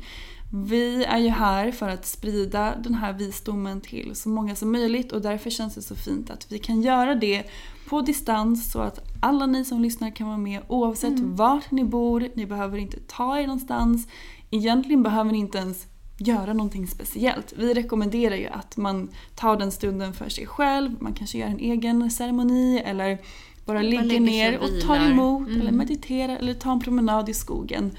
vi 0.53 1.05
är 1.05 1.19
ju 1.19 1.29
här 1.29 1.73
för 1.73 1.89
att 1.89 2.07
sprida 2.07 2.77
den 2.77 2.95
här 2.95 3.13
visdomen 3.13 3.81
till 3.81 4.11
så 4.15 4.29
många 4.29 4.55
som 4.55 4.73
möjligt 4.73 5.13
och 5.13 5.23
därför 5.23 5.51
känns 5.51 5.75
det 5.75 5.83
så 5.83 5.95
fint 5.97 6.31
att 6.31 6.53
vi 6.53 6.59
kan 6.59 6.83
göra 6.83 7.15
det 7.15 7.45
på 7.89 8.01
distans 8.01 8.73
så 8.73 8.81
att 8.81 8.99
alla 9.23 9.47
ni 9.47 9.65
som 9.65 9.81
lyssnar 9.81 10.11
kan 10.17 10.27
vara 10.27 10.39
med 10.39 10.61
oavsett 10.69 11.19
Mm. 11.19 11.37
vart 11.37 11.71
ni 11.71 11.85
bor. 11.85 12.29
Ni 12.35 12.47
behöver 12.47 12.79
inte 12.79 12.99
ta 13.07 13.39
er 13.39 13.47
någonstans. 13.47 14.09
Egentligen 14.51 15.03
behöver 15.03 15.33
ni 15.33 15.39
inte 15.39 15.59
ens 15.59 15.87
göra 16.19 16.53
någonting 16.53 16.87
speciellt. 16.87 17.53
Vi 17.57 17.75
rekommenderar 17.75 18.37
ju 18.37 18.47
att 18.47 18.77
man 18.77 19.09
tar 19.35 19.57
den 19.57 19.73
stunden 19.73 20.13
för 20.13 20.29
sig 20.29 20.47
själv. 20.47 20.97
Man 21.01 21.13
kanske 21.13 21.39
gör 21.39 21.47
en 21.47 21.59
egen 21.59 22.11
ceremoni 22.11 22.83
eller 22.85 23.19
bara 23.65 23.83
ligger 23.83 24.21
ner 24.21 24.59
och 24.59 24.81
tar 24.87 24.97
emot 25.11 25.49
Mm. 25.49 25.61
eller 25.61 25.73
mediterar 25.73 26.37
eller 26.37 26.55
tar 26.55 26.73
en 26.73 26.81
promenad 26.81 27.29
i 27.29 27.35
skogen. 27.35 27.91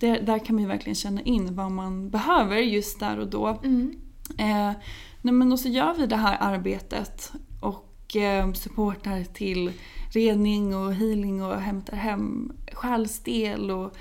Det, 0.00 0.18
där 0.18 0.38
kan 0.38 0.54
man 0.54 0.62
ju 0.62 0.68
verkligen 0.68 0.94
känna 0.94 1.20
in 1.20 1.54
vad 1.54 1.70
man 1.72 2.10
behöver 2.10 2.56
just 2.56 3.00
där 3.00 3.18
och 3.18 3.26
då. 3.28 3.58
Mm. 3.64 3.94
Eh, 4.38 4.72
nej 5.22 5.34
men 5.34 5.52
och 5.52 5.60
så 5.60 5.68
gör 5.68 5.94
vi 5.94 6.06
det 6.06 6.16
här 6.16 6.36
arbetet 6.40 7.32
och 7.60 8.16
eh, 8.16 8.52
supportar 8.52 9.24
till 9.24 9.72
rening 10.14 10.76
och 10.76 10.94
healing 10.94 11.42
och 11.44 11.60
hämtar 11.60 11.96
hem 11.96 12.52
själsdel 12.72 13.70
och 13.70 13.96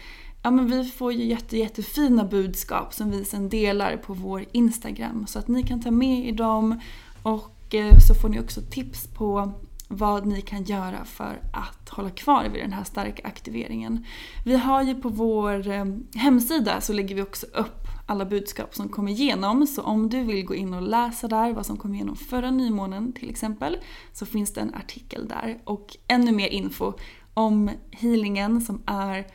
ja 0.47 0.51
men 0.51 0.67
vi 0.67 0.83
får 0.83 1.13
ju 1.13 1.25
jätte, 1.25 1.57
jättefina 1.57 2.23
budskap 2.23 2.93
som 2.93 3.11
vi 3.11 3.25
sen 3.25 3.49
delar 3.49 3.97
på 3.97 4.13
vår 4.13 4.45
Instagram 4.51 5.27
så 5.27 5.39
att 5.39 5.47
ni 5.47 5.63
kan 5.63 5.81
ta 5.81 5.91
med 5.91 6.27
er 6.27 6.31
dem 6.31 6.79
och 7.23 7.75
eh, 7.75 7.97
så 8.07 8.13
får 8.13 8.29
ni 8.29 8.39
också 8.39 8.61
tips 8.61 9.07
på 9.07 9.53
vad 9.87 10.25
ni 10.25 10.41
kan 10.41 10.63
göra 10.63 11.05
för 11.05 11.41
att 11.53 11.89
hålla 11.89 12.09
kvar 12.09 12.49
vid 12.53 12.61
den 12.61 12.73
här 12.73 12.83
starka 12.83 13.27
aktiveringen. 13.27 14.05
Vi 14.45 14.57
har 14.57 14.83
ju 14.83 15.01
på 15.01 15.09
vår 15.09 15.67
eh, 15.67 15.85
hemsida 16.15 16.81
så 16.81 16.93
lägger 16.93 17.15
vi 17.15 17.21
också 17.21 17.45
upp 17.45 17.87
alla 18.05 18.25
budskap 18.25 18.75
som 18.75 18.89
kommer 18.89 19.11
igenom. 19.11 19.67
Så 19.67 19.81
om 19.81 20.09
du 20.09 20.23
vill 20.23 20.45
gå 20.45 20.55
in 20.55 20.73
och 20.73 20.81
läsa 20.81 21.27
där 21.27 21.53
vad 21.53 21.65
som 21.65 21.77
kom 21.77 21.95
igenom 21.95 22.15
förra 22.15 22.51
nymånen 22.51 23.13
till 23.13 23.29
exempel 23.29 23.77
så 24.13 24.25
finns 24.25 24.53
det 24.53 24.61
en 24.61 24.75
artikel 24.75 25.27
där 25.27 25.61
och 25.63 25.97
ännu 26.07 26.31
mer 26.31 26.47
info 26.47 26.93
om 27.33 27.69
healingen 27.91 28.61
som 28.61 28.81
är 28.85 29.27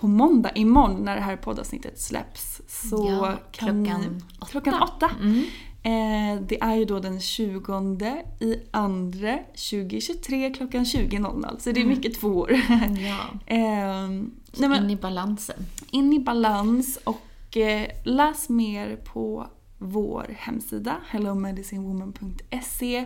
på 0.00 0.06
måndag 0.08 0.50
imorgon 0.54 1.04
när 1.04 1.14
det 1.16 1.22
här 1.22 1.36
poddavsnittet 1.36 2.00
släpps. 2.00 2.60
Så 2.68 3.06
Ja, 3.08 3.36
kan 3.52 3.84
klockan 3.84 4.00
ni, 4.00 4.06
åtta. 4.38 4.46
klockan 4.50 4.82
åtta. 4.82 5.10
Mm. 5.20 5.44
Eh, 5.82 6.42
det 6.48 6.60
är 6.62 6.74
ju 6.74 6.84
då 6.84 6.98
den 7.00 7.20
20 7.20 8.22
i 8.40 8.54
andra 8.70 9.38
2023 9.52 10.50
klockan 10.54 10.84
20.00 10.84 11.58
så 11.58 11.70
det 11.72 11.80
är 11.80 11.84
Mm. 11.84 11.96
mycket 11.96 12.20
tvåor. 12.20 12.52
Ja. 13.00 13.18
eh, 13.46 14.08
nej 14.56 14.68
men, 14.68 14.84
In 14.84 14.90
i 14.90 14.96
balansen. 14.96 15.66
in 15.90 16.12
i 16.12 16.18
balans 16.18 16.98
och 17.04 17.56
eh, 17.56 17.86
läs 18.04 18.48
mer 18.48 18.96
på 18.96 19.46
vår 19.78 20.34
hemsida 20.38 20.96
hellomedicinewoman.se 21.08 23.04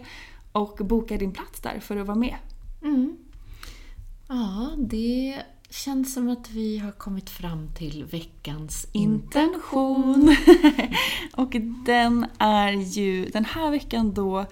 och 0.53 0.79
boka 0.87 1.17
din 1.17 1.33
plats 1.33 1.61
där 1.61 1.81
för 1.81 1.97
att 1.97 2.07
vara 2.07 2.19
med. 2.19 2.37
Mm. 2.83 3.17
Ja, 4.29 4.71
det 4.79 5.43
känns 5.73 6.15
som 6.15 6.29
att 6.29 6.51
vi 6.51 6.79
har 6.79 6.93
kommit 6.93 7.31
fram 7.31 7.69
till 7.69 8.05
veckans 8.05 8.87
Intention! 8.93 10.37
och 11.33 11.57
den 11.87 12.27
är 12.39 12.73
ju 12.73 13.25
den 13.25 13.45
här 13.45 13.71
veckan 13.71 14.15
då 14.15 14.47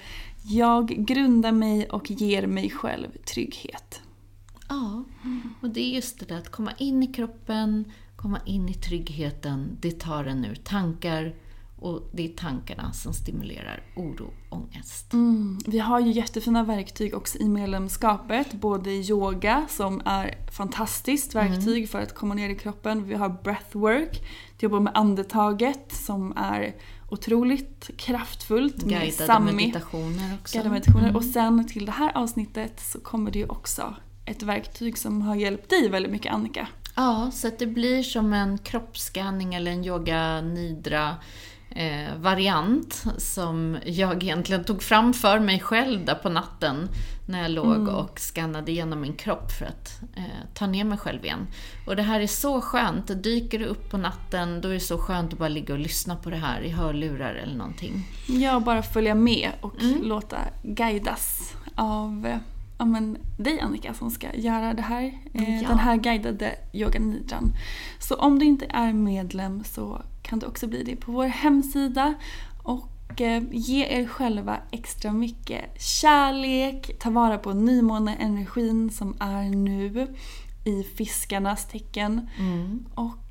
jag 0.44 0.88
grundar 0.88 1.52
mig 1.52 1.88
och 1.88 2.10
ger 2.10 2.46
mig 2.46 2.70
själv 2.70 3.08
trygghet. 3.24 4.02
Ja, 4.68 5.04
och 5.60 5.70
det 5.70 5.80
är 5.80 5.94
just 5.94 6.20
det 6.20 6.26
där 6.26 6.38
att 6.38 6.50
komma 6.50 6.72
in 6.78 7.02
i 7.02 7.06
kroppen, 7.06 7.92
komma 8.16 8.40
in 8.46 8.68
i 8.68 8.74
tryggheten, 8.74 9.76
det 9.80 10.00
tar 10.00 10.24
en 10.24 10.44
ur 10.44 10.54
tankar 10.54 11.34
och 11.80 12.08
det 12.12 12.24
är 12.24 12.28
tankarna 12.28 12.92
som 12.92 13.12
stimulerar 13.12 13.82
oro 13.96 14.30
och 14.48 14.56
ångest. 14.56 15.12
Mm. 15.12 15.58
Vi 15.66 15.78
har 15.78 16.00
ju 16.00 16.10
jättefina 16.10 16.64
verktyg 16.64 17.14
också 17.14 17.38
i 17.38 17.48
medlemskapet. 17.48 18.52
Både 18.52 18.90
yoga 18.90 19.66
som 19.68 20.02
är 20.04 20.50
fantastiskt 20.50 21.34
verktyg 21.34 21.88
för 21.88 22.00
att 22.00 22.14
komma 22.14 22.34
ner 22.34 22.48
i 22.48 22.54
kroppen. 22.54 23.04
Vi 23.04 23.14
har 23.14 23.28
breathwork, 23.28 24.22
det 24.58 24.66
jobbar 24.66 24.80
med 24.80 24.92
andetaget 24.96 25.92
som 25.92 26.32
är 26.36 26.74
otroligt 27.10 27.90
kraftfullt. 27.96 28.76
med 28.76 28.88
Guidade 28.88 29.26
Sami. 29.26 29.52
meditationer 29.52 30.38
också. 30.40 30.52
Guidade 30.52 30.72
meditationer. 30.72 31.04
Mm. 31.04 31.16
Och 31.16 31.24
sen 31.24 31.66
till 31.66 31.86
det 31.86 31.92
här 31.92 32.16
avsnittet 32.16 32.80
så 32.80 33.00
kommer 33.00 33.30
det 33.30 33.38
ju 33.38 33.46
också 33.46 33.94
ett 34.24 34.42
verktyg 34.42 34.98
som 34.98 35.22
har 35.22 35.34
hjälpt 35.34 35.70
dig 35.70 35.88
väldigt 35.88 36.12
mycket 36.12 36.32
Annika. 36.32 36.68
Ja, 36.96 37.30
så 37.32 37.48
att 37.48 37.58
det 37.58 37.66
blir 37.66 38.02
som 38.02 38.32
en 38.32 38.58
kroppsscanning 38.58 39.54
eller 39.54 39.70
en 39.70 39.84
yoga 39.84 40.40
nidra 40.40 41.16
eh, 41.70 42.16
variant 42.18 43.04
som 43.18 43.76
jag 43.84 44.22
egentligen 44.22 44.64
tog 44.64 44.82
fram 44.82 45.12
för 45.12 45.38
mig 45.38 45.60
själv 45.60 46.04
där 46.04 46.14
på 46.14 46.28
natten 46.28 46.88
när 47.28 47.42
jag 47.42 47.50
låg 47.50 47.88
och 47.88 48.20
skannade 48.20 48.72
igenom 48.72 49.00
min 49.00 49.12
kropp 49.12 49.50
för 49.58 49.64
att 49.66 50.00
eh, 50.16 50.22
ta 50.54 50.66
ner 50.66 50.84
mig 50.84 50.98
själv 50.98 51.24
igen. 51.24 51.46
Och 51.86 51.96
det 51.96 52.02
här 52.02 52.20
är 52.20 52.26
så 52.26 52.60
skönt. 52.60 53.22
Dyker 53.22 53.58
du 53.58 53.64
upp 53.64 53.90
på 53.90 53.96
natten, 53.98 54.60
då 54.60 54.68
är 54.68 54.72
det 54.72 54.80
så 54.80 54.98
skönt 54.98 55.32
att 55.32 55.38
bara 55.38 55.48
ligga 55.48 55.74
och 55.74 55.80
lyssna 55.80 56.16
på 56.16 56.30
det 56.30 56.36
här 56.36 56.60
i 56.60 56.68
hörlurar 56.70 57.34
eller 57.34 57.56
någonting. 57.56 58.06
Ja, 58.28 58.60
bara 58.60 58.82
följa 58.82 59.14
med 59.14 59.50
och 59.60 59.82
Mm. 59.82 60.02
låta 60.02 60.38
guidas 60.62 61.52
av 61.74 62.38
ja, 62.78 62.84
men, 62.84 63.18
dig 63.38 63.60
Annika 63.60 63.94
som 63.94 64.10
ska 64.10 64.26
göra 64.34 64.74
det 64.74 64.82
här, 64.82 65.02
eh, 65.34 65.62
Ja. 65.62 65.68
den 65.68 65.78
här 65.78 65.96
guidade 65.96 66.54
yoga 66.72 67.00
nidran. 67.00 67.52
Så 67.98 68.14
om 68.14 68.38
du 68.38 68.44
inte 68.44 68.66
är 68.70 68.92
medlem 68.92 69.64
så 69.64 70.02
kan 70.22 70.38
du 70.38 70.46
också 70.46 70.66
bli 70.66 70.82
det 70.82 70.96
på 70.96 71.12
vår 71.12 71.26
hemsida. 71.26 72.14
Och 72.62 73.20
eh, 73.20 73.42
ge 73.50 73.86
er 73.86 74.06
själva 74.06 74.58
extra 74.70 75.12
mycket 75.12 75.82
kärlek, 75.82 76.98
ta 76.98 77.10
vara 77.10 77.38
på 77.38 77.52
nymåneenergin 77.52 78.90
som 78.90 79.16
är 79.20 79.42
nu 79.42 80.14
i 80.64 80.82
fiskarnas 80.82 81.68
tecken. 81.68 82.28
Mm. 82.38 82.86
Och 82.94 83.29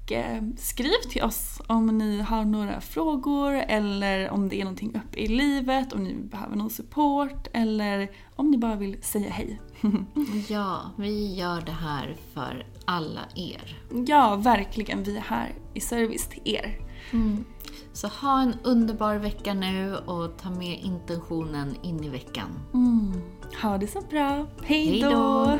skriv 0.58 1.10
till 1.10 1.24
oss 1.24 1.62
om 1.68 1.98
ni 1.98 2.22
har 2.22 2.46
några 2.46 2.82
frågor 2.82 3.54
eller 3.54 4.30
om 4.30 4.50
det 4.50 4.56
är 4.56 4.64
någonting 4.64 4.90
uppe 4.96 5.20
i 5.20 5.28
livet, 5.28 5.94
om 5.94 6.04
ni 6.04 6.14
behöver 6.16 6.56
någon 6.56 6.70
support 6.70 7.48
eller 7.54 8.12
om 8.36 8.52
ni 8.52 8.58
bara 8.58 8.76
vill 8.76 9.04
säga 9.04 9.30
hej. 9.30 9.62
Ja, 10.50 10.92
vi 10.98 11.36
gör 11.36 11.62
det 11.62 11.72
här 11.72 12.16
för 12.34 12.66
alla 12.86 13.22
er. 13.36 13.78
ja, 14.08 14.36
verkligen. 14.36 15.04
Vi 15.04 15.18
är 15.18 15.22
här 15.22 15.54
i 15.74 15.80
service 15.80 16.28
till 16.28 16.42
er. 16.56 16.80
Så 17.94 18.08
ha 18.08 18.42
en 18.42 18.54
underbar 18.64 19.16
vecka 19.16 19.54
nu 19.54 19.96
och 19.96 20.38
ta 20.38 20.50
med 20.50 20.80
intentionen 20.80 21.76
in 21.84 22.04
i 22.04 22.10
veckan. 22.10 22.50
Mm. 22.74 23.22
Ha 23.62 23.78
det 23.78 23.88
så 23.88 24.02
bra. 24.02 24.48
Hej 24.64 25.02
då! 25.02 25.60